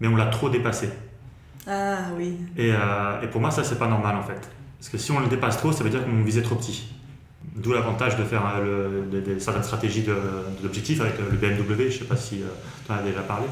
mais 0.01 0.09
on 0.09 0.17
l'a 0.17 0.27
trop 0.27 0.49
dépassé. 0.49 0.89
Ah 1.67 1.99
oui. 2.17 2.37
Et, 2.57 2.73
euh, 2.73 3.21
et 3.23 3.27
pour 3.27 3.41
moi, 3.41 3.51
ça, 3.51 3.65
c'est 3.65 3.79
pas 3.79 3.89
normal 3.89 4.17
en 4.17 4.23
fait. 4.23 4.49
Parce 4.79 4.89
que 4.91 4.97
si 4.99 5.11
on 5.13 5.21
le 5.21 5.27
dépasse 5.27 5.59
trop, 5.59 5.73
ça 5.73 5.85
veut 5.85 5.91
dire 5.91 6.05
qu'on 6.05 6.23
visait 6.23 6.43
trop 6.43 6.55
petit. 6.55 6.93
D'où 7.57 7.73
l'avantage 7.73 8.17
de 8.17 8.25
faire 8.25 8.43
euh, 8.57 9.05
le- 9.13 9.21
de- 9.21 9.35
de- 9.35 9.39
certaines 9.39 9.63
stratégies 9.65 10.03
de 10.03 10.15
l'objectif 10.63 11.01
avec 11.01 11.15
le 11.19 11.37
BMW. 11.37 11.91
Je 11.91 11.99
sais 11.99 12.05
pas 12.05 12.17
si 12.17 12.43
tu 12.87 12.93
en 12.93 12.95
as 12.97 13.03
déjà 13.03 13.21
parlé. 13.21 13.47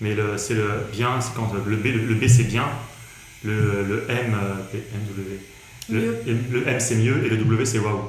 Mais 0.00 0.16
c'est 0.36 0.54
le 0.54 0.68
bien, 0.92 1.20
c'est 1.20 1.34
quand 1.34 1.52
le 1.52 1.76
B, 1.76 1.84
le, 1.86 2.14
B, 2.14 2.26
c'est 2.26 2.44
bien, 2.44 2.64
le, 3.44 3.84
le 3.84 4.04
M, 4.10 4.34
euh, 4.34 4.76
MW. 4.76 5.38
Le, 5.90 6.16
le 6.52 6.68
M 6.68 6.80
c'est 6.80 6.96
mieux 6.96 7.24
et 7.24 7.28
le 7.28 7.36
W 7.38 7.64
c'est 7.64 7.78
waouh. 7.78 8.00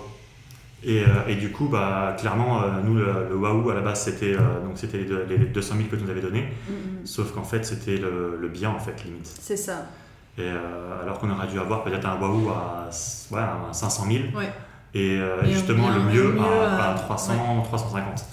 Et, 0.86 1.00
euh, 1.02 1.06
et 1.30 1.36
du 1.36 1.50
coup, 1.50 1.70
bah, 1.70 2.14
clairement, 2.20 2.62
euh, 2.62 2.66
nous, 2.84 2.96
le, 2.96 3.06
le 3.30 3.36
waouh 3.38 3.70
à 3.70 3.74
la 3.74 3.80
base, 3.80 4.04
c'était 4.04 4.34
euh, 4.34 4.60
donc 4.66 4.74
c'était 4.76 4.98
les, 4.98 5.38
les 5.38 5.46
200 5.46 5.76
000 5.78 5.88
que 5.90 5.96
tu 5.96 6.04
nous 6.04 6.10
avais 6.10 6.20
donné. 6.20 6.42
Mm, 6.42 6.74
mm. 6.74 7.06
Sauf 7.06 7.32
qu'en 7.32 7.44
fait, 7.44 7.64
c'était 7.66 7.96
le, 7.96 8.38
le 8.40 8.48
bien, 8.50 8.70
en 8.70 8.80
fait, 8.80 9.02
limite. 9.06 9.26
C'est 9.40 9.56
ça. 9.56 9.86
Et 10.38 10.50
alors 11.02 11.20
qu'on 11.20 11.30
aurait 11.30 11.48
dû 11.48 11.58
avoir 11.60 11.84
peut-être 11.86 12.06
un 12.06 12.20
waouh 12.20 12.50
à, 12.50 12.90
ouais, 13.32 13.40
à 13.40 13.72
500 13.72 14.04
000. 14.08 14.24
Ouais. 14.36 14.52
Et, 14.94 15.20
justement, 15.46 15.88
bien- 15.90 15.98
le 16.00 16.04
mieux, 16.34 16.40
à, 16.42 16.76
à- 16.90 16.92
à 16.92 16.96
300, 16.96 17.62
350. 17.64 18.26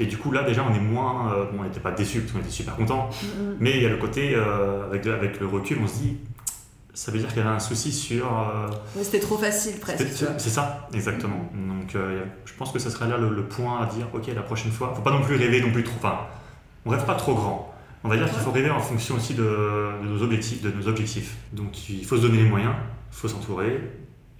Et 0.00 0.06
du 0.06 0.16
coup, 0.16 0.30
là, 0.32 0.44
déjà, 0.44 0.64
on 0.68 0.72
est 0.74 0.80
moins. 0.80 1.34
bon, 1.52 1.58
on 1.60 1.64
n'était 1.64 1.80
pas 1.80 1.90
déçus 1.90 2.20
parce 2.20 2.32
qu'on 2.32 2.38
était 2.38 2.48
super 2.48 2.74
contents. 2.74 3.10
Mm, 3.22 3.26
mm. 3.50 3.56
Mais 3.60 3.76
il 3.76 3.82
y 3.82 3.86
a 3.86 3.90
le 3.90 3.96
côté, 3.98 4.34
avec, 4.34 5.06
avec 5.06 5.40
le 5.40 5.46
recul, 5.46 5.78
on 5.82 5.86
se 5.86 5.98
dit. 5.98 6.16
Ça 6.98 7.12
veut 7.12 7.18
dire 7.20 7.28
qu'il 7.28 7.36
y 7.38 7.40
avait 7.40 7.54
un 7.54 7.60
souci 7.60 7.92
sur. 7.92 8.26
euh, 8.26 8.66
Ouais, 8.96 9.04
C'était 9.04 9.20
trop 9.20 9.38
facile 9.38 9.78
presque. 9.78 10.04
c'est 10.36 10.48
ça, 10.50 10.88
exactement. 10.92 11.48
Donc 11.54 11.94
euh, 11.94 12.24
je 12.44 12.52
pense 12.54 12.72
que 12.72 12.80
ce 12.80 12.90
serait 12.90 13.06
là 13.08 13.16
le, 13.18 13.28
le 13.32 13.44
point 13.44 13.80
à 13.82 13.86
dire, 13.86 14.06
ok, 14.12 14.26
la 14.34 14.42
prochaine 14.42 14.72
fois, 14.72 14.92
faut 14.96 15.02
pas 15.02 15.12
non 15.12 15.22
plus 15.22 15.36
rêver 15.36 15.60
non 15.60 15.70
plus 15.70 15.84
trop. 15.84 15.94
Enfin, 15.98 16.18
on 16.84 16.90
rêve 16.90 17.04
pas 17.06 17.14
trop 17.14 17.34
grand. 17.36 17.72
On 18.02 18.08
va 18.08 18.16
dire 18.16 18.28
qu'il 18.28 18.40
faut 18.40 18.50
rêver 18.50 18.70
en 18.70 18.80
fonction 18.80 19.14
aussi 19.14 19.34
de, 19.34 19.42
de 20.02 20.08
nos 20.08 20.22
objectifs, 20.24 20.60
de 20.60 20.72
nos 20.72 20.88
objectifs. 20.88 21.36
Donc 21.52 21.88
il 21.88 22.04
faut 22.04 22.16
se 22.16 22.22
donner 22.22 22.38
les 22.42 22.48
moyens, 22.48 22.74
il 23.12 23.16
faut 23.16 23.28
s'entourer. 23.28 23.80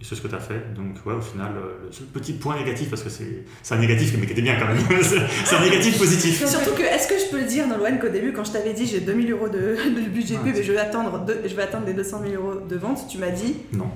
Et 0.00 0.04
c'est 0.04 0.14
ce 0.14 0.20
que 0.20 0.28
tu 0.28 0.34
as 0.36 0.38
fait. 0.38 0.74
Donc 0.76 0.94
ouais, 1.06 1.14
au 1.14 1.20
final, 1.20 1.52
euh, 1.56 1.86
le 1.86 1.92
seul 1.92 2.06
petit 2.06 2.32
point 2.34 2.56
négatif, 2.56 2.88
parce 2.88 3.02
que 3.02 3.10
c'est 3.10 3.42
c'est 3.62 3.74
un 3.74 3.78
négatif 3.78 4.14
mais 4.20 4.26
qui 4.26 4.32
était 4.32 4.42
bien 4.42 4.56
quand 4.56 4.68
même. 4.68 4.78
c'est 5.02 5.56
un 5.56 5.60
négatif 5.60 5.98
positif. 5.98 6.46
Surtout 6.46 6.70
que, 6.76 6.82
est-ce 6.82 7.08
que 7.08 7.18
je 7.18 7.28
peux 7.30 7.40
le 7.40 7.46
dire, 7.46 7.66
Nolwenn, 7.66 7.98
qu'au 7.98 8.08
début, 8.08 8.32
quand 8.32 8.44
je 8.44 8.52
t'avais 8.52 8.74
dit 8.74 8.86
j'ai 8.86 9.00
2000 9.00 9.32
euros 9.32 9.48
de, 9.48 9.58
de 9.96 10.08
budget 10.08 10.36
Ah, 10.40 10.44
pub 10.44 10.54
et 10.56 10.62
je 10.62 10.70
vais, 10.72 10.78
attendre 10.78 11.24
deux- 11.26 11.40
je 11.44 11.52
vais 11.54 11.62
atteindre 11.62 11.86
les 11.86 11.94
200 11.94 12.20
000 12.30 12.40
euros 12.40 12.60
de 12.60 12.76
vente, 12.76 13.06
tu 13.08 13.18
m'as 13.18 13.30
dit, 13.30 13.56
Non. 13.72 13.90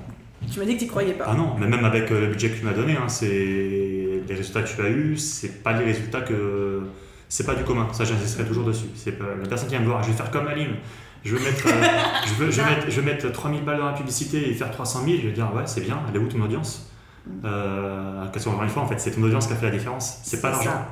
tu 0.51 0.59
m'as 0.59 0.65
dit 0.65 0.75
que 0.75 0.81
tu 0.81 0.87
croyais 0.87 1.13
pas. 1.13 1.23
Ah 1.29 1.35
non, 1.35 1.55
mais 1.57 1.67
même 1.67 1.85
avec 1.85 2.11
euh, 2.11 2.19
le 2.19 2.27
budget 2.27 2.49
que 2.49 2.59
tu 2.59 2.65
m'as 2.65 2.73
donné, 2.73 2.97
hein, 2.97 3.07
c'est 3.07 3.27
les 4.27 4.35
résultats 4.35 4.61
que 4.63 4.69
tu 4.75 4.81
as 4.81 4.89
eus, 4.89 5.15
c'est 5.17 5.63
pas 5.63 5.71
les 5.71 5.85
résultats 5.85 6.21
que 6.21 6.81
c'est 7.29 7.45
pas 7.45 7.55
du 7.55 7.63
commun. 7.63 7.87
Ça, 7.93 8.03
j'insisterai 8.03 8.43
toujours 8.45 8.65
dessus. 8.65 8.87
C'est 8.95 9.13
pas 9.13 9.25
la 9.41 9.47
personne 9.47 9.69
qui 9.69 9.75
vient 9.75 9.81
me 9.83 9.87
voir, 9.89 10.03
je 10.03 10.09
vais 10.09 10.17
faire 10.17 10.29
comme 10.31 10.47
Aline. 10.47 10.75
Je 11.25 11.35
veux 11.35 11.43
mettre, 11.43 11.67
euh, 11.67 11.71
je 12.27 12.33
veux, 12.33 12.51
je 12.51 12.61
vais 12.61 12.69
mettre, 12.69 12.89
je 12.89 13.01
vais 13.01 13.11
mettre 13.13 13.31
3000 13.31 13.63
balles 13.63 13.77
dans 13.77 13.85
la 13.85 13.93
publicité 13.93 14.49
et 14.49 14.53
faire 14.53 14.71
300 14.71 15.03
000. 15.05 15.17
Je 15.21 15.27
vais 15.27 15.33
dire 15.33 15.49
ouais, 15.55 15.63
c'est 15.65 15.81
bien. 15.81 15.99
Elle 16.09 16.15
est 16.15 16.19
où 16.19 16.27
ton 16.27 16.41
audience? 16.41 16.89
Euh, 17.45 18.25
Parce 18.31 18.43
qu'encore 18.45 18.63
une 18.63 18.69
fois, 18.69 18.83
en 18.83 18.87
fait, 18.87 18.99
c'est 18.99 19.11
ton 19.11 19.23
audience 19.23 19.47
qui 19.47 19.53
a 19.53 19.55
fait 19.55 19.67
la 19.67 19.71
différence. 19.71 20.17
C'est 20.23 20.41
pas 20.41 20.51
l'argent. 20.51 20.85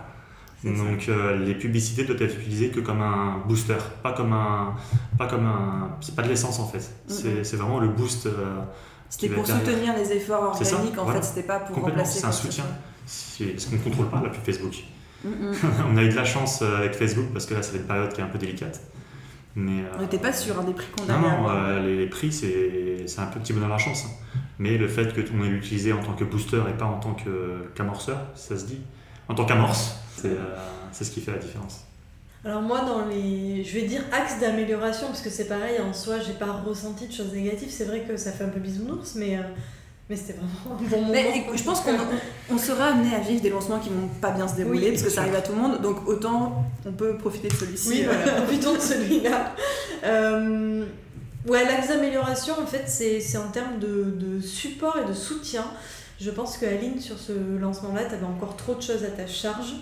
Donc 0.63 1.09
euh, 1.09 1.37
les 1.39 1.55
publicités 1.55 2.03
doivent 2.03 2.21
être 2.21 2.37
utilisées 2.39 2.69
que 2.69 2.79
comme 2.81 3.01
un 3.01 3.39
booster, 3.47 3.77
pas 4.03 4.13
comme 4.13 4.31
un, 4.31 4.75
pas 5.17 5.25
comme 5.25 5.45
un, 5.47 5.97
c'est 6.01 6.15
pas 6.15 6.21
de 6.21 6.29
l'essence 6.29 6.59
en 6.59 6.67
fait. 6.67 6.87
C'est 7.07 7.55
vraiment 7.55 7.79
le 7.79 7.87
boost. 7.89 8.27
euh, 8.27 8.59
C'était 9.09 9.29
pour 9.33 9.43
derrière. 9.43 9.65
soutenir 9.65 9.95
les 9.97 10.11
efforts 10.13 10.55
ça, 10.63 10.75
organiques, 10.75 10.97
en 10.99 11.03
voilà. 11.03 11.19
fait, 11.21 11.27
c'était 11.27 11.47
pas 11.47 11.59
pour 11.59 11.75
remplacer. 11.83 12.19
c'est 12.19 12.25
un 12.27 12.31
ce 12.31 12.43
soutien. 12.43 12.63
C'est 13.07 13.45
parce 13.45 13.65
qu'on 13.65 13.75
ne 13.75 13.81
contrôle 13.81 14.07
pas 14.09 14.21
la 14.23 14.29
pub 14.29 14.43
Facebook. 14.45 14.75
Mm, 15.25 15.29
on 15.93 15.97
a 15.97 16.03
eu 16.03 16.09
de 16.09 16.15
la 16.15 16.25
chance 16.25 16.61
euh, 16.61 16.77
avec 16.77 16.93
Facebook 16.93 17.25
parce 17.33 17.47
que 17.47 17.55
là, 17.55 17.63
c'est 17.63 17.77
une 17.77 17.83
période 17.83 18.13
qui 18.13 18.21
est 18.21 18.23
un 18.23 18.27
peu 18.27 18.37
délicate. 18.37 18.79
Mais, 19.55 19.81
euh, 19.81 19.85
On 19.97 20.01
n'était 20.01 20.17
pas 20.17 20.31
sûr 20.33 20.57
hein, 20.59 20.63
des 20.63 20.73
prix 20.73 20.87
qu'on 20.95 21.03
non, 21.05 21.13
allait 21.13 21.21
non, 21.21 21.47
avoir. 21.47 21.55
euh, 21.67 21.79
les, 21.81 21.97
les 21.97 22.07
prix, 22.07 22.31
c'est 22.31 23.05
c'est 23.07 23.19
un 23.19 23.25
peu 23.25 23.39
petit 23.39 23.51
bonheur 23.53 23.69
à 23.69 23.73
la 23.73 23.77
chance. 23.77 24.05
hein. 24.05 24.39
Mais 24.59 24.77
le 24.77 24.87
fait 24.87 25.13
qu'on 25.13 25.43
ait 25.43 25.49
l'utilisé 25.49 25.91
en 25.91 26.01
tant 26.01 26.13
que 26.13 26.23
booster 26.23 26.61
et 26.69 26.77
pas 26.77 26.85
en 26.85 26.99
tant 26.99 27.13
que- 27.13 27.69
qu'amorceur, 27.75 28.17
ça 28.35 28.57
se 28.57 28.65
dit. 28.65 28.79
En 29.27 29.35
tant 29.35 29.45
qu'amorce, 29.45 29.95
c'est 30.15 30.27
euh, 30.29 30.55
c'est 30.91 31.03
ce 31.03 31.11
qui 31.11 31.21
fait 31.21 31.31
la 31.31 31.37
différence. 31.39 31.81
Alors 32.43 32.61
moi, 32.61 32.81
dans 32.81 33.05
les, 33.05 33.63
je 33.63 33.73
vais 33.73 33.85
dire 33.87 34.01
axes 34.11 34.39
d'amélioration, 34.39 35.07
parce 35.07 35.21
que 35.21 35.29
c'est 35.29 35.47
pareil, 35.47 35.79
en 35.79 35.93
soi, 35.93 36.19
j'ai 36.19 36.33
pas 36.33 36.51
ressenti 36.51 37.07
de 37.07 37.13
choses 37.13 37.33
négatives. 37.33 37.69
C'est 37.69 37.85
vrai 37.85 38.01
que 38.01 38.17
ça 38.17 38.31
fait 38.31 38.43
un 38.45 38.49
peu 38.49 38.59
bisounours, 38.59 39.15
mais, 39.15 39.37
euh, 39.37 39.41
mais 40.09 40.15
c'était 40.15 40.33
vraiment 40.33 40.77
un 40.79 40.89
bon 40.89 40.97
moment. 40.97 41.11
Mais 41.11 41.37
écoute, 41.39 41.57
je 41.57 41.63
pense 41.63 41.81
qu'on 41.81 41.95
on 42.53 42.57
sera 42.57 42.87
amené 42.87 43.15
à 43.15 43.19
vivre 43.19 43.41
des 43.41 43.49
lancements 43.49 43.79
qui 43.79 43.89
vont 43.89 44.09
pas 44.19 44.31
bien 44.31 44.47
se 44.47 44.55
dérouler 44.55 44.79
Oui, 44.79 44.89
parce 44.91 45.03
que 45.03 45.09
ça 45.09 45.21
arrive 45.21 45.35
à 45.35 45.41
tout 45.41 45.53
le 45.53 45.59
monde, 45.59 45.81
donc 45.81 46.07
autant 46.07 46.65
on 46.85 46.91
peut 46.91 47.15
profiter 47.17 47.47
de 47.47 47.53
celui-ci. 47.53 47.89
Oui, 47.89 48.03
voilà, 48.03 48.31
profitons 48.41 48.73
de 48.73 48.79
celui-là. 48.79 49.55
Euh, 50.03 50.85
ouais, 51.47 51.63
l'axe 51.65 51.87
d'amélioration, 51.89 52.55
en 52.61 52.65
fait, 52.65 52.83
c'est 52.87 53.21
c'est 53.21 53.37
en 53.37 53.49
termes 53.49 53.79
de, 53.79 54.13
de 54.17 54.41
support 54.41 54.97
et 55.03 55.07
de 55.07 55.13
soutien. 55.13 55.65
Je 56.19 56.29
pense 56.29 56.57
que 56.57 56.65
Aline, 56.65 56.99
sur 56.99 57.17
ce 57.17 57.31
lancement-là, 57.59 58.05
tu 58.05 58.13
avais 58.15 58.25
encore 58.25 58.55
trop 58.55 58.75
de 58.75 58.81
choses 58.81 59.03
à 59.03 59.09
ta 59.09 59.27
charge. 59.27 59.73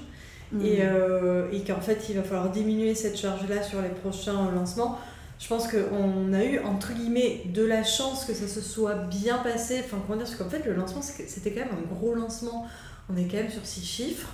mm. 0.52 0.66
et, 0.66 0.80
euh, 0.82 1.48
et 1.52 1.64
qu'en 1.64 1.82
fait 1.82 2.06
il 2.10 2.16
va 2.16 2.24
falloir 2.24 2.50
diminuer 2.50 2.96
cette 2.96 3.18
charge-là 3.18 3.62
sur 3.64 3.82
les 3.82 3.90
prochains 3.90 4.52
lancements. 4.56 5.00
Je 5.40 5.48
pense 5.48 5.68
qu'on 5.70 6.34
a 6.34 6.44
eu 6.44 6.60
entre 6.60 6.94
guillemets 6.94 7.44
de 7.54 7.64
la 7.64 7.84
chance 7.84 8.26
que 8.26 8.34
ça 8.34 8.48
se 8.48 8.60
soit 8.62 8.96
bien 8.96 9.38
passé. 9.38 9.80
Enfin, 9.84 9.98
comment 10.06 10.18
dire, 10.18 10.26
parce 10.28 10.36
qu'en 10.36 10.50
fait 10.50 10.66
le 10.66 10.74
lancement 10.76 11.02
c'était 11.02 11.52
quand 11.52 11.62
même 11.62 11.76
un 11.78 11.96
gros 11.96 12.14
lancement. 12.14 12.68
On 13.12 13.16
est 13.18 13.24
quand 13.26 13.38
même 13.38 13.50
sur 13.50 13.66
six 13.66 13.84
chiffres. 13.86 14.30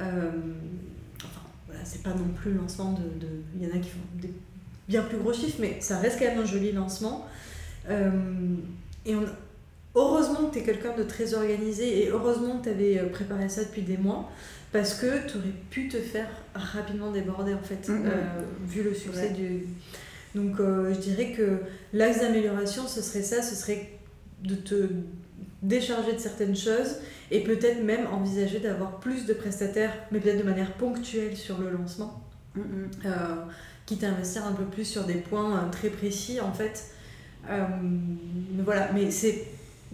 Euh, 0.00 0.30
enfin, 1.18 1.40
voilà, 1.66 1.80
c'est 1.84 2.02
pas 2.02 2.10
non 2.10 2.28
plus 2.34 2.52
le 2.52 2.58
lancement 2.60 2.92
de. 2.92 3.26
Il 3.60 3.62
y 3.68 3.70
en 3.70 3.76
a 3.76 3.78
qui 3.78 3.90
font 3.90 3.98
des 4.14 4.32
bien 4.88 5.02
plus 5.02 5.18
gros 5.18 5.32
chiffres, 5.34 5.58
mais 5.60 5.76
ça 5.80 5.98
reste 5.98 6.18
quand 6.18 6.24
même 6.24 6.38
un 6.40 6.46
joli 6.46 6.72
lancement. 6.72 7.26
Euh, 7.90 8.10
et 9.04 9.14
on, 9.14 9.24
heureusement 9.94 10.46
que 10.48 10.54
tu 10.54 10.58
es 10.60 10.62
quelqu'un 10.62 10.96
de 10.96 11.02
très 11.02 11.34
organisé 11.34 12.04
et 12.04 12.08
heureusement 12.10 12.58
que 12.58 12.64
tu 12.64 12.68
avais 12.70 12.96
préparé 13.10 13.48
ça 13.50 13.64
depuis 13.64 13.82
des 13.82 13.96
mois 13.98 14.30
parce 14.72 14.94
que 14.94 15.26
tu 15.28 15.38
aurais 15.38 15.54
pu 15.70 15.88
te 15.88 15.98
faire 15.98 16.28
rapidement 16.54 17.10
déborder 17.12 17.52
en 17.54 17.62
fait, 17.62 17.88
Mhm. 17.88 18.02
euh, 18.06 18.42
vu 18.66 18.82
le 18.82 18.94
succès 18.94 19.28
Ouais. 19.28 19.30
du. 19.30 19.66
Donc 20.38 20.60
euh, 20.60 20.92
je 20.94 20.98
dirais 21.00 21.32
que 21.32 21.60
l'axe 21.92 22.20
d'amélioration 22.20 22.86
ce 22.86 23.02
serait 23.02 23.22
ça, 23.22 23.42
ce 23.42 23.54
serait 23.54 23.98
de 24.42 24.54
te 24.54 24.88
décharger 25.62 26.12
de 26.12 26.18
certaines 26.18 26.56
choses 26.56 26.96
et 27.30 27.40
peut-être 27.42 27.82
même 27.82 28.06
envisager 28.06 28.60
d'avoir 28.60 29.00
plus 29.00 29.26
de 29.26 29.32
prestataires, 29.34 29.92
mais 30.12 30.20
peut-être 30.20 30.38
de 30.38 30.44
manière 30.44 30.72
ponctuelle 30.74 31.36
sur 31.36 31.58
le 31.58 31.70
lancement 31.70 32.24
Mm, 32.54 32.60
mm. 32.60 32.90
euh, 33.06 33.44
quitte 33.86 34.04
à 34.04 34.08
investir 34.08 34.46
un 34.46 34.52
peu 34.52 34.64
plus 34.64 34.84
sur 34.84 35.04
des 35.04 35.14
points 35.14 35.56
euh, 35.56 35.70
très 35.70 35.90
précis 35.90 36.40
en 36.40 36.52
fait. 36.52 36.90
Euh, 37.48 37.64
voilà, 38.64 38.90
mais 38.92 39.10
c'est 39.10 39.46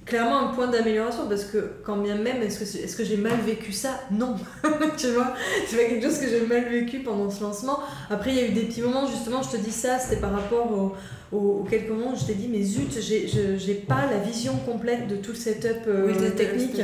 clairement 0.07 0.39
un 0.51 0.53
point 0.55 0.67
d'amélioration 0.67 1.27
parce 1.29 1.45
que 1.45 1.71
quand 1.85 1.97
bien 1.97 2.17
même, 2.17 2.43
est-ce 2.43 2.59
que, 2.59 2.85
est-ce 2.85 2.97
que 2.97 3.05
j'ai 3.05 3.17
mal 3.17 3.39
vécu 3.47 3.73
ça? 3.73 4.01
Non, 4.11 4.37
tu 4.97 5.07
vois, 5.09 5.35
c'est 5.67 5.77
pas 5.77 5.85
quelque 5.85 6.05
chose 6.07 6.19
que 6.19 6.29
j'ai 6.29 6.47
mal 6.47 6.65
vécu 6.69 6.99
pendant 7.01 7.31
ce 7.31 7.43
lancement. 7.43 7.79
Après, 8.11 8.31
il 8.31 8.37
y 8.37 8.41
a 8.41 8.47
eu 8.47 8.53
des 8.53 8.63
petits 8.63 8.83
moments, 8.83 9.07
justement, 9.07 9.43
je 9.43 9.51
te 9.51 9.57
dis 9.57 9.71
ça, 9.73 9.99
c'était 9.99 10.21
par 10.21 10.33
rapport 10.33 10.71
au- 10.71 10.93
au- 11.37 11.61
aux 11.61 11.65
quelques 11.65 11.89
moments 11.89 12.13
où 12.13 12.17
je 12.17 12.27
t'ai 12.27 12.35
dit, 12.35 12.49
mais 12.49 12.63
zut, 12.63 13.01
j'ai- 13.01 13.27
je 13.29 13.57
j'ai 13.57 13.75
pas 13.75 14.07
la 14.11 14.19
vision 14.19 14.53
complète 14.67 15.09
de 15.09 15.17
tout 15.17 15.33
le 15.33 15.37
setup 15.39 15.87
euh, 15.89 16.07
Oui, 16.07 16.31
technique. 16.37 16.81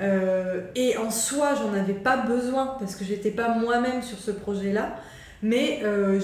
Euh, 0.00 0.60
et 0.74 0.96
en 0.96 1.10
soi, 1.10 1.54
j'en 1.56 1.72
avais 1.78 1.92
pas 1.94 2.16
besoin 2.16 2.76
parce 2.78 2.94
que 2.96 3.04
j'étais 3.04 3.30
pas 3.30 3.54
moi-même 3.54 4.02
sur 4.02 4.18
ce 4.18 4.30
projet-là. 4.30 4.96
Mais 5.42 5.80
euh, 5.84 6.20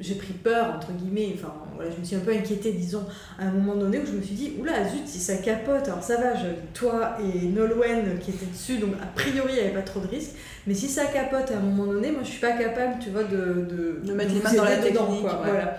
j'ai 0.00 0.14
pris 0.14 0.32
peur, 0.32 0.74
entre 0.76 0.92
guillemets. 0.92 1.32
Enfin, 1.34 1.52
voilà, 1.82 1.94
je 1.94 2.00
me 2.00 2.04
suis 2.04 2.16
un 2.16 2.20
peu 2.20 2.32
inquiétée, 2.32 2.72
disons, 2.72 3.04
à 3.38 3.46
un 3.46 3.50
moment 3.50 3.74
donné 3.74 3.98
où 3.98 4.06
je 4.06 4.12
me 4.12 4.22
suis 4.22 4.34
dit, 4.34 4.52
oula, 4.60 4.88
zut, 4.88 5.06
si 5.06 5.18
ça 5.18 5.36
capote, 5.36 5.88
alors 5.88 6.02
ça 6.02 6.16
va, 6.16 6.34
je, 6.36 6.46
toi 6.72 7.16
et 7.20 7.46
Nolwenn 7.46 8.18
qui 8.20 8.30
étaient 8.30 8.46
dessus, 8.46 8.78
donc 8.78 8.94
a 9.02 9.06
priori, 9.06 9.52
il 9.52 9.54
n'y 9.54 9.60
avait 9.60 9.74
pas 9.74 9.82
trop 9.82 10.00
de 10.00 10.08
risques. 10.08 10.32
Mais 10.66 10.74
si 10.74 10.88
ça 10.88 11.06
capote 11.06 11.50
à 11.50 11.56
un 11.56 11.60
moment 11.60 11.86
donné, 11.92 12.12
moi, 12.12 12.20
je 12.22 12.30
suis 12.30 12.40
pas 12.40 12.52
capable, 12.52 12.98
tu 13.00 13.10
vois, 13.10 13.24
de, 13.24 13.66
de, 13.68 14.00
De 14.04 14.12
mettre 14.12 14.32
les 14.32 14.40
mains 14.40 14.52
dans 14.54 14.64
la 14.64 14.76
dedans, 14.76 15.06
technique, 15.06 15.22
quoi, 15.22 15.42
ouais. 15.42 15.50
Voilà. 15.50 15.78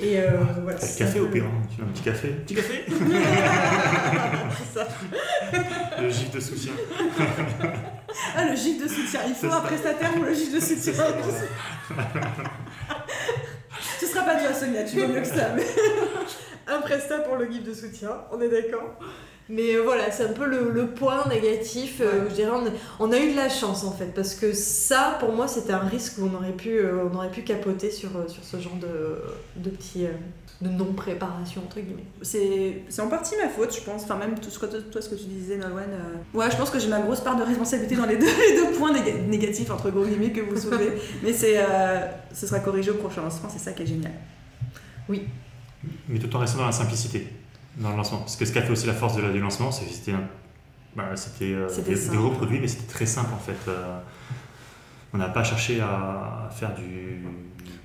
Et 0.00 0.18
euh, 0.18 0.30
voilà. 0.62 0.78
Café 0.78 1.20
au 1.20 1.26
hein. 1.26 1.30
tu 1.30 1.80
veux 1.80 1.84
un 1.84 1.92
petit 1.92 2.02
café? 2.02 2.28
Petit 2.28 2.54
café 2.54 2.84
ça. 4.74 4.88
Le 6.00 6.08
gif 6.08 6.30
de 6.30 6.40
soutien. 6.40 6.72
Ah, 8.36 8.44
le 8.44 8.56
gif 8.56 8.82
de 8.82 8.88
soutien. 8.88 9.20
Il 9.28 9.34
faut 9.34 9.46
un 9.46 9.50
ça. 9.50 9.60
prestataire 9.60 10.12
pour 10.12 10.24
le 10.24 10.34
gif 10.34 10.54
de 10.54 10.60
soutien. 10.60 10.92
Pas 14.24 14.36
toi, 14.36 14.52
Sonia, 14.52 14.84
tu 14.84 14.98
vois 14.98 15.08
mieux 15.08 15.20
que 15.20 15.26
ça. 15.26 15.50
mais- 15.54 15.66
Un 16.72 16.80
prestat 16.80 17.18
pour 17.18 17.36
le 17.36 17.50
gif 17.50 17.64
de 17.64 17.74
soutien, 17.74 18.10
on 18.32 18.40
est 18.40 18.48
d'accord. 18.48 18.96
Mais 19.48 19.74
euh, 19.74 19.82
voilà, 19.82 20.10
c'est 20.10 20.24
un 20.24 20.32
peu 20.32 20.46
le, 20.46 20.86
point 20.86 21.26
négatif. 21.28 22.00
euh, 22.00 22.28
je 22.30 22.34
dirais, 22.34 22.50
on 23.00 23.12
a, 23.12 23.18
eu 23.18 23.32
de 23.32 23.36
la 23.36 23.48
chance 23.48 23.84
en 23.84 23.90
fait, 23.90 24.14
parce 24.14 24.34
que 24.34 24.52
ça, 24.52 25.16
pour 25.20 25.32
moi, 25.32 25.48
c'était 25.48 25.72
un 25.72 25.80
risque 25.80 26.14
où 26.18 26.30
on 26.32 26.36
aurait 26.36 26.52
pu, 26.52 26.78
euh, 26.78 27.04
on 27.12 27.16
aurait 27.16 27.30
pu 27.30 27.42
capoter 27.42 27.90
sur, 27.90 28.16
euh, 28.16 28.28
sur 28.28 28.44
ce 28.44 28.58
genre 28.58 28.76
de, 28.76 29.20
de 29.56 29.70
petits. 29.70 30.06
De 30.62 30.68
non-préparation, 30.68 31.62
entre 31.66 31.80
guillemets. 31.80 32.04
C'est 32.22 32.82
c'est 32.88 33.02
en 33.02 33.08
partie 33.08 33.34
ma 33.42 33.48
faute, 33.48 33.74
je 33.74 33.80
pense. 33.82 34.04
Enfin, 34.04 34.16
même 34.16 34.38
tout 34.38 34.48
ce 34.48 34.58
que, 34.58 34.66
toi, 34.66 35.02
ce 35.02 35.08
que 35.08 35.14
tu 35.16 35.24
disais, 35.24 35.56
Nolwenn. 35.56 35.90
euh, 35.90 36.38
Ouais, 36.38 36.50
je 36.50 36.56
pense 36.56 36.70
que 36.70 36.78
j'ai 36.78 36.88
ma 36.88 37.00
grosse 37.00 37.20
part 37.20 37.36
de 37.36 37.42
responsabilité 37.42 37.96
dans 37.96 38.06
les 38.06 38.16
deux, 38.18 38.26
les 38.26 38.56
deux 38.56 38.72
points 38.78 38.92
néga- 38.92 39.20
négatifs, 39.26 39.70
entre 39.70 39.90
gros 39.90 40.04
guillemets, 40.04 40.30
que 40.32 40.40
vous 40.40 40.56
soulevez. 40.60 40.92
Mais 41.22 41.32
c'est, 41.32 41.54
euh, 41.58 42.06
ce 42.32 42.46
sera 42.46 42.60
corrigé 42.60 42.90
au 42.90 42.94
prochain 42.94 43.22
lancement, 43.22 43.48
c'est 43.50 43.58
ça 43.58 43.72
qui 43.72 43.82
est 43.82 43.86
génial. 43.86 44.12
Mais 45.08 46.18
tout 46.18 46.34
en 46.36 46.38
restant 46.38 46.58
dans 46.58 46.66
la 46.66 46.72
simplicité, 46.72 47.26
dans 47.76 47.90
le 47.90 47.96
lancement. 47.96 48.18
Parce 48.18 48.36
que 48.36 48.44
ce 48.44 48.52
qui 48.52 48.58
a 48.58 48.62
fait 48.62 48.70
aussi 48.72 48.86
la 48.86 48.94
force 48.94 49.16
de 49.16 49.22
la, 49.22 49.30
du 49.30 49.40
lancement, 49.40 49.72
c'est 49.72 49.84
que 49.86 49.92
c'était 49.92 50.12
bah, 50.94 51.04
c'était, 51.16 51.52
euh, 51.54 51.68
des, 51.84 51.94
des 51.96 52.16
gros 52.16 52.30
produits, 52.30 52.60
mais 52.60 52.68
c'était 52.68 52.92
très 52.92 53.06
simple 53.06 53.30
en 53.34 53.38
fait. 53.38 53.56
Euh, 53.68 53.98
on 55.14 55.18
n'a 55.18 55.28
pas 55.28 55.42
cherché 55.44 55.80
à 55.80 56.48
faire 56.54 56.74
du. 56.74 57.22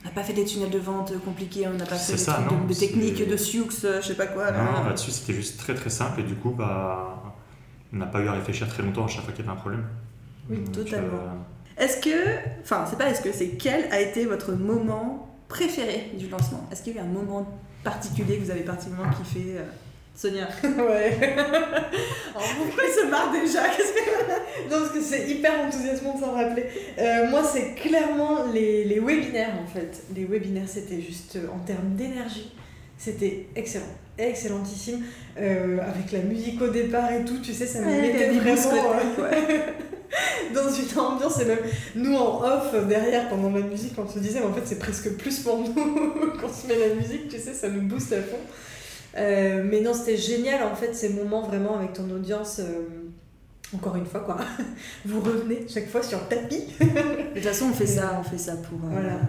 On 0.08 0.10
n'a 0.10 0.16
pas 0.16 0.24
fait 0.24 0.34
des 0.34 0.46
tunnels 0.46 0.70
de 0.70 0.80
vente 0.80 1.12
compliqués, 1.26 1.68
on 1.68 1.74
n'a 1.78 1.86
pas 1.86 1.96
fait 1.98 2.14
des 2.14 2.18
ça, 2.18 2.36
trucs 2.36 2.50
non, 2.52 2.64
de, 2.64 2.70
de 2.70 2.74
techniques, 2.80 3.28
de 3.28 3.36
Sioux, 3.36 3.68
euh, 3.84 4.02
je 4.02 4.08
sais 4.08 4.14
pas 4.16 4.28
quoi. 4.28 4.52
Là. 4.52 4.64
Non, 4.64 4.84
là-dessus 4.86 5.12
c'était 5.12 5.34
juste 5.34 5.60
très 5.60 5.76
très 5.76 5.90
simple 5.90 6.22
et 6.22 6.24
du 6.24 6.36
coup, 6.36 6.52
bah, 6.52 7.22
on 7.94 7.98
n'a 7.98 8.06
pas 8.06 8.22
eu 8.22 8.28
à 8.28 8.32
réfléchir 8.32 8.70
très 8.70 8.84
longtemps 8.84 9.04
à 9.06 9.08
chaque 9.10 9.24
fois 9.26 9.34
qu'il 9.34 9.44
y 9.46 9.48
avait 9.50 9.58
un 9.58 9.60
problème. 9.60 9.84
Oui, 10.50 10.60
Donc, 10.60 10.72
totalement. 10.72 11.18
euh, 11.18 11.84
Est-ce 11.84 11.98
que, 11.98 12.38
enfin, 12.62 12.86
c'est 12.90 12.98
pas 12.98 13.10
est-ce 13.10 13.22
que, 13.22 13.34
c'est 13.34 13.50
quel 13.58 13.92
a 13.92 14.00
été 14.00 14.26
votre 14.26 14.54
moment 14.54 15.28
préféré 15.50 16.14
du 16.18 16.30
lancement? 16.30 16.66
Est-ce 16.72 16.84
qu'il 16.84 16.96
y 16.96 17.00
a 17.00 17.02
eu 17.02 17.06
un 17.06 17.08
moment 17.10 17.46
particulier 17.84 18.38
que 18.38 18.46
vous 18.46 18.52
avez 18.52 18.62
particulièrement 18.62 19.12
kiffé 19.12 19.56
euh, 19.58 19.64
Sonia 20.18 20.48
Ouais. 20.64 21.16
Pourquoi 22.34 22.84
il 22.84 22.92
se 22.92 23.08
marre 23.10 23.32
déjà? 23.32 23.64
Que... 23.78 24.70
Non, 24.70 24.80
parce 24.82 24.92
que 24.92 25.02
c'est 25.02 25.30
hyper 25.30 25.52
enthousiasmant 25.66 26.16
de 26.16 26.22
s'en 26.22 26.32
rappeler. 26.32 26.66
Euh, 26.98 27.30
moi, 27.30 27.44
c'est 27.44 27.76
clairement 27.76 28.46
les, 28.52 28.84
les 28.86 29.00
webinaires, 29.00 29.54
en 29.64 29.68
fait. 29.68 30.04
Les 30.16 30.26
webinaires, 30.26 30.68
c'était 30.68 31.00
juste 31.00 31.36
euh, 31.36 31.48
en 31.54 31.60
termes 31.60 31.96
d'énergie. 31.96 32.52
C'était 32.98 33.46
excellent. 33.56 33.86
Excellentissime. 34.18 35.04
Euh, 35.40 35.78
avec 35.82 36.12
la 36.12 36.20
musique 36.20 36.60
au 36.62 36.70
départ 36.70 37.12
et 37.12 37.24
tout, 37.24 37.40
tu 37.40 37.54
sais, 37.54 37.68
ça 37.68 37.82
me 37.82 37.86
mettait 37.86 38.32
vraiment 38.32 38.94
dans 40.56 40.70
une 40.70 41.00
ambiance. 41.00 41.40
Et 41.40 41.46
même 41.46 41.60
nous, 41.96 42.16
en 42.16 42.42
off, 42.42 42.88
derrière, 42.88 43.30
pendant 43.30 43.52
la 43.52 43.62
musique, 43.62 43.94
on 43.98 44.10
se 44.10 44.20
disait, 44.20 44.40
mais 44.40 44.48
en 44.48 44.54
fait, 44.54 44.66
c'est 44.66 44.80
presque 44.80 45.12
plus 45.12 45.40
pour 45.40 45.60
nous 45.60 45.74
qu'on 45.74 46.50
se 46.50 46.68
met 46.68 46.76
la 46.88 46.96
musique, 46.96 47.30
tu 47.30 47.38
sais, 47.38 47.54
ça 47.54 47.70
nous 47.70 47.82
booste 47.82 48.14
à 48.14 48.22
fond. 48.22 48.40
Euh, 49.18 49.64
mais 49.66 49.82
non, 49.82 49.94
c'était 49.94 50.18
génial, 50.18 50.64
en 50.64 50.76
fait, 50.76 50.94
ces 50.94 51.10
moments 51.10 51.42
vraiment 51.42 51.78
avec 51.78 51.94
ton 51.94 52.10
audience. 52.12 52.60
euh, 52.60 52.84
encore 53.76 53.96
une 53.98 54.06
fois, 54.06 54.22
quoi. 54.22 54.38
Vous 55.06 55.20
revenez 55.22 55.66
chaque 55.68 55.88
fois 55.90 56.02
sur 56.04 56.20
le 56.20 56.26
tapis. 56.36 56.64
De 56.80 57.34
toute 57.34 57.44
façon, 57.44 57.66
on 57.70 57.74
fait 57.74 57.88
ça, 57.88 58.18
on 58.20 58.24
fait 58.24 58.38
ça 58.38 58.56
pour. 58.58 58.80
euh, 58.86 58.92
Voilà. 58.92 59.20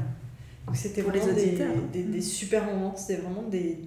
Donc 0.67 0.77
c'était 0.77 1.03
Pour 1.03 1.13
les 1.13 1.21
des, 1.21 1.31
auditeurs. 1.31 1.73
des, 1.93 2.03
des 2.03 2.21
super 2.21 2.65
moments, 2.65 2.95
c'était 2.95 3.21
vraiment 3.23 3.43
des... 3.49 3.79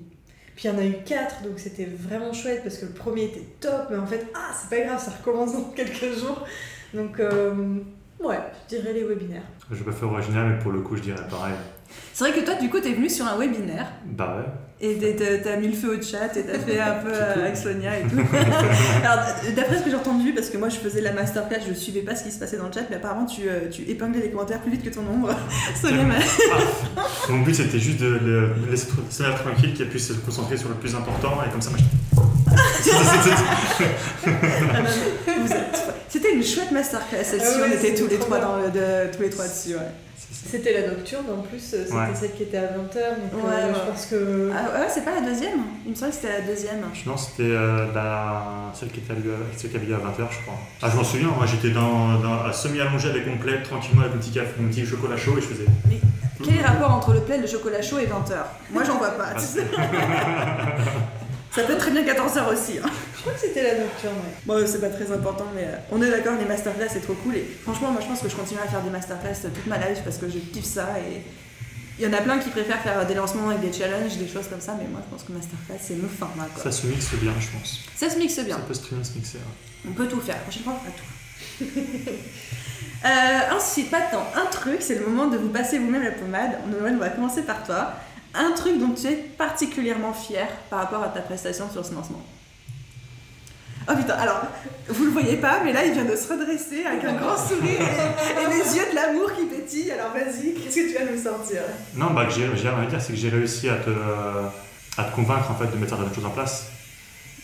Puis 0.56 0.68
il 0.68 0.72
y 0.72 0.76
en 0.76 0.78
a 0.80 0.86
eu 0.86 0.96
quatre, 1.06 1.44
donc 1.44 1.54
c'était 1.60 1.86
vraiment 1.86 2.34
chouette 2.34 2.62
parce 2.64 2.78
que 2.78 2.86
le 2.86 2.92
premier 2.92 3.26
était 3.26 3.46
top, 3.60 3.88
mais 3.92 3.98
en 3.98 4.06
fait, 4.06 4.26
ah, 4.34 4.52
c'est 4.60 4.70
pas 4.76 4.84
grave, 4.86 5.00
ça 5.02 5.12
recommence 5.12 5.54
dans 5.54 5.64
quelques 5.76 6.14
jours. 6.20 6.44
Donc, 6.94 7.20
euh, 7.20 7.54
ouais, 8.22 8.38
je 8.70 8.76
dirais 8.76 8.94
les 8.94 9.04
webinaires. 9.04 9.44
Je 9.72 9.82
peux 9.84 9.92
faire 9.92 10.12
original, 10.12 10.50
mais 10.50 10.60
pour 10.60 10.72
le 10.74 10.82
coup, 10.82 10.98
je 10.98 11.04
dirais 11.04 11.22
pareil. 11.30 11.54
C'est 12.14 12.24
vrai 12.30 12.40
que 12.40 12.46
toi, 12.46 12.56
du 12.56 12.70
coup, 12.70 12.80
t'es 12.80 12.94
venu 12.94 13.10
sur 13.10 13.26
un 13.26 13.38
webinaire 13.38 13.88
Bah 14.06 14.38
ouais. 14.38 14.90
et 14.90 15.16
t'as 15.44 15.58
mis 15.58 15.68
le 15.68 15.74
feu 15.74 15.98
au 15.98 16.02
chat 16.02 16.36
et 16.38 16.44
t'as 16.44 16.60
fait 16.66 16.80
un 16.80 16.96
peu 16.96 17.12
euh, 17.14 17.46
avec 17.46 17.56
Sonia 17.58 18.00
et 18.00 18.04
tout. 18.04 18.18
Alors, 19.04 19.26
d'après 19.56 19.78
ce 19.78 19.84
que 19.84 19.90
j'ai 19.90 19.96
entendu, 19.96 20.34
parce 20.34 20.50
que 20.50 20.58
moi 20.58 20.70
je 20.70 20.78
faisais 20.78 21.02
la 21.02 21.14
masterclass, 21.14 21.60
je 21.68 21.74
suivais 21.74 22.02
pas 22.02 22.16
ce 22.16 22.24
qui 22.24 22.32
se 22.32 22.40
passait 22.40 22.58
dans 22.58 22.68
le 22.68 22.72
chat, 22.74 22.82
mais 22.90 22.98
apparemment 22.98 23.26
tu, 23.26 23.44
euh, 23.48 23.70
tu 23.70 23.84
épinglais 23.84 24.22
les 24.22 24.30
commentaires 24.32 24.60
plus 24.60 24.72
vite 24.72 24.84
que 24.84 24.90
ton 24.94 25.02
ombre. 25.02 25.30
Sonia 25.82 26.04
m'a. 26.04 26.16
Ah, 26.18 27.02
mon 27.30 27.40
but 27.42 27.56
c'était 27.56 27.80
juste 27.80 28.00
de 28.00 28.20
le 28.24 28.54
laisser 28.70 28.88
Sonia 29.10 29.34
tranquille, 29.34 29.74
qu'elle 29.74 29.90
puisse 29.90 30.08
se 30.10 30.14
concentrer 30.14 30.58
sur 30.58 30.70
le 30.70 30.76
plus 30.76 30.94
important 30.96 31.34
et 31.48 31.52
comme 31.52 31.62
ça, 31.62 31.70
moi 31.72 31.80
je. 31.80 32.22
C'était 36.10 36.34
une 36.34 36.44
chouette 36.44 36.72
masterclass 36.72 37.24
celle-ci, 37.24 37.46
Ah 37.48 37.58
ouais, 37.62 37.64
on 37.70 37.72
était 37.72 37.88
c'était 37.90 38.02
tous 38.04 38.08
les 38.10 38.18
trois 38.20 38.40
dans 38.40 38.58
le- 38.58 38.70
de- 38.70 39.12
tous 39.16 39.22
les 39.22 39.30
trois 39.30 39.46
dessus. 39.48 39.76
Ouais. 39.76 39.92
C'était 40.50 40.74
la 40.82 40.88
nocturne 40.90 41.26
en 41.32 41.42
plus, 41.42 41.60
c'était 41.60 41.92
Ouais. 41.94 42.08
celle 42.20 42.32
qui 42.34 42.44
était 42.44 42.58
à 42.58 42.64
20h, 42.64 42.72
donc 43.32 43.44
Ouais, 43.46 43.52
euh, 43.54 43.68
ouais. 43.68 43.74
je 43.74 43.92
pense 43.92 44.06
que. 44.08 44.52
Ah 44.54 44.80
ouais, 44.80 44.88
c'est 44.94 45.06
pas 45.06 45.12
la 45.16 45.22
deuxième 45.22 45.60
Il 45.86 45.92
me 45.92 45.96
semble 45.96 46.12
que 46.12 46.18
c'était 46.18 46.40
la 46.40 46.42
deuxième. 46.42 46.82
Non, 47.06 47.16
c'était 47.18 47.44
euh, 47.44 47.86
la... 47.94 48.44
celle 48.74 48.90
qui 48.90 49.00
était 49.00 49.14
à 49.14 49.16
celle 49.56 49.70
qui 49.72 49.78
avait 49.78 49.86
lieu 49.86 49.96
à 49.96 50.00
20h, 50.00 50.28
je 50.32 50.40
crois. 50.42 50.56
Ah, 50.82 50.90
je 50.92 50.98
m'en 50.98 51.04
souviens, 51.04 51.30
moi 51.30 51.46
j'étais 51.46 51.70
dans, 51.74 52.20
dans, 52.20 52.44
à 52.44 52.52
semi-allongé 52.54 53.10
avec 53.10 53.28
mon 53.28 53.38
plaid, 53.38 53.64
tranquillement 53.64 54.02
avec 54.02 54.14
mon 54.16 54.20
petit, 54.20 54.32
café, 54.32 54.48
mon 54.60 54.68
petit 54.70 54.86
chocolat 54.86 55.16
chaud 55.18 55.38
et 55.38 55.42
je 55.42 55.48
faisais. 55.48 55.66
Quel 56.44 56.56
est 56.56 56.58
le 56.58 56.66
rapport 56.66 56.92
entre 56.92 57.14
le 57.14 57.22
plaid, 57.22 57.40
le 57.42 57.48
chocolat 57.48 57.82
chaud 57.82 58.00
et 58.00 58.06
20h 58.08 58.34
Moi 58.72 58.84
j'en 58.84 58.98
vois 58.98 59.12
pas. 59.12 59.34
Ça 61.54 61.64
peut 61.64 61.74
être 61.74 61.80
très 61.80 61.92
bien 61.92 62.04
14h 62.04 62.54
aussi. 62.54 62.78
hein. 62.80 62.90
Je 63.16 63.22
crois 63.22 63.34
que 63.34 63.40
c'était 63.40 63.62
la 63.64 63.80
nocturne, 63.84 64.14
ouais. 64.16 64.34
Bon, 64.46 64.66
c'est 64.66 64.80
pas 64.80 64.90
très 64.90 65.12
important, 65.12 65.46
mais 65.54 65.66
euh, 65.66 65.76
on 65.92 66.02
est 66.02 66.10
d'accord, 66.10 66.34
les 66.40 66.46
masterclass 66.46 66.88
c'est 66.92 67.02
trop 67.02 67.14
cool. 67.16 67.36
Et 67.36 67.46
franchement, 67.64 67.92
moi 67.92 68.02
je 68.02 68.08
pense 68.08 68.22
que 68.22 68.30
je 68.30 68.36
continuerai 68.36 68.68
à 68.68 68.70
faire 68.72 68.82
des 68.82 68.90
masterclass 68.90 69.34
toute 69.54 69.68
ma 69.68 69.78
life 69.78 70.00
parce 70.04 70.18
que 70.18 70.28
je 70.30 70.38
kiffe 70.40 70.64
ça. 70.66 70.88
Et 71.00 71.22
il 72.00 72.06
y 72.06 72.08
en 72.08 72.14
a 72.14 72.22
plein 72.22 72.40
qui 72.40 72.50
préfèrent 72.50 72.82
faire 72.82 73.06
des 73.06 73.14
lancements 73.14 73.50
avec 73.50 73.62
des 73.70 73.78
challenges, 73.78 74.16
des 74.18 74.28
choses 74.30 74.48
comme 74.48 74.62
ça, 74.62 74.76
mais 74.80 74.88
moi 74.88 75.02
je 75.06 75.12
pense 75.14 75.24
que 75.28 75.34
masterclass 75.34 75.78
c'est 75.80 76.02
le 76.02 76.08
format. 76.08 76.48
Quoi. 76.54 76.64
Ça 76.64 76.72
se 76.72 76.88
mixe 76.88 77.14
bien, 77.22 77.34
je 77.40 77.48
pense. 77.58 77.80
Ça 77.96 78.10
se 78.10 78.18
mixe 78.18 78.40
bien. 78.40 78.56
Ça 78.56 78.62
peut 78.64 78.74
se 78.74 78.82
très 78.82 78.96
bien 78.96 79.04
se 79.04 79.14
mixer. 79.14 79.38
ouais. 79.38 79.90
On 79.90 79.92
peut 79.94 80.08
tout 80.08 80.22
faire. 80.22 80.36
La 80.36 80.42
prochaine 80.42 80.64
fois, 80.64 80.74
on 80.78 80.80
fera 80.80 80.96
tout. 80.98 81.66
Euh, 83.04 83.56
ensuite, 83.58 83.92
maintenant, 83.92 84.24
un 84.36 84.46
truc, 84.46 84.78
c'est 84.80 84.94
le 84.94 85.08
moment 85.08 85.26
de 85.26 85.36
vous 85.36 85.50
passer 85.50 85.80
vous-même 85.80 86.04
la 86.04 86.12
pommade. 86.12 86.52
Noël, 86.70 86.94
on 86.98 87.00
va 87.00 87.10
commencer 87.10 87.42
par 87.42 87.64
toi. 87.64 87.94
Un 88.34 88.52
truc 88.52 88.80
dont 88.80 88.94
tu 88.94 89.08
es 89.08 89.16
particulièrement 89.16 90.14
fier 90.14 90.48
par 90.70 90.80
rapport 90.80 91.04
à 91.04 91.10
ta 91.10 91.22
prestation 91.22 91.70
sur 91.70 91.86
ce 91.86 91.94
lancement. 91.94 92.22
Oh 93.90 93.94
putain, 93.98 94.14
alors, 94.14 94.42
vous 94.90 95.06
le 95.06 95.10
voyez 95.10 95.38
pas, 95.38 95.62
mais 95.64 95.74
là, 95.74 95.84
il 95.84 95.94
vient 95.94 96.06
de 96.06 96.16
se 96.16 96.32
redresser 96.32 96.86
avec 96.86 97.04
un 97.04 97.14
grand 97.14 97.36
sourire 97.36 97.82
et, 97.82 98.44
et 98.44 98.48
les 98.48 98.78
yeux 98.78 98.86
de 98.92 98.96
l'amour 98.96 99.34
qui 99.34 99.46
pétillent. 99.46 99.92
Alors, 99.92 100.14
vas-y, 100.14 100.54
qu'est-ce 100.54 100.76
que 100.76 100.88
tu 100.92 100.94
vas 100.94 101.12
nous 101.12 101.22
sortir? 101.22 101.62
Non, 101.96 102.12
bah, 102.12 102.26
que 102.26 102.32
j'ai 102.32 102.46
rien 102.46 102.80
à 102.80 102.86
dire, 102.86 103.02
c'est 103.02 103.14
que 103.14 103.20
j'ai 103.20 103.30
réussi 103.30 103.70
à 103.70 103.78
te, 103.78 103.90
à 104.98 105.04
te 105.06 105.16
convaincre 105.16 105.50
en 105.50 105.56
fait, 105.56 105.66
de 105.66 105.78
mettre 105.78 105.96
certaines 105.98 106.14
choses 106.14 106.26
en 106.26 106.30
place. 106.30 106.68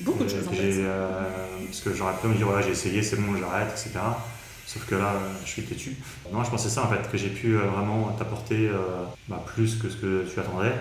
Beaucoup 0.01 0.23
de 0.25 0.29
choses 0.29 0.47
en 0.47 0.53
j'ai, 0.53 0.85
euh, 0.85 1.23
parce 1.65 1.81
que 1.81 1.93
j'aurais 1.93 2.13
pu 2.21 2.27
me 2.27 2.35
dire, 2.35 2.45
voilà, 2.45 2.61
j'ai 2.61 2.71
essayé, 2.71 3.01
c'est 3.01 3.15
bon, 3.15 3.35
j'arrête, 3.35 3.69
etc. 3.71 3.99
Sauf 4.67 4.85
que 4.85 4.95
là, 4.95 5.13
euh, 5.13 5.33
je 5.45 5.49
suis 5.49 5.63
têtu. 5.63 5.95
Non, 6.31 6.43
je 6.43 6.49
pensais 6.49 6.67
ça 6.67 6.83
en 6.83 6.89
fait, 6.89 7.09
que 7.09 7.17
j'ai 7.17 7.29
pu 7.29 7.55
euh, 7.55 7.61
vraiment 7.61 8.13
t'apporter 8.19 8.67
euh, 8.67 9.05
bah, 9.29 9.41
plus 9.47 9.75
que 9.75 9.89
ce 9.89 9.95
que 9.95 10.25
tu 10.29 10.37
attendrais. 10.37 10.73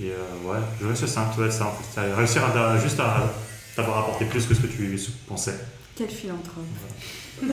Et 0.00 0.10
euh, 0.10 0.50
ouais, 0.50 0.58
je 0.80 0.86
reste 0.86 1.06
simple, 1.06 1.38
ouais, 1.42 1.50
ça 1.50 1.66
en 1.66 1.72
fait. 1.72 2.00
Réussir 2.14 2.42
à, 2.42 2.78
juste 2.78 2.98
à 2.98 3.30
t'avoir 3.76 3.98
apporté 3.98 4.24
plus 4.24 4.46
que 4.46 4.54
ce 4.54 4.60
que 4.60 4.66
tu 4.66 4.98
pensais. 5.28 5.54
Quel 5.94 6.08
philanthrope. 6.08 6.64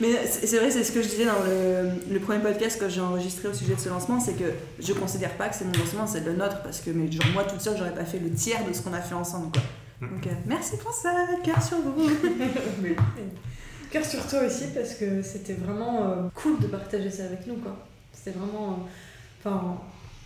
Mais 0.00 0.26
c'est 0.26 0.58
vrai, 0.58 0.70
c'est 0.70 0.84
ce 0.84 0.92
que 0.92 1.00
je 1.00 1.08
disais 1.08 1.24
dans 1.24 1.42
le, 1.46 2.12
le 2.12 2.20
premier 2.20 2.40
podcast 2.40 2.78
que 2.78 2.90
j'ai 2.90 3.00
enregistré 3.00 3.48
au 3.48 3.54
sujet 3.54 3.74
de 3.74 3.80
ce 3.80 3.88
lancement, 3.88 4.20
c'est 4.20 4.34
que 4.34 4.52
je 4.78 4.92
considère 4.92 5.34
pas 5.38 5.48
que 5.48 5.56
c'est 5.56 5.64
mon 5.64 5.72
lancement, 5.72 6.06
c'est 6.06 6.20
le 6.20 6.34
nôtre, 6.34 6.62
parce 6.62 6.80
que 6.80 6.90
mais 6.90 7.10
genre, 7.10 7.24
moi 7.32 7.44
toute 7.44 7.62
seule, 7.62 7.78
j'aurais 7.78 7.94
pas 7.94 8.04
fait 8.04 8.18
le 8.18 8.30
tiers 8.30 8.66
de 8.68 8.72
ce 8.74 8.82
qu'on 8.82 8.92
a 8.92 9.00
fait 9.00 9.14
ensemble. 9.14 9.50
Quoi. 9.50 9.62
Mm. 10.02 10.14
Donc 10.14 10.26
euh, 10.26 10.30
merci 10.44 10.76
pour 10.76 10.92
ça, 10.92 11.14
cœur 11.42 11.62
sur 11.62 11.78
vous. 11.78 12.06
Cœur 13.92 14.04
sur 14.04 14.26
toi 14.26 14.40
aussi 14.46 14.64
parce 14.74 14.94
que 14.94 15.20
c'était 15.22 15.52
vraiment 15.52 16.04
euh, 16.04 16.14
cool 16.34 16.58
de 16.60 16.66
partager 16.66 17.10
ça 17.10 17.24
avec 17.24 17.46
nous 17.46 17.56
quoi. 17.56 17.76
C'était 18.12 18.36
vraiment 18.38 18.70
euh, 18.70 19.48
enfin 19.50 19.78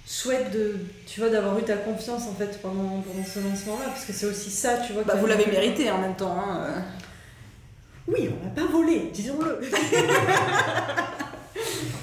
chouette 0.09 0.53
de 0.53 0.77
tu 1.07 1.19
vois 1.21 1.31
d'avoir 1.31 1.59
eu 1.59 1.63
ta 1.63 1.77
confiance 1.77 2.29
en 2.29 2.35
fait 2.35 2.61
pendant, 2.63 3.03
pendant 3.03 3.25
ce 3.27 3.41
lancement 3.41 3.79
là 3.81 3.87
parce 3.87 4.05
que 4.05 4.13
c'est 4.13 4.27
aussi 4.27 4.51
ça 4.51 4.79
tu 4.87 4.93
vois. 4.93 5.03
Bah, 5.03 5.17
vous 5.17 5.27
l'avez 5.27 5.47
mérité 5.47 5.91
en 5.91 5.99
même 6.01 6.15
temps. 6.15 6.37
hein, 6.39 6.61
euh. 6.69 6.81
Oui, 8.09 8.31
on 8.31 8.45
l'a 8.45 8.51
pas 8.55 8.71
volé, 8.71 9.11
disons-le. 9.13 9.61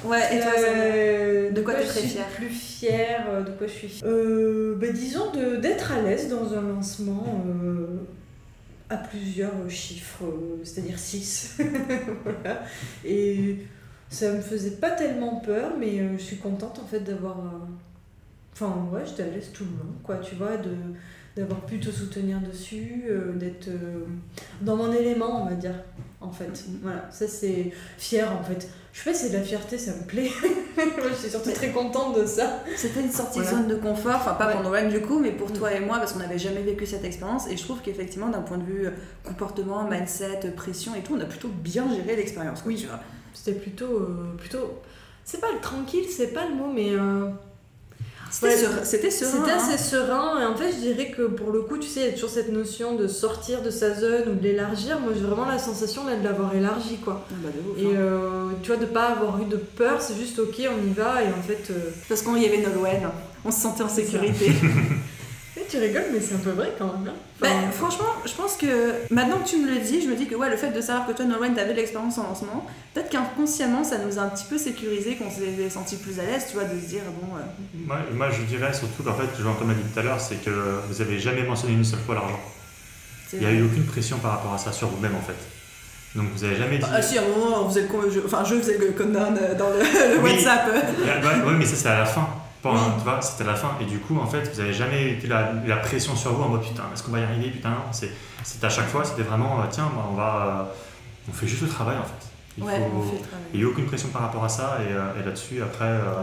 Ouais, 0.04 0.36
et 0.36 0.42
toi, 0.42 0.52
Euh, 0.58 1.52
De 1.52 1.62
quoi 1.62 1.76
je 1.76 1.84
t'es 1.84 1.88
très 1.88 2.02
fière 2.02 2.28
plus 2.28 2.50
fière 2.50 3.26
euh, 3.30 3.42
De 3.44 3.52
quoi 3.52 3.68
je 3.68 3.72
suis 3.72 3.88
fière? 3.88 4.10
Euh, 4.10 4.76
bah, 4.78 4.88
Disons 4.92 5.32
de- 5.32 5.56
d'être 5.56 5.94
à 5.94 6.02
l'aise 6.02 6.28
dans 6.28 6.54
un 6.58 6.62
lancement 6.62 7.42
euh, 7.64 7.88
à 8.90 8.98
plusieurs 8.98 9.70
chiffres, 9.70 10.24
euh, 10.26 10.62
c'est-à-dire 10.64 11.00
6. 11.00 11.58
voilà. 12.24 12.64
Et 13.06 13.60
ça 14.10 14.32
me 14.34 14.42
faisait 14.42 14.78
pas 14.78 14.92
tellement 14.92 15.38
peur, 15.38 15.74
mais 15.80 16.00
euh, 16.00 16.18
je 16.18 16.24
suis 16.24 16.38
contente 16.38 16.80
en 16.80 16.86
fait 16.88 17.00
d'avoir. 17.02 17.40
euh, 17.40 17.60
Enfin, 18.54 18.88
ouais, 18.92 19.02
j'étais 19.06 19.24
à 19.24 19.28
l'aise 19.28 19.52
tout 19.54 19.64
le 19.66 19.72
long, 19.72 19.94
quoi, 20.04 20.18
tu 20.18 20.36
vois, 20.36 20.58
de 20.58 20.72
d'avoir 21.36 21.62
pu 21.62 21.80
te 21.80 21.90
soutenir 21.90 22.40
dessus, 22.42 23.06
euh, 23.10 23.34
d'être 23.34 23.68
euh, 23.70 24.06
dans 24.62 24.76
mon 24.76 24.92
élément, 24.92 25.44
on 25.44 25.46
va 25.50 25.56
dire, 25.56 25.74
en 26.22 26.32
fait. 26.32 26.66
Voilà, 26.84 27.08
ça 27.12 27.28
c'est 27.28 27.72
fier 27.98 28.32
en 28.32 28.44
fait. 28.44 28.68
Je 28.94 29.00
sais 29.00 29.10
pas 29.10 29.16
si 29.18 29.24
c'est 29.26 29.32
de 29.32 29.38
la 29.38 29.42
fierté, 29.44 29.78
ça 29.80 29.92
me 29.96 30.04
plaît. 30.06 30.30
Moi, 30.78 30.86
je 31.10 31.16
suis 31.16 31.30
surtout 31.32 31.50
très 31.52 31.72
contente 31.72 32.16
de 32.22 32.28
ça. 32.28 32.60
C'était 32.76 33.02
une 33.02 33.12
sortie 33.12 33.40
de 33.40 33.44
zone 33.46 33.68
de 33.68 33.74
confort, 33.76 34.18
enfin 34.18 34.36
pas 34.36 34.46
Ouais. 34.48 34.54
pour 34.54 34.62
Noël 34.62 34.88
du 34.92 35.02
coup, 35.02 35.18
mais 35.18 35.32
pour 35.32 35.50
Mm. 35.50 35.54
toi 35.54 35.74
et 35.74 35.80
moi, 35.80 35.98
parce 35.98 36.14
qu'on 36.14 36.20
n'avait 36.20 36.38
jamais 36.38 36.62
vécu 36.62 36.86
cette 36.86 37.04
expérience. 37.04 37.48
Et 37.50 37.58
je 37.58 37.64
trouve 37.64 37.82
qu'effectivement, 37.82 38.30
d'un 38.30 38.42
point 38.44 38.60
de 38.60 38.64
vue 38.64 38.86
euh, 38.86 38.92
comportement, 39.24 39.90
mindset, 39.90 40.52
pression 40.56 40.94
et 40.94 41.02
tout, 41.02 41.16
on 41.16 41.20
a 41.22 41.26
plutôt 41.26 41.48
bien 41.48 41.88
géré 41.96 42.16
l'expérience. 42.16 42.62
Oui. 42.68 42.76
tu 42.76 42.86
vois. 42.86 43.00
C'était 43.34 43.58
plutôt, 43.60 43.86
euh, 43.98 44.36
plutôt. 44.38 44.80
C'est 45.26 45.42
pas 45.42 45.52
le 45.52 45.60
tranquille, 45.60 46.06
c'est 46.08 46.28
pas 46.32 46.48
le 46.48 46.54
mot, 46.54 46.72
mais. 46.72 46.92
C'était 48.34 48.58
serein. 48.58 48.84
C'était 48.84 49.52
hein. 49.52 49.58
assez 49.58 49.78
serein 49.78 50.42
et 50.42 50.46
en 50.46 50.56
fait 50.56 50.72
je 50.72 50.80
dirais 50.92 51.12
que 51.12 51.22
pour 51.22 51.52
le 51.52 51.62
coup 51.62 51.78
tu 51.78 51.88
sais 51.88 52.00
il 52.00 52.06
y 52.08 52.10
a 52.10 52.14
toujours 52.14 52.32
cette 52.32 52.52
notion 52.52 52.96
de 52.96 53.08
sortir 53.08 53.62
de 53.62 53.70
sa 53.70 53.94
zone 53.94 54.30
ou 54.30 54.34
de 54.34 54.42
l'élargir 54.44 55.00
moi 55.00 55.14
j'ai 55.16 55.22
vraiment 55.22 55.46
la 55.46 55.60
sensation 55.60 56.06
là, 56.06 56.16
de 56.16 56.24
l'avoir 56.24 56.56
élargi 56.56 56.98
quoi 56.98 57.26
Ah 57.30 57.34
bah, 57.44 57.50
ouf, 57.72 57.78
et 57.78 57.86
hein. 57.86 57.90
euh, 57.96 58.50
tu 58.64 58.72
vois 58.72 58.78
de 58.78 58.86
pas 58.88 59.10
avoir 59.10 59.40
eu 59.40 59.46
de 59.46 59.58
peur 59.58 60.02
c'est 60.02 60.16
juste 60.16 60.40
ok 60.40 60.56
on 60.62 60.90
y 60.90 60.94
va 60.94 61.22
et 61.22 61.28
en 61.28 61.44
fait 61.44 61.70
euh, 61.70 61.92
Parce 62.10 62.24
qu'il 62.24 62.42
y 62.42 62.46
avait 62.46 62.58
Nolwenn, 62.58 63.08
on 63.46 63.52
se 63.52 63.62
sentait 63.62 63.84
en 63.84 63.90
sécurité. 63.90 64.52
tu 65.70 65.78
rigoles 65.78 66.06
mais 66.14 66.20
c'est 66.22 66.36
un 66.36 66.40
peu 66.40 66.52
vrai 66.52 66.72
quand 66.78 66.86
même 66.86 67.08
hein. 67.08 67.14
Bah, 67.42 67.48
Enfin, 67.52 67.72
franchement, 67.72 68.06
je 68.26 68.32
pense 68.34 68.56
que 68.56 68.94
maintenant 69.10 69.40
que 69.40 69.48
tu 69.50 69.58
me 69.58 69.70
le 69.70 69.80
dis, 69.80 70.02
je 70.02 70.08
me 70.08 70.16
dis 70.16 70.28
que 70.28 70.36
ouais, 70.36 70.50
le 70.50 70.56
fait 70.58 70.72
de 70.72 70.80
savoir 70.80 71.06
que 71.08 71.12
toi, 71.12 71.26
Nolwenn, 71.26 71.54
t'avais 71.56 71.72
de 71.74 71.78
l'expérience 71.78 72.18
en 72.18 72.24
lancement, 72.24 72.66
peut-être 72.94 73.10
qu'inconsciemment, 73.10 73.84
ça 73.84 73.98
nous 73.98 74.18
a 74.18 74.22
un 74.22 74.30
petit 74.30 74.46
peu 74.50 74.58
sécurisé, 74.58 75.16
qu'on 75.16 75.30
s'est 75.30 75.70
senti 75.70 75.98
plus 75.98 76.20
à 76.20 76.24
l'aise, 76.24 76.46
tu 76.50 76.54
vois, 76.56 76.64
de 76.64 76.80
se 76.80 76.86
dire, 76.86 77.02
bon, 77.22 77.36
euh, 77.36 77.40
Moi, 77.86 77.98
moi, 78.14 78.30
je 78.32 78.44
dirais 78.44 78.74
surtout 78.74 79.04
qu'en 79.04 79.14
fait, 79.16 79.42
genre, 79.42 79.58
comme 79.60 79.72
a 79.72 79.74
dit 79.74 79.82
tout 79.94 80.00
à 80.00 80.04
l'heure, 80.04 80.22
c'est 80.22 80.36
que 80.44 80.52
vous 80.90 81.02
avez 81.02 81.20
jamais 81.20 81.44
mentionné 81.44 81.74
une 81.74 81.84
seule 81.84 82.00
fois 82.00 82.16
l'argent. 82.16 82.40
Il 83.34 83.40
n'y 83.40 83.46
a 83.46 83.52
eu 83.52 83.64
aucune 83.66 83.84
pression 83.86 84.20
par 84.20 84.32
rapport 84.32 84.54
à 84.54 84.58
ça 84.58 84.72
sur 84.72 84.88
vous-même 84.90 85.16
en 85.16 85.22
fait. 85.22 85.34
Donc 86.16 86.28
vous 86.36 86.44
avez 86.44 86.56
jamais 86.56 86.78
dit. 86.78 86.86
Ah 86.94 87.02
si, 87.02 87.18
à 87.18 87.24
un 87.24 87.28
moment, 87.28 87.66
on 87.66 87.70
faisait 87.70 87.82
le 87.82 87.88
con- 87.88 88.04
je, 88.10 88.20
enfin, 88.24 88.44
je 88.46 88.56
faisais 88.56 88.78
le 88.78 88.92
countdown 88.92 89.36
euh, 89.42 89.56
dans 89.56 89.70
le, 89.70 89.80
le 89.80 90.20
Oui. 90.22 90.32
WhatsApp. 90.36 90.68
Ouais, 91.48 91.54
mais 91.58 91.66
ça 91.66 91.76
c'est 91.76 91.88
à 91.90 92.00
la 92.00 92.06
fin. 92.06 92.28
Pas, 92.64 92.72
Oui. 92.72 92.80
tu 92.98 93.04
vois, 93.04 93.22
c'était 93.22 93.44
à 93.44 93.48
la 93.52 93.56
fin. 93.56 93.72
Et 93.82 93.86
du 93.86 94.00
coup, 94.00 94.18
en 94.18 94.26
fait, 94.26 94.42
vous 94.54 94.60
avez 94.62 94.74
jamais 94.74 95.20
eu 95.22 95.28
la, 95.28 95.52
la 95.68 95.76
pression 95.78 96.16
sur 96.16 96.34
vous 96.34 96.44
en 96.44 96.48
mode 96.50 96.64
putain, 96.64 96.84
est-ce 96.94 97.04
qu'on 97.04 97.12
va 97.12 97.20
y 97.20 97.24
arriver 97.24 97.50
Putain, 97.52 97.72
non. 97.72 97.76
C'est, 97.92 98.10
c'était 98.44 98.66
à 98.66 98.70
chaque 98.70 98.88
fois, 98.88 99.04
c'était 99.04 99.24
vraiment 99.24 99.60
euh, 99.62 99.66
tiens, 99.70 99.92
bah, 99.96 100.06
on 100.10 100.16
va. 100.16 100.68
euh, 100.70 100.74
on 101.30 101.34
fait 101.34 101.48
juste 101.48 101.62
le 101.64 101.68
travail 101.70 101.98
en 101.98 102.04
fait. 102.04 102.28
Il 102.58 102.64
Ouais, 102.64 102.78
faut- 102.78 102.98
on 102.98 103.02
fait 103.04 103.18
le 103.18 103.28
travail. 103.28 103.46
Il 103.54 103.60
n'y 103.60 103.66
a 103.66 103.70
aucune 103.70 103.86
pression 103.86 104.08
par 104.10 104.22
rapport 104.24 104.44
à 104.46 104.50
ça. 104.50 104.78
Et, 104.82 104.94
euh, 104.94 105.20
et 105.22 105.26
là-dessus, 105.26 105.62
après, 105.62 105.86
euh, 105.86 106.14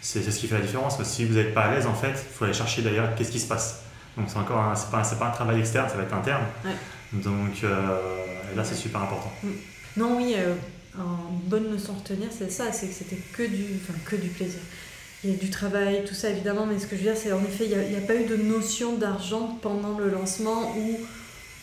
c'est 0.00 0.22
ce 0.30 0.38
qui 0.38 0.46
fait 0.46 0.56
la 0.56 0.60
différence. 0.60 1.02
Si 1.04 1.24
vous 1.24 1.34
n'êtes 1.34 1.54
pas 1.54 1.62
à 1.62 1.70
l'aise, 1.72 1.86
en 1.86 1.94
fait, 1.94 2.10
il 2.12 2.34
faut 2.36 2.44
aller 2.44 2.52
chercher 2.54 2.82
d'ailleurs 2.82 3.14
qu'est-ce 3.14 3.30
qui 3.30 3.40
se 3.40 3.48
passe. 3.48 3.80
Donc 4.16 4.26
c'est 4.28 4.38
encore 4.38 4.58
un, 4.60 4.74
c'est 4.74 4.90
pas, 4.90 5.02
pas 5.02 5.26
un 5.28 5.30
travail 5.30 5.58
externe, 5.60 5.88
ça 5.88 5.96
va 5.96 6.02
être 6.04 6.14
interne. 6.14 6.44
Ouais. 6.64 6.70
Donc 7.12 7.62
euh, 7.64 7.98
là, 8.54 8.64
c'est 8.64 8.74
super 8.74 9.02
important. 9.02 9.32
non 9.96 10.16
oui 10.18 10.34
une 10.98 11.48
bonne 11.50 11.70
leçon 11.72 11.92
à 11.92 11.98
retenir 11.98 12.28
c'est 12.36 12.50
ça 12.50 12.72
c'est 12.72 12.88
que 12.88 12.94
c'était 12.94 13.16
que 13.16 13.42
du 13.46 13.64
que 14.06 14.16
du 14.16 14.28
plaisir 14.28 14.60
il 15.24 15.30
y 15.30 15.34
a 15.34 15.36
du 15.36 15.50
travail, 15.50 16.04
tout 16.06 16.14
ça 16.14 16.30
évidemment, 16.30 16.66
mais 16.66 16.78
ce 16.78 16.86
que 16.86 16.96
je 16.96 17.02
veux 17.02 17.10
dire, 17.10 17.16
c'est 17.16 17.32
en 17.32 17.42
effet, 17.44 17.64
il 17.64 17.70
n'y 17.70 17.74
a, 17.74 18.00
il 18.00 18.06
pas 18.06 18.14
eu 18.14 18.26
de 18.26 18.36
notion 18.36 18.96
d'argent 18.96 19.58
pendant 19.62 19.98
le 19.98 20.10
lancement 20.10 20.74
où 20.76 20.96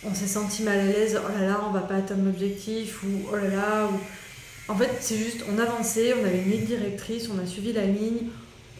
on 0.05 0.13
s'est 0.13 0.27
senti 0.27 0.63
mal 0.63 0.79
à 0.79 0.85
l'aise, 0.85 1.19
oh 1.23 1.39
là 1.39 1.47
là, 1.47 1.61
on 1.67 1.71
va 1.71 1.81
pas 1.81 1.95
atteindre 1.95 2.25
l'objectif, 2.25 3.03
ou 3.03 3.29
oh 3.31 3.35
là 3.35 3.47
là, 3.47 3.87
ou... 3.87 3.99
En 4.71 4.75
fait, 4.75 4.89
c'est 5.01 5.17
juste, 5.17 5.43
on 5.53 5.59
avançait, 5.59 6.13
on 6.13 6.25
avait 6.25 6.39
une 6.39 6.51
ligne 6.51 6.65
directrice, 6.65 7.29
on 7.33 7.41
a 7.41 7.45
suivi 7.45 7.73
la 7.73 7.85
ligne, 7.85 8.27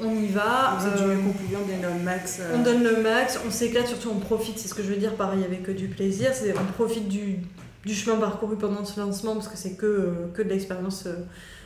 on 0.01 0.15
y 0.15 0.27
va. 0.27 0.77
Vous 0.79 0.87
êtes 0.87 0.95
du 0.95 1.03
euh, 1.03 1.15
pouvait, 1.17 1.57
on 1.57 1.67
donne 1.67 1.97
le 1.97 2.03
max. 2.03 2.39
euh, 2.39 2.55
on 2.55 2.63
donne 2.63 2.83
le 2.83 3.01
max, 3.01 3.39
on 3.45 3.51
s'éclate, 3.51 3.87
surtout 3.87 4.09
on 4.09 4.19
profite, 4.19 4.57
c'est 4.57 4.67
ce 4.67 4.73
que 4.73 4.81
je 4.81 4.87
veux 4.87 4.95
dire, 4.95 5.15
pareil 5.15 5.43
avec 5.43 5.63
que 5.63 5.71
du 5.71 5.87
plaisir, 5.87 6.31
c'est 6.33 6.53
on 6.57 6.71
profite 6.73 7.09
du, 7.09 7.39
du 7.85 7.93
chemin 7.93 8.17
parcouru 8.17 8.57
pendant 8.57 8.85
ce 8.85 8.99
lancement 8.99 9.33
parce 9.33 9.49
que 9.49 9.57
c'est 9.57 9.73
que, 9.73 9.85
euh, 9.85 10.11
que 10.33 10.41
de 10.41 10.49
l'expérience 10.49 11.03
euh, 11.05 11.15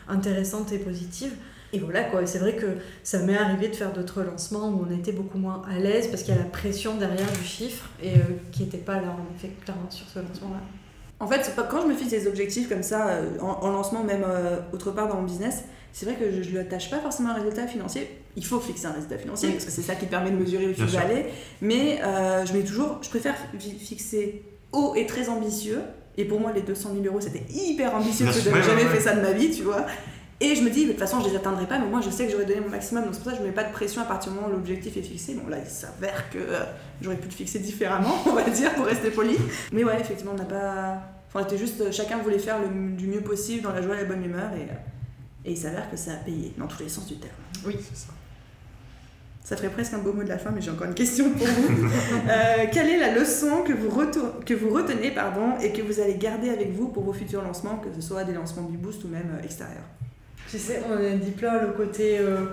intéressante 0.08 0.72
et 0.72 0.80
positive. 0.80 1.32
Et 1.74 1.80
voilà 1.80 2.03
quoi, 2.05 2.26
c'est 2.26 2.39
vrai 2.39 2.55
que 2.55 2.65
ça 3.03 3.20
m'est 3.20 3.38
arrivé 3.38 3.68
de 3.68 3.76
faire 3.76 3.91
d'autres 3.91 4.24
lancements 4.24 4.70
où 4.70 4.86
on 4.89 4.95
était 4.97 5.11
beaucoup 5.11 5.38
moins 5.38 5.61
à 5.70 5.78
l'aise 5.80 6.07
parce 6.07 6.24
qu'il 6.24 6.34
y 6.34 6.38
a 6.38 6.39
la 6.41 6.47
pression 6.49 6.95
derrière 6.95 7.30
du 7.32 7.43
chiffre 7.43 7.89
et 8.01 8.11
euh, 8.15 8.20
qui 8.53 8.63
n'était 8.63 8.78
pas 8.78 8.95
là 9.01 9.09
en 9.09 9.36
effet 9.36 9.51
clairement 9.65 9.89
sur 9.89 10.07
ce 10.07 10.20
lancement-là. 10.20 10.61
En 11.20 11.28
fait, 11.28 11.41
c'est 11.43 11.55
pas- 11.55 11.63
quand 11.63 11.82
je 11.82 11.88
me 11.88 11.93
fixe 11.95 12.11
des 12.11 12.28
objectifs 12.28 12.70
comme 12.70 12.84
ça, 12.84 13.07
euh, 13.09 13.38
en, 13.41 13.47
en 13.65 13.72
lancement, 13.72 14.03
même 14.03 14.24
euh, 14.26 14.59
autre 14.72 14.91
part 14.91 15.07
dans 15.09 15.15
mon 15.15 15.24
business, 15.24 15.63
c'est 15.91 16.05
vrai 16.05 16.15
que 16.15 16.32
je 16.32 16.38
ne 16.38 16.43
lui 16.53 16.59
attache 16.59 16.89
pas 16.89 16.99
forcément 16.99 17.32
un 17.32 17.34
résultat 17.34 17.65
financier. 17.68 18.07
Il 18.36 18.45
faut 18.45 18.59
fixer 18.59 18.86
un 18.86 18.91
résultat 18.93 19.18
financier 19.18 19.47
Oui. 19.49 19.53
parce 19.55 19.65
que 19.65 19.72
c'est 19.72 19.82
ça 19.82 19.95
qui 19.95 20.05
permet 20.05 20.30
de 20.30 20.36
mesurer 20.38 20.68
où 20.68 20.74
tu 20.74 20.88
sûr. 20.88 20.99
aller. 20.99 21.26
Mais 21.61 21.99
euh, 22.03 22.45
je 22.45 22.53
mets 22.53 22.63
toujours, 22.63 22.99
je 23.01 23.09
préfère 23.09 23.36
fi- 23.59 23.72
fixer 23.80 24.43
haut 24.72 24.93
et 24.95 25.05
très 25.07 25.28
ambitieux. 25.28 25.82
Et 26.20 26.26
pour 26.26 26.39
moi, 26.39 26.51
les 26.53 26.61
200 26.61 26.91
000 26.93 27.05
euros, 27.05 27.20
c'était 27.22 27.43
hyper 27.53 27.93
ambitieux 27.95 28.26
parce 28.26 28.38
que 28.38 28.43
j'avais 28.45 28.57
ouais, 28.59 28.63
jamais 28.63 28.84
ouais, 28.84 28.89
fait 28.89 29.01
ça 29.01 29.15
de 29.15 29.22
ma 29.22 29.32
vie, 29.32 29.51
tu 29.51 29.63
vois. 29.63 29.86
Et 30.39 30.53
je 30.53 30.61
me 30.61 30.69
dis, 30.69 30.85
de 30.85 30.91
toute 30.91 30.99
façon, 30.99 31.19
je 31.21 31.29
les 31.29 31.35
atteindrai 31.35 31.65
pas, 31.65 31.79
mais 31.79 31.88
moi, 31.88 31.99
je 31.99 32.11
sais 32.11 32.25
que 32.27 32.31
j'aurais 32.31 32.45
donné 32.45 32.59
mon 32.59 32.69
maximum. 32.69 33.05
Donc 33.05 33.13
c'est 33.15 33.21
pour 33.21 33.31
ça 33.31 33.31
que 33.31 33.38
je 33.38 33.41
ne 33.43 33.47
mets 33.47 33.55
pas 33.55 33.63
de 33.63 33.71
pression 33.71 34.01
à 34.03 34.05
partir 34.05 34.31
du 34.31 34.38
moment 34.38 34.49
où 34.49 34.51
l'objectif 34.51 34.95
est 34.95 35.01
fixé. 35.01 35.33
Bon, 35.33 35.49
là, 35.49 35.57
il 35.63 35.67
s'avère 35.69 36.29
que 36.29 36.38
euh, 36.38 36.63
j'aurais 37.01 37.15
pu 37.17 37.27
le 37.27 37.33
fixer 37.33 37.57
différemment, 37.59 38.13
on 38.27 38.33
va 38.33 38.47
dire, 38.49 38.73
pour 38.75 38.85
rester 38.85 39.09
poli. 39.09 39.35
Mais 39.71 39.83
ouais, 39.83 39.99
effectivement, 39.99 40.33
on 40.33 40.38
n'a 40.38 40.45
pas. 40.45 41.01
Enfin, 41.27 41.39
on 41.41 41.43
était 41.43 41.57
juste. 41.57 41.81
euh, 41.81 41.91
Chacun 41.91 42.19
voulait 42.19 42.38
faire 42.39 42.57
le, 42.59 42.91
du 42.95 43.07
mieux 43.07 43.21
possible, 43.21 43.63
dans 43.63 43.73
la 43.73 43.81
joie 43.81 43.95
et 43.95 44.01
la 44.01 44.05
bonne 44.05 44.23
humeur. 44.23 44.51
Et, 44.53 44.61
euh, 44.61 45.45
et 45.45 45.51
il 45.53 45.57
s'avère 45.57 45.89
que 45.89 45.97
ça 45.97 46.11
a 46.11 46.15
payé, 46.17 46.53
dans 46.57 46.67
tous 46.67 46.83
les 46.83 46.89
sens 46.89 47.07
du 47.07 47.15
terme. 47.15 47.33
Oui, 47.65 47.75
c'est 47.79 47.97
ça. 47.97 48.13
Ça 49.43 49.55
ferait 49.55 49.69
presque 49.69 49.93
un 49.93 49.99
beau 49.99 50.11
mot 50.11 50.23
de 50.23 50.27
la 50.29 50.38
fin, 50.38 50.51
mais 50.51 50.59
j'ai 50.61 50.69
encore 50.71 50.88
une 50.88 50.93
question 50.93 51.31
pour 51.31 51.47
vous. 51.47 51.88
Euh, 52.29 52.65
quelle 52.71 52.89
est 52.89 52.97
la 52.99 53.13
leçon 53.17 53.63
que 53.65 53.71
vous, 53.71 53.89
retour- 53.89 54.43
que 54.45 54.53
vous 54.53 54.69
retenez 54.69 55.11
pardon, 55.11 55.57
et 55.61 55.71
que 55.71 55.81
vous 55.81 55.99
allez 56.01 56.15
garder 56.15 56.49
avec 56.49 56.73
vous 56.73 56.89
pour 56.89 57.03
vos 57.03 57.13
futurs 57.13 57.41
lancements, 57.41 57.77
que 57.77 57.88
ce 57.95 58.01
soit 58.05 58.25
des 58.25 58.33
lancements 58.33 58.63
du 58.63 58.77
boost 58.77 59.03
ou 59.05 59.07
même 59.07 59.39
extérieurs? 59.43 59.85
Tu 60.50 60.58
sais, 60.58 60.82
on 60.89 60.93
a 60.95 61.10
dit 61.18 61.32
plein 61.32 61.62
le 61.62 61.74
côté 61.74 62.20
euh, 62.20 62.45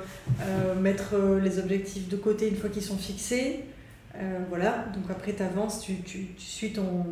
euh, 0.42 0.74
mettre 0.74 1.14
euh, 1.14 1.40
les 1.40 1.58
objectifs 1.58 2.08
de 2.08 2.16
côté 2.16 2.48
une 2.48 2.56
fois 2.56 2.68
qu'ils 2.70 2.82
sont 2.82 2.98
fixés. 2.98 3.60
Euh, 4.16 4.38
voilà, 4.48 4.86
donc 4.94 5.10
après 5.10 5.32
tu 5.32 5.42
avances, 5.42 5.80
tu, 5.80 5.96
tu, 6.02 6.26
tu 6.36 6.44
suis 6.44 6.72
ton, 6.72 7.04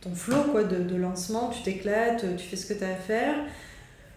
ton 0.00 0.14
flow 0.14 0.42
quoi, 0.52 0.64
de, 0.64 0.82
de 0.82 0.96
lancement, 0.96 1.50
tu 1.50 1.62
t'éclates, 1.62 2.36
tu 2.36 2.44
fais 2.44 2.56
ce 2.56 2.66
que 2.66 2.78
tu 2.78 2.84
as 2.84 2.90
à 2.90 2.94
faire. 2.94 3.34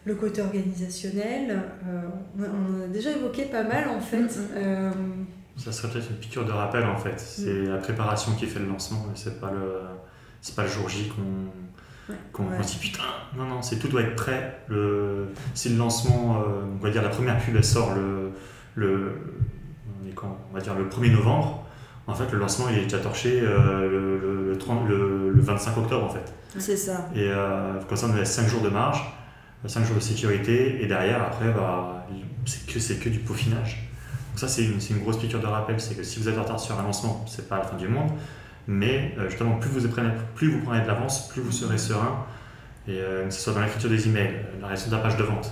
Le 0.05 0.15
côté 0.15 0.41
organisationnel, 0.41 1.61
euh, 1.87 2.01
on 2.39 2.81
en 2.81 2.85
a 2.85 2.87
déjà 2.87 3.11
évoqué 3.11 3.45
pas 3.45 3.63
mal 3.63 3.89
en 3.89 3.99
fait. 3.99 4.17
Mhm. 4.17 4.47
Euh, 4.55 4.91
Ça 5.57 5.71
serait 5.71 5.91
peut-être 5.91 6.09
une 6.09 6.17
piqûre 6.17 6.45
de 6.45 6.51
rappel 6.51 6.85
en 6.85 6.97
fait. 6.97 7.19
C'est 7.19 7.63
la 7.65 7.77
préparation 7.77 8.31
qui 8.33 8.45
fait 8.47 8.59
le 8.59 8.67
lancement, 8.67 9.05
c'est 9.15 9.39
pas 9.39 9.51
le, 9.51 9.81
c'est 10.41 10.55
pas 10.55 10.63
le 10.63 10.69
jour 10.69 10.87
J 10.89 11.09
qu'on, 11.09 11.21
Ouais. 12.09 12.15
qu'on 12.33 12.63
se 12.63 12.71
dit 12.73 12.77
putain. 12.79 13.03
Non 13.37 13.45
non, 13.45 13.61
c'est 13.61 13.77
tout 13.77 13.87
doit 13.87 14.01
être 14.01 14.15
prêt. 14.15 14.59
Le, 14.67 15.27
si 15.53 15.69
le 15.69 15.77
lancement, 15.77 16.37
euh, 16.41 16.63
on 16.79 16.83
va 16.83 16.89
dire 16.89 17.01
la 17.03 17.09
première 17.09 17.37
pub 17.39 17.55
elle 17.55 17.63
sort 17.63 17.93
le, 17.95 18.31
le, 18.75 19.11
on 20.03 20.07
est 20.09 20.13
quand 20.13 20.37
on 20.49 20.53
va 20.53 20.59
dire 20.61 20.73
le 20.75 20.85
1er 20.89 21.11
novembre. 21.11 21.65
En 22.07 22.15
fait, 22.15 22.31
le 22.31 22.39
lancement 22.39 22.65
il 22.71 22.79
est 22.79 22.83
déjà 22.83 22.97
torché 22.97 23.39
euh, 23.43 23.87
le, 23.89 24.49
le 24.51 24.57
30 24.57 24.87
le- 24.89 25.29
le 25.29 25.41
25 25.41 25.77
octobre 25.77 26.05
en 26.05 26.09
fait. 26.09 26.33
C'est 26.57 26.77
ça. 26.77 27.07
Et 27.13 27.27
euh, 27.29 27.73
comme 27.87 27.97
ça, 27.97 28.07
on 28.11 28.17
a 28.19 28.25
5 28.25 28.47
jours 28.47 28.61
de 28.63 28.69
marge, 28.69 29.03
5 29.67 29.85
jours 29.85 29.95
de 29.97 30.01
sécurité, 30.01 30.81
et 30.83 30.87
derrière, 30.87 31.21
après, 31.21 31.51
bah, 31.51 32.07
c'est 32.45 32.65
que, 32.65 32.79
c'est 32.79 32.95
que 32.95 33.09
du 33.09 33.19
peaufinage. 33.19 33.87
Donc 34.31 34.39
ça, 34.39 34.47
c'est 34.47 34.63
une, 34.65 34.79
c'est 34.81 34.95
une 34.95 35.01
grosse 35.01 35.19
piqûre 35.19 35.39
de 35.41 35.45
rappel, 35.45 35.79
c'est 35.79 35.93
que 35.95 36.01
si 36.01 36.19
vous 36.19 36.27
êtes 36.27 36.39
en 36.39 36.41
retard 36.41 36.59
sur 36.59 36.79
un 36.79 36.81
lancement, 36.81 37.23
c'est 37.27 37.47
pas 37.47 37.57
la 37.59 37.63
fin 37.65 37.77
du 37.77 37.87
monde, 37.87 38.09
mais 38.71 39.15
euh, 39.17 39.27
justement, 39.29 39.55
plus 39.55 39.69
vous, 39.71 39.87
prenez, 39.89 40.09
plus 40.35 40.51
vous 40.51 40.59
prenez 40.63 40.81
de 40.83 40.87
l'avance, 40.87 41.27
plus 41.29 41.41
vous 41.41 41.51
serez 41.51 41.77
serein, 41.79 42.25
et 42.87 42.91
euh, 42.99 43.25
que 43.27 43.33
ce 43.33 43.41
soit 43.41 43.53
dans 43.53 43.61
l'écriture 43.61 43.89
des 43.89 44.07
emails, 44.07 44.35
la 44.61 44.67
rédaction 44.67 44.91
de 44.91 44.95
la 44.95 45.01
page 45.01 45.17
de 45.17 45.23
vente, 45.23 45.51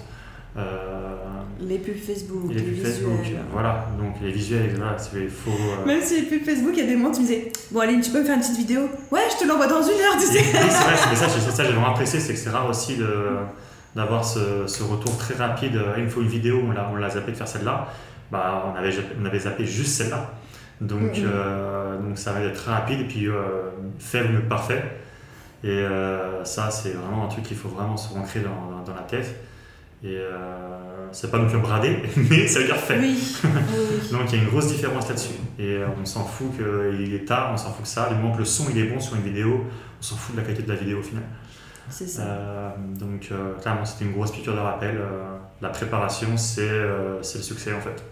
euh, 0.57 1.15
Les 1.59 1.79
pubs 1.79 1.95
Facebook, 1.95 2.49
les 2.49 2.55
les, 2.59 2.61
pubs. 2.71 2.85
Facebook, 2.85 3.19
voilà, 3.51 3.87
donc 3.99 4.15
les 4.21 4.31
visuels, 4.31 4.69
voilà, 4.77 4.97
c'est- 4.97 5.23
il 5.23 5.29
faut... 5.29 5.49
euh, 5.51 5.85
Même 5.85 6.01
si 6.01 6.21
les 6.21 6.27
pubs 6.27 6.45
Facebook, 6.45 6.73
il 6.73 6.79
y 6.79 6.83
a 6.83 6.87
des 6.87 6.95
moments 6.95 7.11
tu 7.11 7.21
me 7.21 7.25
disais 7.25 7.51
Bon, 7.71 7.79
Aline, 7.79 8.01
tu 8.01 8.11
peux 8.11 8.19
me 8.19 8.25
faire 8.25 8.35
une 8.35 8.41
petite 8.41 8.57
vidéo? 8.57 8.81
Ouais, 9.11 9.21
je 9.33 9.43
te 9.43 9.47
l'envoie 9.49 9.67
dans 9.67 9.81
une 9.81 9.89
heure, 9.99 10.15
tu 10.19 10.25
sais. 10.27 10.39
oui, 10.39 10.69
c'est 10.69 10.83
vrai, 10.83 10.95
c'est 11.09 11.15
ça, 11.15 11.27
ça, 11.51 11.63
j'ai 11.63 11.71
vraiment 11.71 11.89
apprécié, 11.89 12.19
c'est 12.19 12.33
que 12.33 12.39
c'est 12.39 12.49
rare 12.51 12.69
aussi 12.69 12.97
de- 12.97 13.37
d'avoir 13.95 14.23
ce, 14.23 14.67
ce 14.67 14.83
retour 14.83 15.17
très 15.17 15.33
rapide. 15.35 15.75
Euh, 15.75 15.95
Il 15.97 16.03
me 16.03 16.09
faut 16.09 16.21
une 16.21 16.27
vidéo, 16.27 16.61
on 16.67 16.71
l'a, 16.71 16.87
on 16.91 16.95
l'a 16.95 17.09
zappé 17.09 17.31
de 17.31 17.37
faire 17.37 17.47
celle-là. 17.47 17.87
Bah, 18.31 18.65
on, 18.71 18.77
avait, 18.77 18.91
on 19.21 19.25
avait 19.25 19.39
zappé 19.39 19.65
juste 19.65 19.93
celle-là. 19.93 20.29
Donc, 20.81 21.17
euh, 21.17 21.86
donc 22.01 22.17
ça 22.17 22.33
va 22.33 22.41
être 22.41 22.55
très 22.55 22.71
rapide 22.71 23.01
et 23.01 23.05
puis 23.05 23.27
euh, 23.27 23.69
faible 23.99 24.29
mais 24.33 24.39
parfait. 24.41 24.83
Et 25.63 25.69
euh, 25.69 26.43
ça, 26.43 26.69
c'est 26.69 26.91
vraiment 26.91 27.25
un 27.25 27.27
truc 27.27 27.43
qu'il 27.43 27.57
faut 27.57 27.69
vraiment 27.69 27.97
se 27.97 28.15
ancrer 28.15 28.41
dans, 28.41 28.77
dans, 28.77 28.83
dans 28.83 28.95
la 28.95 29.01
tête. 29.01 29.35
Et 30.03 30.15
euh, 30.15 31.07
c'est 31.11 31.31
pas 31.31 31.39
non 31.39 31.47
plus 31.47 31.57
bradé, 31.57 32.03
mais 32.29 32.47
ça 32.47 32.59
veut 32.59 32.65
dire 32.65 32.77
fait. 32.77 32.99
Oui, 32.99 33.17
oui, 33.43 33.49
oui. 33.49 34.11
Donc 34.11 34.31
il 34.31 34.37
y 34.37 34.39
a 34.39 34.43
une 34.43 34.49
grosse 34.49 34.67
différence 34.67 35.07
là-dessus. 35.07 35.33
Et 35.57 35.79
on 35.99 36.05
s'en 36.05 36.23
fout 36.23 36.51
qu'il 36.55 37.13
est 37.15 37.25
tard, 37.25 37.49
on 37.53 37.57
s'en 37.57 37.71
fout 37.71 37.83
que 37.83 37.89
ça. 37.89 38.07
Du 38.09 38.15
moment 38.15 38.33
que 38.33 38.39
le 38.39 38.45
son 38.45 38.65
il 38.69 38.77
est 38.77 38.87
bon 38.87 38.99
sur 38.99 39.15
une 39.15 39.23
vidéo, 39.23 39.65
on 39.99 40.03
s'en 40.03 40.15
fout 40.15 40.35
de 40.35 40.41
la 40.41 40.45
qualité 40.45 40.63
de 40.63 40.69
la 40.71 40.75
vidéo 40.75 40.99
au 40.99 41.03
final. 41.03 41.23
C'est 41.89 42.07
ça. 42.07 42.21
Euh, 42.21 42.69
donc 42.99 43.29
euh, 43.31 43.55
clairement 43.55 43.85
c'était 43.85 44.05
une 44.05 44.11
grosse 44.11 44.31
piqûre 44.31 44.53
de 44.53 44.59
rappel. 44.59 44.99
La 45.61 45.69
préparation 45.69 46.37
c'est 46.37 46.69
c'est 47.23 47.39
le 47.39 47.43
succès 47.43 47.73
en 47.73 47.81
fait. 47.81 48.03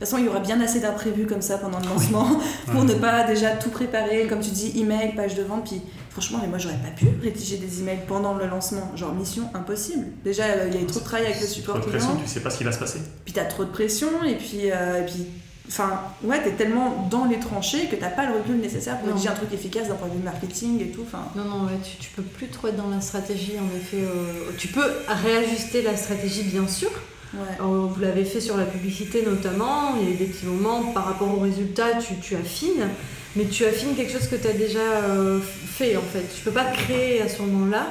De 0.00 0.04
toute 0.04 0.10
façon, 0.10 0.18
il 0.18 0.26
y 0.26 0.28
aura 0.28 0.38
bien 0.38 0.60
assez 0.60 0.78
d'imprévus 0.78 1.26
comme 1.26 1.42
ça 1.42 1.58
pendant 1.58 1.80
le 1.80 1.86
lancement 1.86 2.28
pour 2.70 2.84
ne 2.84 2.94
pas 2.94 3.24
déjà 3.24 3.50
tout 3.50 3.70
préparer, 3.70 4.28
comme 4.28 4.38
tu 4.40 4.50
dis, 4.50 4.78
email, 4.78 5.12
page 5.16 5.34
de 5.34 5.42
vente. 5.42 5.64
Puis 5.68 5.80
franchement, 6.10 6.38
mais 6.40 6.46
moi 6.46 6.58
j'aurais 6.58 6.76
pas 6.76 6.90
pu 6.96 7.06
rédiger 7.20 7.56
des 7.56 7.80
emails 7.80 8.00
pendant 8.06 8.34
le 8.34 8.46
lancement. 8.46 8.92
Genre 8.94 9.12
mission 9.12 9.50
impossible. 9.54 10.06
Déjà, 10.24 10.44
euh, 10.44 10.68
il 10.68 10.74
y 10.76 10.78
a 10.78 10.82
eu 10.82 10.86
trop 10.86 11.00
de 11.00 11.04
travail 11.04 11.26
avec 11.26 11.40
le 11.40 11.46
support 11.48 11.80
Trop 11.80 11.86
de 11.90 11.90
client. 11.96 12.06
pression, 12.06 12.22
tu 12.24 12.28
sais 12.30 12.40
pas 12.40 12.50
ce 12.50 12.58
qui 12.58 12.64
va 12.64 12.70
se 12.70 12.78
passer. 12.78 13.00
Puis 13.24 13.34
t'as 13.34 13.44
trop 13.46 13.64
de 13.64 13.70
pression 13.70 14.08
et 14.24 14.36
puis, 14.36 14.70
euh, 14.70 15.02
et 15.02 15.06
puis 15.06 15.26
enfin 15.70 16.00
ouais 16.22 16.42
t'es 16.42 16.52
tellement 16.52 17.06
dans 17.10 17.26
les 17.26 17.38
tranchées 17.38 17.88
que 17.88 17.96
t'as 17.96 18.08
pas 18.08 18.24
le 18.24 18.34
recul 18.38 18.56
nécessaire 18.56 18.98
pour 19.00 19.08
rédiger 19.08 19.28
un 19.28 19.34
truc 19.34 19.52
efficace 19.52 19.88
d'un 19.88 19.96
point 19.96 20.08
de 20.08 20.14
vue 20.14 20.22
marketing 20.24 20.80
et 20.80 20.90
tout. 20.92 21.02
Enfin 21.06 21.24
Non, 21.34 21.44
non, 21.44 21.64
ouais, 21.66 21.78
tu, 21.82 21.96
tu 21.98 22.10
peux 22.14 22.22
plus 22.22 22.46
trop 22.46 22.68
être 22.68 22.76
dans 22.76 22.88
la 22.88 23.00
stratégie, 23.00 23.54
en 23.60 23.76
effet. 23.76 23.98
euh, 23.98 24.50
tu 24.56 24.68
peux 24.68 24.86
réajuster 25.08 25.82
la 25.82 25.96
stratégie, 25.96 26.44
bien 26.44 26.66
sûr. 26.68 26.90
Euh, 27.34 27.40
vous 27.60 28.00
l'avez 28.00 28.24
fait 28.24 28.40
sur 28.40 28.56
la 28.56 28.64
publicité 28.64 29.22
notamment. 29.22 29.96
Il 30.00 30.08
y 30.08 30.10
a 30.10 30.14
eu 30.14 30.16
des 30.16 30.26
petits 30.26 30.46
moments 30.46 30.92
par 30.92 31.04
rapport 31.04 31.32
aux 31.32 31.40
résultats, 31.40 31.94
tu, 31.94 32.14
tu 32.16 32.36
affines. 32.36 32.88
Mais 33.36 33.44
tu 33.44 33.64
affines 33.64 33.94
quelque 33.94 34.12
chose 34.12 34.26
que 34.26 34.36
tu 34.36 34.48
as 34.48 34.52
déjà 34.52 34.78
euh, 34.80 35.40
fait, 35.40 35.96
en 35.96 36.02
fait. 36.02 36.24
Tu 36.34 36.42
peux 36.42 36.50
pas 36.50 36.64
créer 36.64 37.20
à 37.20 37.28
ce 37.28 37.42
moment-là. 37.42 37.86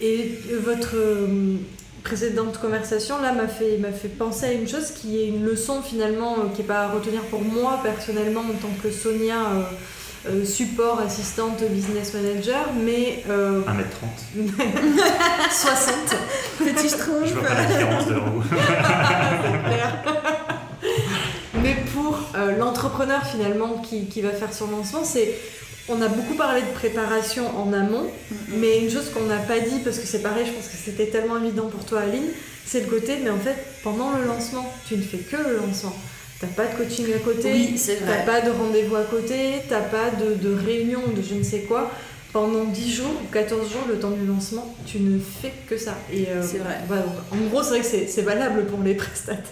Et 0.00 0.38
votre 0.62 0.96
euh, 0.96 1.56
précédente 2.02 2.58
conversation, 2.58 3.20
là, 3.20 3.32
m'a 3.32 3.48
fait, 3.48 3.78
m'a 3.78 3.92
fait 3.92 4.08
penser 4.08 4.46
à 4.46 4.52
une 4.52 4.68
chose 4.68 4.92
qui 4.92 5.20
est 5.20 5.28
une 5.28 5.44
leçon, 5.44 5.82
finalement, 5.82 6.36
qui 6.54 6.62
n'est 6.62 6.66
pas 6.66 6.84
à 6.84 6.88
retenir 6.88 7.20
pour 7.22 7.42
moi, 7.42 7.80
personnellement, 7.82 8.40
en 8.40 8.58
tant 8.60 8.72
que 8.82 8.90
Sonia... 8.90 9.68
euh, 10.26 10.30
euh, 10.30 10.44
support, 10.44 11.00
assistante, 11.00 11.62
business 11.70 12.14
manager, 12.14 12.72
mais 12.84 13.24
euh, 13.28 13.62
1m30. 13.62 14.48
60. 15.50 15.94
Petit 16.58 16.88
schtroumpf. 16.88 17.28
Je 17.28 17.34
vois 17.34 17.42
pas 17.48 17.54
la 17.54 17.64
différence 17.64 18.06
de. 18.06 18.14
Mais 21.62 21.76
pour 21.92 22.18
euh, 22.36 22.56
l'entrepreneur 22.56 23.24
finalement 23.24 23.78
qui, 23.78 24.06
qui 24.06 24.20
va 24.20 24.30
faire 24.30 24.52
son 24.52 24.70
lancement, 24.70 25.02
c'est 25.04 25.34
on 25.88 26.00
a 26.02 26.08
beaucoup 26.08 26.34
parlé 26.34 26.60
de 26.60 26.70
préparation 26.74 27.44
en 27.58 27.72
amont, 27.72 28.10
mais 28.48 28.80
une 28.80 28.90
chose 28.90 29.10
qu'on 29.10 29.24
n'a 29.24 29.38
pas 29.38 29.58
dit 29.58 29.78
parce 29.82 29.98
que 29.98 30.06
c'est 30.06 30.22
pareil, 30.22 30.44
je 30.46 30.52
pense 30.52 30.68
que 30.68 30.76
c'était 30.76 31.06
tellement 31.06 31.38
évident 31.38 31.66
pour 31.68 31.84
toi 31.86 32.00
Aline, 32.00 32.28
c'est 32.66 32.80
le 32.80 32.86
côté 32.86 33.16
mais 33.24 33.30
en 33.30 33.38
fait 33.38 33.56
pendant 33.82 34.12
le 34.12 34.24
lancement, 34.26 34.70
tu 34.86 34.96
ne 34.96 35.02
fais 35.02 35.18
que 35.18 35.36
le 35.36 35.56
lancement. 35.56 35.96
T'as 36.40 36.46
pas 36.48 36.66
de 36.66 36.76
coaching 36.76 37.06
à 37.14 37.18
côté, 37.18 37.52
Oui, 37.52 37.80
t'as 38.06 38.22
pas 38.24 38.40
de 38.40 38.50
rendez-vous 38.50 38.94
à 38.94 39.02
côté, 39.02 39.54
t'as 39.68 39.80
pas 39.80 40.10
de, 40.10 40.34
de 40.34 40.54
réunion, 40.54 41.00
de 41.16 41.20
je 41.20 41.34
ne 41.34 41.42
sais 41.42 41.60
quoi. 41.62 41.90
Pendant 42.32 42.64
10 42.64 42.92
jours 42.94 43.10
ou 43.24 43.32
14 43.32 43.72
jours, 43.72 43.86
le 43.88 43.98
temps 43.98 44.10
du 44.10 44.24
lancement, 44.26 44.72
tu 44.86 45.00
ne 45.00 45.18
fais 45.18 45.52
que 45.66 45.76
ça. 45.76 45.94
Et 46.12 46.28
euh, 46.28 46.42
C'est 46.42 46.58
vrai. 46.58 46.76
en 47.32 47.36
gros, 47.48 47.62
c'est 47.62 47.70
vrai 47.70 47.80
que 47.80 47.86
c'est- 47.86 48.22
valable 48.22 48.66
pour 48.66 48.82
les 48.84 48.94
prestataires. 48.94 49.42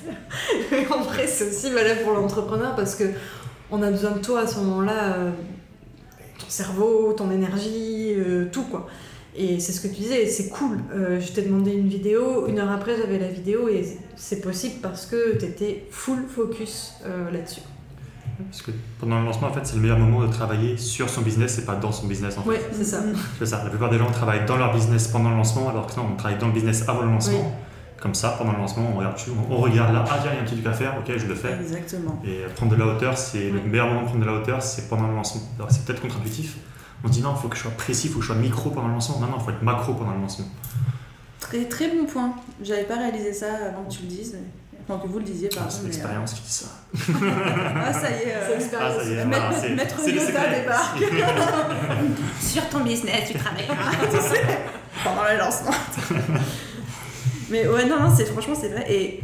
Mais 0.71 0.87
en 0.93 1.01
vrai, 1.01 1.27
c'est 1.27 1.49
aussi 1.49 1.71
valable 1.71 2.03
pour 2.05 2.13
l'entrepreneur 2.13 2.77
parce 2.77 2.95
que 2.95 3.05
on 3.71 3.83
a 3.83 3.91
besoin 3.91 4.13
de 4.13 4.19
toi 4.21 4.41
à 4.43 4.47
ce 4.47 4.59
moment-là, 4.61 5.15
euh, 5.15 5.31
ton 6.39 6.49
cerveau, 6.49 7.15
ton 7.15 7.31
énergie, 7.33 8.13
euh, 8.15 8.45
tout 8.53 8.63
quoi. 8.65 8.87
Et 9.37 9.59
c'est 9.59 9.73
ce 9.73 9.81
que 9.81 9.89
tu 9.89 10.03
disais, 10.03 10.27
c'est 10.27 10.49
cool. 10.51 10.79
Je 10.95 11.33
t'ai 11.33 11.43
demandé 11.43 11.73
une 11.73 11.89
vidéo, 11.89 12.47
une 12.47 12.59
heure 12.59 12.71
après 12.71 12.97
j'avais 12.97 13.19
la 13.19 13.29
vidéo 13.29 13.69
et 13.69 13.85
c'est 14.17 14.41
possible 14.41 14.77
parce 14.83 15.07
que 15.07 15.37
t'étais 15.37 15.87
full 15.91 16.27
focus 16.27 16.95
euh, 17.05 17.31
là-dessus. 17.31 17.61
Parce 18.51 18.63
que 18.63 18.71
pendant 19.01 19.21
le 19.21 19.27
lancement, 19.27 19.49
en 19.49 19.53
fait, 19.53 19.65
c'est 19.65 19.77
le 19.77 19.83
meilleur 19.83 19.99
moment 19.99 20.27
de 20.27 20.33
travailler 20.33 20.77
sur 20.77 21.09
son 21.09 21.23
business 21.23 21.59
et 21.59 21.65
pas 21.65 21.75
dans 21.75 21.93
son 21.93 22.07
business. 22.07 22.37
En 22.37 22.43
fait. 22.43 22.51
Oui, 22.51 22.57
c'est 22.73 22.85
ça. 22.85 23.03
C'est 23.39 23.47
ça. 23.47 23.65
La 23.65 23.71
plupart 23.71 23.89
des 23.89 23.99
gens 23.99 24.11
travaillent 24.11 24.45
dans 24.45 24.57
leur 24.57 24.75
business 24.75 25.09
pendant 25.09 25.31
le 25.31 25.37
lancement, 25.37 25.71
alors 25.71 25.87
que 25.87 25.97
non, 25.97 26.09
on 26.13 26.17
travaille 26.17 26.39
dans 26.39 26.49
le 26.49 26.53
business 26.53 26.87
avant 26.89 27.03
le 27.03 27.11
lancement. 27.11 27.55
Comme 27.99 28.15
ça, 28.15 28.35
pendant 28.37 28.53
le 28.53 28.59
lancement, 28.59 28.91
on 28.95 28.99
regarde, 28.99 29.17
on, 29.51 29.57
regarde 29.57 29.95
là, 29.95 30.05
ah 30.07 30.19
tiens, 30.21 30.33
il 30.33 30.37
y 30.37 30.39
a 30.39 30.43
un 30.43 30.45
petit 30.45 30.57
truc 30.57 30.67
à 30.67 30.73
faire, 30.75 30.95
ok, 30.99 31.17
je 31.17 31.27
le 31.27 31.35
fais. 31.35 31.55
Exactement. 31.55 32.21
Et 32.27 32.45
euh, 32.45 32.49
prendre 32.55 32.73
de 32.73 32.77
la 32.77 32.87
hauteur, 32.87 33.17
c'est 33.17 33.49
le 33.49 33.63
meilleur 33.63 33.87
moment 33.87 34.03
de 34.03 34.07
prendre 34.09 34.21
de 34.21 34.27
la 34.27 34.35
hauteur, 34.35 34.63
c'est 34.63 34.89
pendant 34.89 35.09
le 35.09 35.15
lancement. 35.15 35.41
Alors 35.59 35.71
c'est 35.71 35.83
peut-être 35.87 36.03
contre-intuitif. 36.03 36.59
On 37.03 37.09
se 37.09 37.13
dit 37.13 37.23
non, 37.23 37.33
il 37.35 37.41
faut 37.41 37.49
que 37.49 37.57
je 37.57 37.63
sois 37.63 37.71
précis, 37.71 38.09
il 38.09 38.13
faut 38.13 38.19
que 38.19 38.27
je 38.27 38.33
sois 38.33 38.37
micro 38.37 38.69
pendant 38.69 38.89
le 38.89 38.95
lancement. 38.95 39.19
Non, 39.19 39.29
non, 39.29 39.39
il 39.41 39.45
faut 39.45 39.51
être 39.51 39.63
macro 39.63 39.95
pendant 39.95 40.13
le 40.13 40.21
lancement. 40.21 40.45
Très 41.49 41.65
très 41.67 41.89
bon 41.89 42.05
point. 42.07 42.35
J'avais 42.63 42.85
pas 42.85 42.97
réalisé 42.97 43.33
ça 43.33 43.47
avant 43.69 43.85
que 43.85 43.93
tu 43.93 44.03
le 44.03 44.09
dises. 44.09 44.37
Avant 44.89 45.01
que 45.01 45.09
vous 45.09 45.19
le 45.19 45.25
disiez, 45.25 45.49
Ah, 45.53 45.57
pardon. 45.57 45.71
c'est 45.71 45.83
mais, 45.83 45.89
l'expérience 45.89 46.33
qui 46.35 46.41
dit 46.43 46.53
ça. 46.53 46.67
euh, 46.95 47.31
Ah 47.87 47.93
ça 47.93 48.11
y 48.11 48.15
est. 48.15 48.19
C'est 48.19 48.35
euh, 48.35 48.41
Ah, 48.47 48.59
l'expérience. 48.59 49.03
est, 49.03 49.25
Maître- 49.25 49.29
voilà, 49.41 49.61
c'est- 49.61 49.69
Maître 49.75 49.97
c'est 50.05 50.13
le 50.13 50.17
Yoda 50.21 50.27
secret. 50.27 50.61
débarque. 50.61 50.99
Sur 52.41 52.69
ton 52.69 52.81
business, 52.81 53.31
tu 53.31 53.39
travailles. 53.39 53.67
tu 54.11 54.17
sais, 54.17 54.43
pendant 55.05 55.25
le 55.25 55.39
lancement. 55.39 55.71
Mais 57.51 57.67
ouais, 57.67 57.85
non, 57.87 58.01
non, 58.01 58.15
c'est 58.17 58.27
franchement, 58.27 58.55
c'est 58.61 58.69
vrai. 58.69 58.85
Et 58.93 59.21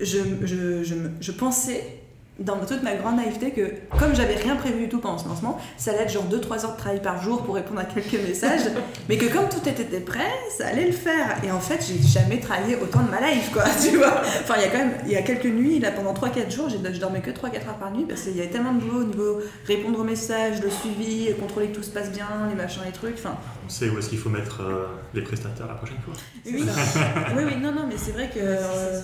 je, 0.00 0.18
je, 0.44 0.82
je, 0.84 0.94
je 1.20 1.32
pensais, 1.32 2.01
dans 2.38 2.56
toute 2.64 2.82
ma 2.82 2.94
grande 2.94 3.16
naïveté, 3.16 3.50
que 3.50 3.74
comme 3.98 4.14
j'avais 4.16 4.34
rien 4.36 4.56
prévu 4.56 4.80
du 4.84 4.88
tout 4.88 4.98
pendant 5.00 5.18
ce 5.18 5.28
lancement, 5.28 5.58
ça 5.76 5.90
allait 5.90 6.04
être 6.04 6.12
genre 6.12 6.24
2-3 6.24 6.64
heures 6.64 6.72
de 6.72 6.78
travail 6.78 7.00
par 7.02 7.22
jour 7.22 7.42
pour 7.42 7.54
répondre 7.54 7.80
à 7.80 7.84
quelques 7.84 8.20
messages. 8.28 8.62
mais 9.08 9.18
que 9.18 9.26
comme 9.26 9.48
tout 9.50 9.68
était 9.68 9.84
prêt, 10.00 10.30
ça 10.56 10.68
allait 10.68 10.86
le 10.86 10.92
faire. 10.92 11.36
Et 11.44 11.50
en 11.50 11.60
fait, 11.60 11.84
j'ai 11.86 12.00
jamais 12.02 12.40
travaillé 12.40 12.76
autant 12.76 13.02
de 13.02 13.10
ma 13.10 13.20
life, 13.20 13.50
quoi, 13.52 13.64
tu 13.82 13.98
vois. 13.98 14.22
Enfin, 14.42 14.54
il 14.56 14.62
y 14.62 14.64
a 14.64 14.68
quand 14.70 14.78
même, 14.78 14.94
il 15.06 15.12
y 15.12 15.16
a 15.16 15.22
quelques 15.22 15.44
nuits, 15.46 15.78
là, 15.78 15.90
pendant 15.92 16.14
3-4 16.14 16.50
jours, 16.50 16.68
j'ai- 16.70 16.78
je 16.92 16.98
dormais 17.00 17.20
que 17.20 17.30
3-4 17.30 17.68
heures 17.68 17.76
par 17.78 17.92
nuit 17.92 18.06
parce 18.08 18.22
qu'il 18.22 18.36
y 18.36 18.40
avait 18.40 18.50
tellement 18.50 18.72
de 18.72 18.80
boulot 18.80 19.00
au 19.02 19.04
niveau 19.04 19.40
répondre 19.66 20.00
aux 20.00 20.04
messages, 20.04 20.60
le 20.62 20.70
suivi, 20.70 21.28
contrôler 21.38 21.68
que 21.68 21.76
tout 21.76 21.82
se 21.82 21.90
passe 21.90 22.10
bien, 22.10 22.26
les 22.48 22.54
machins, 22.56 22.82
les 22.86 22.92
trucs. 22.92 23.14
Enfin, 23.18 23.36
On 23.66 23.68
sait 23.68 23.88
où 23.90 23.98
est-ce 23.98 24.08
qu'il 24.08 24.18
faut 24.18 24.30
mettre 24.30 24.62
euh, 24.62 24.86
les 25.14 25.20
prestataires 25.22 25.66
la 25.66 25.74
prochaine 25.74 25.98
fois. 26.04 26.14
oui, 26.46 26.64
oui, 27.36 27.42
oui, 27.46 27.56
non, 27.62 27.72
non, 27.72 27.86
mais 27.86 27.96
c'est 27.98 28.12
vrai 28.12 28.28
que 28.32 28.38
euh, 28.40 29.00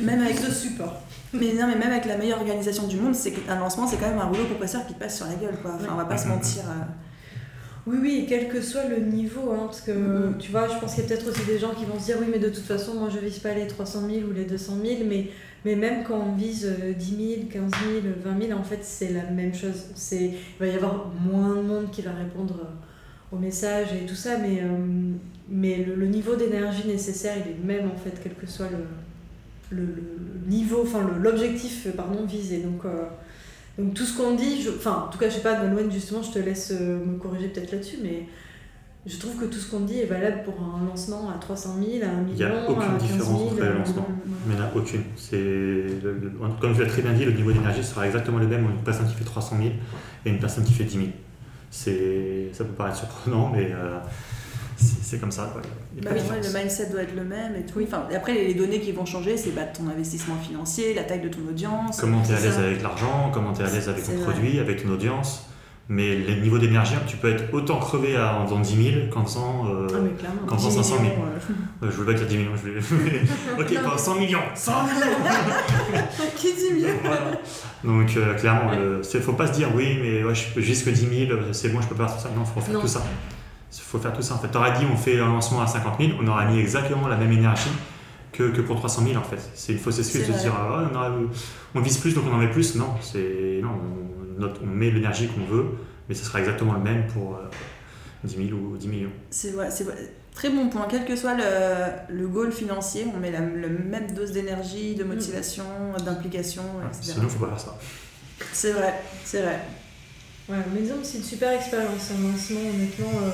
même 0.00 0.20
avec 0.22 0.44
de 0.44 0.50
support. 0.50 1.02
mais 1.32 1.52
non, 1.54 1.66
mais 1.66 1.76
même 1.76 1.90
avec 1.92 2.04
la 2.06 2.16
meilleure 2.16 2.38
organisation 2.40 2.86
du 2.86 2.96
monde, 2.96 3.14
c'est 3.14 3.32
qu'un 3.32 3.58
lancement, 3.58 3.86
c'est 3.86 3.96
quand 3.96 4.08
même 4.08 4.18
un 4.18 4.26
rouleau 4.26 4.44
compresseur 4.46 4.86
qui 4.86 4.94
te 4.94 4.98
passe 4.98 5.16
sur 5.16 5.26
la 5.26 5.34
gueule, 5.34 5.56
quoi. 5.60 5.72
Enfin, 5.74 5.88
on 5.92 5.96
va 5.96 6.04
pas 6.04 6.18
se 6.18 6.28
mentir. 6.28 6.62
euh. 6.68 6.84
Oui, 7.84 7.98
oui, 8.00 8.26
quel 8.28 8.48
que 8.48 8.60
soit 8.60 8.84
le 8.84 8.98
niveau, 9.00 9.50
hein, 9.50 9.62
parce 9.66 9.80
que 9.80 10.32
tu 10.38 10.52
vois, 10.52 10.68
je 10.68 10.78
pense 10.78 10.94
qu'il 10.94 11.02
y 11.02 11.06
a 11.06 11.08
peut-être 11.08 11.28
aussi 11.28 11.44
des 11.46 11.58
gens 11.58 11.74
qui 11.74 11.84
vont 11.84 11.98
se 11.98 12.04
dire 12.06 12.16
oui, 12.20 12.26
mais 12.30 12.38
de 12.38 12.48
toute 12.48 12.62
façon, 12.64 12.94
moi 12.94 13.08
je 13.12 13.18
vise 13.18 13.40
pas 13.40 13.54
les 13.54 13.66
300 13.66 14.02
000 14.08 14.28
ou 14.28 14.32
les 14.32 14.44
200 14.44 14.74
000, 14.84 15.00
mais, 15.08 15.30
mais 15.64 15.74
même 15.74 16.04
quand 16.04 16.16
on 16.16 16.36
vise 16.36 16.64
euh, 16.64 16.92
10 16.92 17.16
000, 17.16 17.46
15 17.52 17.70
000, 18.02 18.14
20 18.24 18.46
000, 18.46 18.58
en 18.58 18.62
fait, 18.62 18.78
c'est 18.84 19.08
la 19.12 19.24
même 19.24 19.52
chose. 19.52 19.86
C'est, 19.96 20.26
il 20.26 20.34
va 20.60 20.66
y 20.68 20.76
avoir 20.76 21.10
moins 21.28 21.56
de 21.56 21.62
monde 21.62 21.90
qui 21.90 22.02
va 22.02 22.12
répondre 22.12 22.54
euh, 22.62 23.34
aux 23.36 23.38
messages 23.40 23.92
et 24.00 24.06
tout 24.06 24.14
ça, 24.14 24.38
mais, 24.38 24.60
euh, 24.60 24.68
mais 25.48 25.78
le, 25.84 25.96
le 25.96 26.06
niveau 26.06 26.36
d'énergie 26.36 26.86
nécessaire, 26.86 27.34
il 27.44 27.50
est 27.50 27.56
le 27.60 27.64
même 27.66 27.90
en 27.90 27.96
fait, 27.96 28.12
quel 28.22 28.34
que 28.34 28.46
soit 28.46 28.68
le, 28.70 28.78
le, 29.72 29.86
niveau, 30.46 30.82
enfin 30.82 31.00
l'objectif, 31.20 31.86
euh, 31.86 31.92
pardon, 31.96 32.24
visé. 32.26 32.58
Donc, 32.58 32.84
euh, 32.84 33.04
donc 33.78 33.94
tout 33.94 34.04
ce 34.04 34.16
qu'on 34.16 34.34
dit, 34.34 34.66
enfin 34.76 35.06
en 35.06 35.10
tout 35.10 35.18
cas 35.18 35.28
je 35.28 35.34
sais 35.34 35.40
pas, 35.42 35.62
Nolwenn 35.62 35.90
justement 35.90 36.22
je 36.22 36.30
te 36.30 36.38
laisse 36.38 36.72
euh, 36.78 37.04
me 37.04 37.16
corriger 37.18 37.48
peut-être 37.48 37.72
là-dessus, 37.72 37.98
mais 38.02 38.26
je 39.06 39.18
trouve 39.18 39.36
que 39.36 39.46
tout 39.46 39.58
ce 39.58 39.70
qu'on 39.70 39.80
dit 39.80 39.98
est 39.98 40.06
valable 40.06 40.42
pour 40.44 40.54
un 40.62 40.86
lancement 40.86 41.30
à 41.30 41.38
300 41.38 41.76
000, 41.78 42.04
à 42.04 42.08
1 42.08 42.22
million, 42.22 42.34
Il 42.34 42.38
y 42.38 42.44
a 42.44 42.70
aucune 42.70 42.82
à 42.82 42.98
15 42.98 43.02
différence 43.02 43.26
000. 43.26 43.42
entre 43.50 43.62
les 43.62 43.78
lancements. 43.78 44.08
Mais 44.46 44.54
il 44.54 44.56
n'y 44.56 44.62
en 44.62 44.64
a 44.64 44.76
aucune. 44.76 46.58
Comme 46.60 46.74
tu 46.74 46.80
l'as 46.80 46.86
très 46.86 47.02
bien 47.02 47.12
dit, 47.12 47.24
le 47.24 47.32
niveau 47.32 47.52
d'énergie 47.52 47.82
sera 47.82 48.06
exactement 48.06 48.38
le 48.38 48.46
même 48.46 48.62
pour 48.62 48.70
une 48.70 48.82
personne 48.84 49.08
qui 49.08 49.14
fait 49.14 49.24
300 49.24 49.56
000 49.58 49.70
et 50.24 50.30
une 50.30 50.38
personne 50.38 50.64
qui 50.64 50.72
fait 50.72 50.84
10 50.84 50.92
000. 50.92 51.06
C'est, 51.70 52.50
ça 52.52 52.64
peut 52.64 52.74
paraître 52.74 52.98
surprenant, 52.98 53.50
mais 53.50 53.70
euh, 53.72 53.98
c'est, 55.02 55.18
comme 55.20 55.30
ça. 55.32 55.50
quoi. 55.52 55.62
Bah 56.02 56.10
oui, 56.12 56.20
ouais, 56.30 56.40
le 56.42 56.58
mindset 56.58 56.86
doit 56.90 57.02
être 57.02 57.14
le 57.14 57.24
même 57.24 57.54
et 57.56 57.64
tout. 57.64 57.80
Enfin, 57.82 58.04
et 58.10 58.16
après, 58.16 58.34
les 58.34 58.54
données 58.54 58.80
qui 58.80 58.92
vont 58.92 59.04
changer, 59.06 59.36
c'est 59.36 59.50
bah, 59.54 59.62
ton 59.64 59.88
investissement 59.88 60.36
financier, 60.36 60.94
la 60.94 61.04
taille 61.04 61.20
de 61.20 61.28
ton 61.28 61.40
audience. 61.48 61.98
Comment 62.00 62.22
tu 62.22 62.32
es 62.32 62.34
à 62.34 62.40
l'aise 62.40 62.58
avec 62.58 62.82
l'argent, 62.82 63.30
comment 63.32 63.52
tu 63.52 63.62
es 63.62 63.64
à 63.64 63.70
l'aise 63.70 63.88
avec 63.88 64.04
ton 64.04 64.12
vrai. 64.12 64.22
produit, 64.32 64.58
avec 64.58 64.82
ton 64.82 64.90
audience. 64.90 65.46
Mais 65.88 66.14
les 66.16 66.36
niveaux 66.40 66.58
d'énergie, 66.58 66.94
tu 67.08 67.16
peux 67.16 67.28
être 67.28 67.52
autant 67.52 67.78
crevé 67.78 68.16
à- 68.16 68.36
en 68.38 68.46
faisant 68.46 68.60
10 68.60 68.90
000 68.92 69.06
qu'en 69.10 69.24
faisant. 69.24 69.66
euh, 69.66 69.88
Ah 69.92 69.96
mais 70.02 70.10
clairement. 70.10 70.42
Quand- 70.46 70.54
10 70.56 70.64
dans 70.64 70.70
500 70.70 70.94
000. 70.94 71.02
millions, 71.02 71.24
euh. 71.26 71.86
euh, 71.86 71.90
je 71.90 71.96
veux 71.96 72.06
pas 72.06 72.12
dire 72.14 72.26
10 72.26 72.36
millions, 72.38 72.52
je 72.56 72.70
vais. 72.70 72.80
ok, 73.58 73.82
pas 73.84 73.98
100 73.98 74.14
millions 74.14 74.38
100 74.54 74.72
millions 74.84 74.94
Qui 76.36 76.54
dit 76.54 76.80
mieux 76.80 76.88
Voilà. 77.02 77.32
Donc 77.84 78.16
euh, 78.16 78.34
clairement, 78.34 78.72
il 78.72 78.80
ne 79.18 79.20
faut 79.24 79.32
pas 79.32 79.48
se 79.48 79.52
dire 79.54 79.68
oui, 79.74 79.98
mais 80.00 80.22
ouais, 80.22 80.34
je 80.34 80.44
peux 80.54 80.60
juste 80.60 80.84
que 80.84 80.90
10 80.90 81.26
000, 81.28 81.38
c'est 81.52 81.70
bon, 81.70 81.80
je 81.80 81.88
peux 81.88 81.96
pas 81.96 82.06
faire 82.06 82.16
tout 82.16 82.22
ça. 82.22 82.28
Non, 82.34 82.44
il 82.44 82.54
faut 82.54 82.60
faire 82.60 82.74
Non. 82.74 82.80
tout 82.80 82.86
ça. 82.88 83.02
Il 83.74 83.80
faut 83.80 83.98
faire 83.98 84.12
tout 84.12 84.22
ça. 84.22 84.34
En 84.34 84.38
fait, 84.38 84.48
t'aurais 84.48 84.78
dit 84.78 84.84
on 84.92 84.96
fait 84.96 85.18
un 85.18 85.28
lancement 85.28 85.62
à 85.62 85.66
50 85.66 85.98
000, 86.00 86.12
on 86.20 86.26
aurait 86.28 86.46
mis 86.46 86.58
exactement 86.58 87.08
la 87.08 87.16
même 87.16 87.32
énergie 87.32 87.70
que, 88.32 88.44
que 88.50 88.60
pour 88.60 88.76
300 88.76 89.02
000 89.06 89.16
en 89.16 89.22
fait. 89.22 89.38
C'est 89.54 89.72
une 89.72 89.78
fausse 89.78 89.98
excuse 89.98 90.20
de 90.20 90.26
se 90.26 90.30
vrai. 90.32 90.40
dire 90.42 90.52
ah, 90.56 90.88
on, 90.90 90.94
aura- 90.94 91.12
on 91.74 91.80
vise 91.80 91.98
plus 91.98 92.14
donc 92.14 92.24
on 92.30 92.34
en 92.34 92.38
met 92.38 92.50
plus. 92.50 92.74
Non, 92.76 92.94
c'est 93.00 93.60
non, 93.62 93.70
on, 93.70 94.40
note- 94.40 94.60
on 94.62 94.66
met 94.66 94.90
l'énergie 94.90 95.28
qu'on 95.28 95.44
veut, 95.44 95.66
mais 96.08 96.14
ce 96.14 96.24
sera 96.24 96.38
exactement 96.40 96.72
le 96.74 96.80
même 96.80 97.06
pour 97.08 97.36
euh, 97.36 97.48
10 98.24 98.48
000 98.48 98.58
ou 98.58 98.76
10 98.76 98.88
millions. 98.88 99.10
C'est 99.30 99.54
ouais, 99.54 99.70
c'est 99.70 99.84
ouais. 99.86 100.12
très 100.34 100.50
bon 100.50 100.68
point. 100.68 100.86
Quel 100.90 101.04
que 101.06 101.16
soit 101.16 101.34
le, 101.34 101.42
le 102.14 102.28
goal 102.28 102.52
financier, 102.52 103.06
on 103.14 103.18
met 103.18 103.30
la, 103.30 103.40
la 103.40 103.68
même 103.68 104.12
dose 104.14 104.32
d'énergie, 104.32 104.94
de 104.94 105.04
motivation, 105.04 105.64
d'implication, 106.04 106.62
Ouais, 106.78 106.86
etc. 106.88 107.12
sinon, 107.14 107.24
il 107.24 107.30
faut 107.30 107.38
pas 107.46 107.48
faire 107.56 107.60
ça. 107.60 107.78
C'est 108.52 108.72
vrai, 108.72 108.94
c'est 109.24 109.40
vrai. 109.42 109.60
Ouais, 110.48 110.56
mais 110.74 110.80
disons 110.82 110.96
que 110.98 111.04
c'est 111.06 111.18
une 111.18 111.24
super 111.24 111.52
expérience, 111.52 112.10
un 112.10 112.28
lancement, 112.30 112.60
honnêtement. 112.74 113.20
euh, 113.22 113.30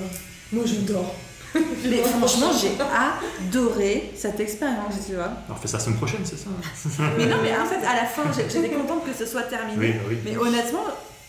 moi 0.53 0.65
j'adore. 0.67 1.15
Mais 1.55 2.03
franchement, 2.03 2.51
j'ai 2.61 2.73
adoré 3.49 4.13
cette 4.15 4.39
expérience, 4.39 4.95
tu 5.07 5.15
vois. 5.15 5.31
On 5.49 5.55
refait 5.55 5.69
ça 5.69 5.79
la 5.79 5.85
semaine 5.85 5.97
prochaine, 5.97 6.21
c'est 6.25 6.37
ça 6.39 6.51
Mais 7.19 7.25
non, 7.27 7.37
mais 7.43 7.53
en 7.57 7.65
fait, 7.65 7.85
à 7.87 7.95
la 7.97 8.05
fin, 8.05 8.23
j'étais 8.37 8.69
contente 8.69 9.05
que 9.07 9.15
ce 9.17 9.25
soit 9.25 9.43
terminé. 9.45 9.79
Oui, 9.79 9.95
oui. 10.11 10.19
Mais 10.27 10.37
honnêtement, 10.37 10.85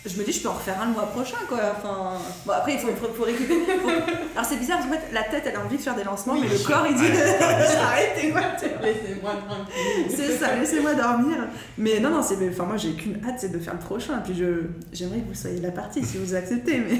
je 0.06 0.18
me 0.20 0.26
dis, 0.26 0.34
je 0.34 0.42
peux 0.42 0.50
en 0.50 0.54
refaire 0.54 0.80
un 0.82 0.88
le 0.88 0.92
mois 0.92 1.06
prochain, 1.08 1.38
quoi. 1.48 1.60
Enfin, 1.78 2.18
bon, 2.46 2.52
après, 2.52 2.74
il 2.74 2.80
faut, 2.80 2.88
faut, 2.90 3.14
faut 3.14 3.24
récupérer. 3.24 3.60
faut- 3.82 3.90
Alors, 3.90 4.46
c'est 4.48 4.58
bizarre, 4.58 4.80
parce 4.80 4.90
qu'en 4.90 4.96
fait, 4.96 5.14
la 5.14 5.24
tête, 5.24 5.44
elle 5.46 5.56
a 5.56 5.64
envie 5.64 5.78
de 5.78 5.82
faire 5.82 5.96
des 5.96 6.04
lancements, 6.04 6.36
mais 6.36 6.48
le 6.50 6.58
corps, 6.68 6.86
il 6.90 6.96
dit 6.98 7.02
Ouais, 7.04 7.10
le 7.10 7.40
corps, 7.40 7.52
il 7.58 7.66
dit- 7.66 7.76
arrêtez, 7.78 8.32
quoi. 8.32 8.42
Laissez-moi 8.82 9.32
tranquille. 9.48 10.06
C'est 10.16 10.38
ça, 10.38 10.56
laissez-moi 10.56 10.96
dormir. 10.96 11.38
Mais 11.78 12.00
non, 12.02 12.10
non, 12.10 12.22
c'est. 12.22 12.36
Enfin, 12.50 12.66
moi, 12.66 12.76
j'ai 12.76 12.92
qu'une 12.94 13.24
hâte, 13.26 13.36
c'est 13.40 13.52
de 13.54 13.60
faire 13.60 13.74
le 13.76 13.80
prochain. 13.80 14.18
Puis, 14.24 14.36
je, 14.38 14.64
j'aimerais 14.92 15.20
que 15.20 15.30
vous 15.30 15.34
soyez 15.34 15.60
de 15.60 15.66
la 15.66 15.72
partie 15.72 16.04
si 16.06 16.18
vous 16.18 16.36
acceptez, 16.36 16.78
mais. 16.80 17.00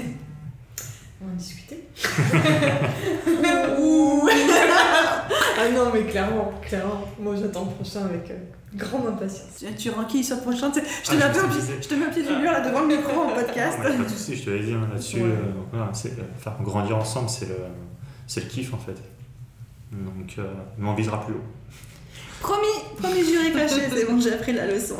On 1.22 1.26
va 1.26 1.32
en 1.32 1.36
discuter. 1.36 1.84
Ouh 3.78 4.28
Ah 5.62 5.68
non, 5.74 5.90
mais 5.92 6.04
clairement, 6.04 6.52
clairement. 6.62 7.04
Moi, 7.18 7.34
j'attends 7.38 7.66
le 7.66 7.70
prochain 7.74 8.06
avec 8.06 8.30
euh, 8.30 8.36
grande 8.74 9.06
impatience. 9.08 9.56
Tu, 9.58 9.66
tu 9.74 9.90
renquilles 9.90 10.24
sur 10.24 10.36
le 10.36 10.42
prochain, 10.42 10.72
sais. 10.72 10.82
Je 11.04 11.10
te 11.10 11.12
Ah, 11.12 11.16
mets 11.16 11.22
un 11.24 11.30
peu 11.30 11.38
je 11.82 11.86
te 11.88 11.94
mets 11.94 12.06
un 12.06 12.08
pied 12.08 12.22
du 12.22 12.30
mur 12.34 12.50
là 12.50 12.60
devant 12.60 12.80
le 12.80 12.86
micro 12.96 13.20
en 13.20 13.28
podcast. 13.34 13.78
Ah, 13.82 13.90
ouais, 13.90 13.96
pas 13.98 14.04
de 14.04 14.08
soucis, 14.08 14.36
je 14.36 14.44
te 14.46 14.50
l'ai 14.50 14.60
dit 14.64 14.72
hein, 14.72 14.88
là-dessus. 14.90 15.16
Ouais. 15.18 15.24
euh, 15.28 15.52
voilà, 15.72 15.90
c'est, 15.92 16.18
euh, 16.18 16.22
enfin, 16.38 16.54
grandir 16.62 16.96
ensemble, 16.96 17.28
c'est 17.28 17.48
le, 17.50 17.56
c'est 18.26 18.44
le 18.44 18.46
kiff 18.48 18.72
en 18.72 18.78
fait. 18.78 18.96
Donc, 19.92 20.34
euh, 20.38 20.44
on 20.82 20.94
visera 20.94 21.20
plus 21.24 21.34
haut. 21.34 21.42
Promis, 22.40 22.96
promis 22.98 23.22
juré 23.30 23.52
caché, 23.52 23.82
c'est 23.94 24.06
bon, 24.10 24.18
j'ai 24.18 24.32
appris 24.32 24.52
la 24.54 24.66
leçon. 24.66 24.96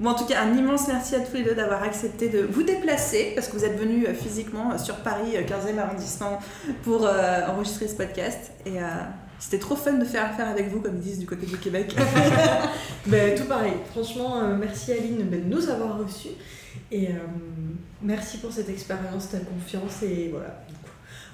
Bon, 0.00 0.10
en 0.10 0.14
tout 0.14 0.26
cas, 0.26 0.42
un 0.42 0.56
immense 0.56 0.88
merci 0.88 1.14
à 1.14 1.20
tous 1.20 1.34
les 1.36 1.42
deux 1.42 1.54
d'avoir 1.54 1.82
accepté 1.82 2.28
de 2.28 2.40
vous 2.40 2.62
déplacer 2.62 3.32
parce 3.34 3.48
que 3.48 3.56
vous 3.56 3.64
êtes 3.64 3.78
venus 3.78 4.06
euh, 4.08 4.14
physiquement 4.14 4.72
euh, 4.72 4.78
sur 4.78 4.96
Paris, 4.96 5.36
euh, 5.36 5.42
15e 5.42 5.78
arrondissement, 5.78 6.38
pour 6.82 7.06
euh, 7.06 7.46
enregistrer 7.48 7.88
ce 7.88 7.94
podcast. 7.94 8.52
Et 8.64 8.80
euh, 8.80 8.86
c'était 9.38 9.58
trop 9.58 9.76
fun 9.76 9.94
de 9.94 10.04
faire 10.04 10.24
affaire 10.26 10.48
avec 10.48 10.68
vous, 10.68 10.80
comme 10.80 10.96
ils 10.96 11.02
disent 11.02 11.18
du 11.18 11.26
côté 11.26 11.46
du 11.46 11.56
Québec. 11.58 11.94
Ben, 13.06 13.38
tout 13.38 13.44
pareil. 13.44 13.74
Franchement, 13.92 14.40
euh, 14.40 14.56
merci 14.58 14.92
Aline 14.92 15.30
de 15.30 15.36
nous 15.36 15.68
avoir 15.68 15.98
reçus. 15.98 16.30
Et 16.90 17.08
euh, 17.08 17.12
merci 18.02 18.38
pour 18.38 18.52
cette 18.52 18.68
expérience, 18.68 19.30
ta 19.30 19.38
confiance 19.38 20.02
et 20.02 20.30
voilà. 20.32 20.62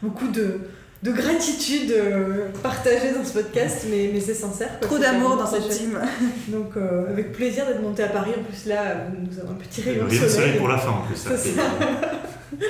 Beaucoup, 0.02 0.26
beaucoup 0.26 0.32
de, 0.32 0.60
de 1.02 1.10
gratitude 1.10 1.90
euh, 1.90 2.48
partagée 2.62 3.12
dans 3.12 3.24
ce 3.24 3.32
podcast, 3.32 3.86
mais, 3.90 4.10
mais 4.12 4.20
c'est 4.20 4.34
sincère. 4.34 4.78
quoi. 4.78 4.88
trop 4.88 4.98
d'amour 4.98 5.36
dans 5.36 5.46
cette 5.46 5.68
team. 5.68 5.98
Donc, 6.48 6.76
euh, 6.76 7.10
avec 7.10 7.32
plaisir 7.32 7.66
d'être 7.66 7.82
monté 7.82 8.04
à 8.04 8.08
Paris. 8.08 8.32
En 8.38 8.42
plus, 8.42 8.66
là, 8.66 9.08
nous 9.18 9.38
avons 9.40 9.52
un 9.52 9.54
petit 9.54 9.82
rayon 9.82 10.04
de 10.04 10.10
soleil. 10.10 10.30
soleil 10.30 10.58
pour 10.58 10.68
la 10.68 10.78
fin 10.78 10.90
en 10.90 11.02
plus. 11.02 11.16
ça 11.16 11.36
fait-. 11.36 11.54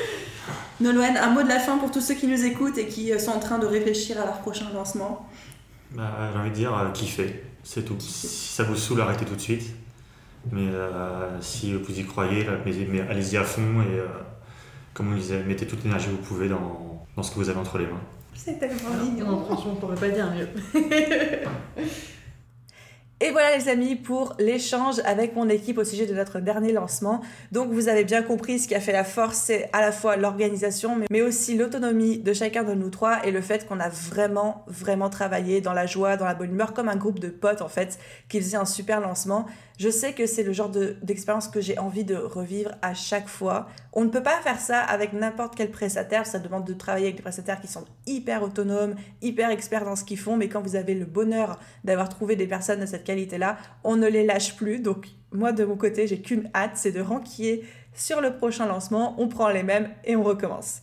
Nolwenn, 0.81 1.17
un 1.17 1.31
mot 1.31 1.43
de 1.43 1.49
la 1.49 1.61
fin 1.61 1.79
pour 1.79 1.91
tous 1.91 2.01
ceux 2.01 2.15
qui 2.15 2.27
nous 2.27 2.45
écoutent 2.45 2.79
et 2.79 2.87
qui 2.87 3.13
euh, 3.13 3.19
sont 3.19 3.31
en 3.31 3.39
train 3.39 3.59
de 3.59 3.67
réfléchir 3.67 4.21
à 4.21 4.25
leur 4.25 4.39
prochain 4.39 4.67
lancement. 4.75 5.29
Bah, 5.95 6.31
j'ai 6.33 6.39
envie 6.39 6.51
de 6.51 6.55
dire, 6.55 6.77
euh, 6.77 6.91
kiffez, 6.91 7.43
c'est 7.63 7.85
tout. 7.85 7.97
Si 7.99 8.27
ça 8.27 8.65
vous 8.65 8.77
saoule, 8.77 9.01
arrêtez 9.01 9.25
tout 9.25 9.37
de 9.37 9.41
suite. 9.41 9.75
Mais 10.51 10.67
euh, 10.73 11.41
si 11.41 11.73
vous 11.75 12.01
y 12.01 12.05
croyez, 12.05 12.47
allez-y 13.09 13.37
à 13.37 13.45
fond 13.45 13.81
et, 13.83 13.99
euh, 13.99 14.07
comme 14.93 15.13
on 15.13 15.17
disait, 15.17 15.43
mettez 15.45 15.67
toute 15.67 15.85
l'énergie 15.85 16.07
que 16.07 16.13
vous 16.13 16.17
pouvez 16.17 16.49
dans, 16.49 17.07
dans 17.17 17.23
ce 17.23 17.31
que 17.31 17.37
vous 17.37 17.49
avez 17.49 17.61
entre 17.61 17.79
les 17.79 17.87
mains. 17.87 18.01
C'est 18.35 18.59
tellement 18.59 18.91
Non, 18.99 19.05
mignon. 19.05 19.45
franchement, 19.45 19.73
on 19.73 19.77
pourrait 19.81 19.97
pas 19.97 20.09
dire 20.09 20.31
mieux. 20.33 20.49
Et 23.25 23.31
voilà 23.31 23.57
les 23.57 23.69
amis 23.69 23.95
pour 23.95 24.35
l'échange 24.41 24.97
avec 25.05 25.37
mon 25.37 25.49
équipe 25.49 25.79
au 25.79 25.85
sujet 25.85 26.07
de 26.07 26.13
notre 26.15 26.41
dernier 26.41 26.73
lancement. 26.73 27.21
Donc 27.53 27.71
vous 27.71 27.87
avez 27.87 28.03
bien 28.03 28.21
compris 28.23 28.59
ce 28.59 28.67
qui 28.67 28.75
a 28.75 28.81
fait 28.81 28.91
la 28.91 29.05
force, 29.05 29.37
c'est 29.37 29.71
à 29.73 29.81
la 29.81 29.93
fois 29.93 30.17
l'organisation, 30.17 30.97
mais- 30.97 31.07
mais 31.09 31.23
aussi 31.23 31.57
l'autonomie 31.57 32.19
de 32.19 32.33
chacun 32.33 32.65
de 32.65 32.75
nous 32.75 32.91
trois 32.91 33.25
et 33.25 33.31
le 33.31 33.41
fait 33.41 33.65
qu'on 33.69 33.79
a 33.79 33.89
vraiment, 33.89 34.65
vraiment 34.67 35.09
travaillé 35.09 35.61
dans 35.61 35.73
la 35.73 35.87
joie, 35.87 36.17
dans 36.17 36.25
la 36.25 36.35
bonne 36.35 36.51
humeur, 36.51 36.73
comme 36.75 36.89
un 36.89 36.97
groupe 36.97 37.21
de 37.21 37.29
potes 37.29 37.63
en 37.63 37.69
fait, 37.69 37.97
qui 38.29 38.41
faisait 38.41 38.57
un 38.57 38.65
super 38.65 39.01
lancement. 39.01 39.47
Je 39.79 39.89
sais 39.89 40.13
que 40.13 40.27
c'est 40.27 40.43
le 40.43 40.53
genre 40.53 40.69
de- 40.69 40.97
d'expérience 41.03 41.49
que 41.49 41.61
j'ai 41.61 41.79
envie 41.79 42.05
de 42.05 42.15
revivre 42.15 42.73
à 42.83 42.95
chaque 42.95 43.29
fois. 43.29 43.69
On 43.93 44.05
ne 44.05 44.11
peut 44.11 44.23
pas 44.23 44.41
faire 44.43 44.61
ça 44.61 44.81
avec 44.81 45.13
n'importe 45.13 45.55
quel 45.57 45.71
prestataire, 45.71 46.27
ça 46.27 46.39
demande 46.39 46.65
de 46.65 46.75
travailler 46.75 47.07
avec 47.07 47.17
des 47.17 47.23
prestataires 47.23 47.61
qui 47.61 47.69
sont 47.69 47.85
hyper 48.07 48.43
autonomes, 48.43 48.95
hyper 49.23 49.51
experts 49.51 49.85
dans 49.85 49.97
ce 49.97 50.05
qu'ils 50.05 50.19
font, 50.19 50.37
mais 50.37 50.49
quand 50.49 50.63
vous 50.63 50.77
avez 50.77 50.95
le 50.95 51.05
bonheur 51.07 51.59
d'avoir 51.85 52.09
trouvé 52.09 52.37
des 52.37 52.47
personnes 52.47 52.81
de 52.81 52.87
cette 52.87 53.05
qualité-là, 53.05 53.57
on 53.85 53.97
ne 53.97 54.07
les 54.07 54.25
lâche 54.25 54.57
plus. 54.57 54.81
Donc 54.81 55.09
moi 55.33 55.53
de 55.53 55.65
mon 55.65 55.77
côté, 55.77 56.07
j'ai 56.07 56.21
qu'une 56.21 56.51
hâte, 56.55 56.73
c'est 56.75 56.93
de 56.93 57.01
ranquiller 57.01 57.65
sur 57.95 58.21
le 58.21 58.37
prochain 58.37 58.67
lancement, 58.67 59.15
on 59.19 59.29
prend 59.29 59.49
les 59.49 59.63
mêmes 59.63 59.91
et 60.05 60.17
on 60.17 60.23
recommence. 60.23 60.81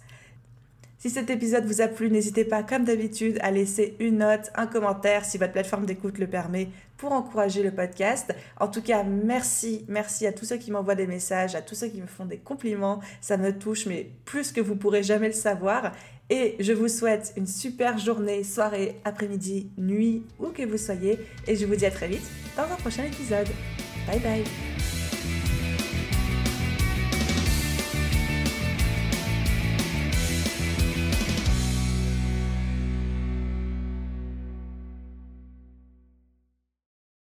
Si 1.00 1.10
cet 1.10 1.30
épisode 1.30 1.66
vous 1.66 1.80
a 1.80 1.88
plu, 1.88 2.12
n'hésitez 2.12 2.44
pas, 2.44 2.62
comme 2.62 2.84
d'habitude, 2.84 3.40
à 3.42 3.52
laisser 3.52 3.96
une 4.02 4.18
note, 4.18 4.52
un 4.54 4.68
commentaire 4.68 5.24
si 5.24 5.38
votre 5.38 5.54
plateforme 5.54 5.86
d'écoute 5.86 6.18
le 6.18 6.28
permet 6.28 6.68
pour 6.98 7.14
encourager 7.14 7.64
le 7.64 7.72
podcast. 7.72 8.36
En 8.60 8.68
tout 8.68 8.82
cas, 8.82 9.04
merci, 9.04 9.86
merci 9.88 10.28
à 10.28 10.34
tous 10.34 10.44
ceux 10.44 10.58
qui 10.58 10.72
m'envoient 10.72 10.96
des 10.96 11.08
messages, 11.08 11.56
à 11.56 11.62
tous 11.62 11.76
ceux 11.76 11.88
qui 11.88 12.02
me 12.02 12.08
font 12.08 12.26
des 12.26 12.38
compliments. 12.38 13.00
Ça 13.22 13.38
me 13.38 13.58
touche, 13.58 13.86
mais 13.86 14.12
plus 14.26 14.52
que 14.52 14.60
vous 14.60 14.76
pourrez 14.76 15.02
jamais 15.02 15.28
le 15.28 15.34
savoir. 15.34 15.94
Et 16.30 16.58
je 16.60 16.74
vous 16.74 16.90
souhaite 16.90 17.32
une 17.38 17.48
super 17.48 17.98
journée, 17.98 18.44
soirée, 18.44 19.00
après-midi, 19.06 19.72
nuit, 19.78 20.24
où 20.38 20.48
que 20.48 20.64
vous 20.64 20.78
soyez. 20.78 21.18
Et 21.48 21.56
je 21.56 21.66
vous 21.66 21.78
dis 21.78 21.86
à 21.86 21.92
très 21.92 22.10
vite 22.10 22.30
dans 22.58 22.64
un 22.64 22.76
prochain 22.76 23.06
épisode. 23.06 23.48
Bye 24.06 24.20
bye 24.20 24.99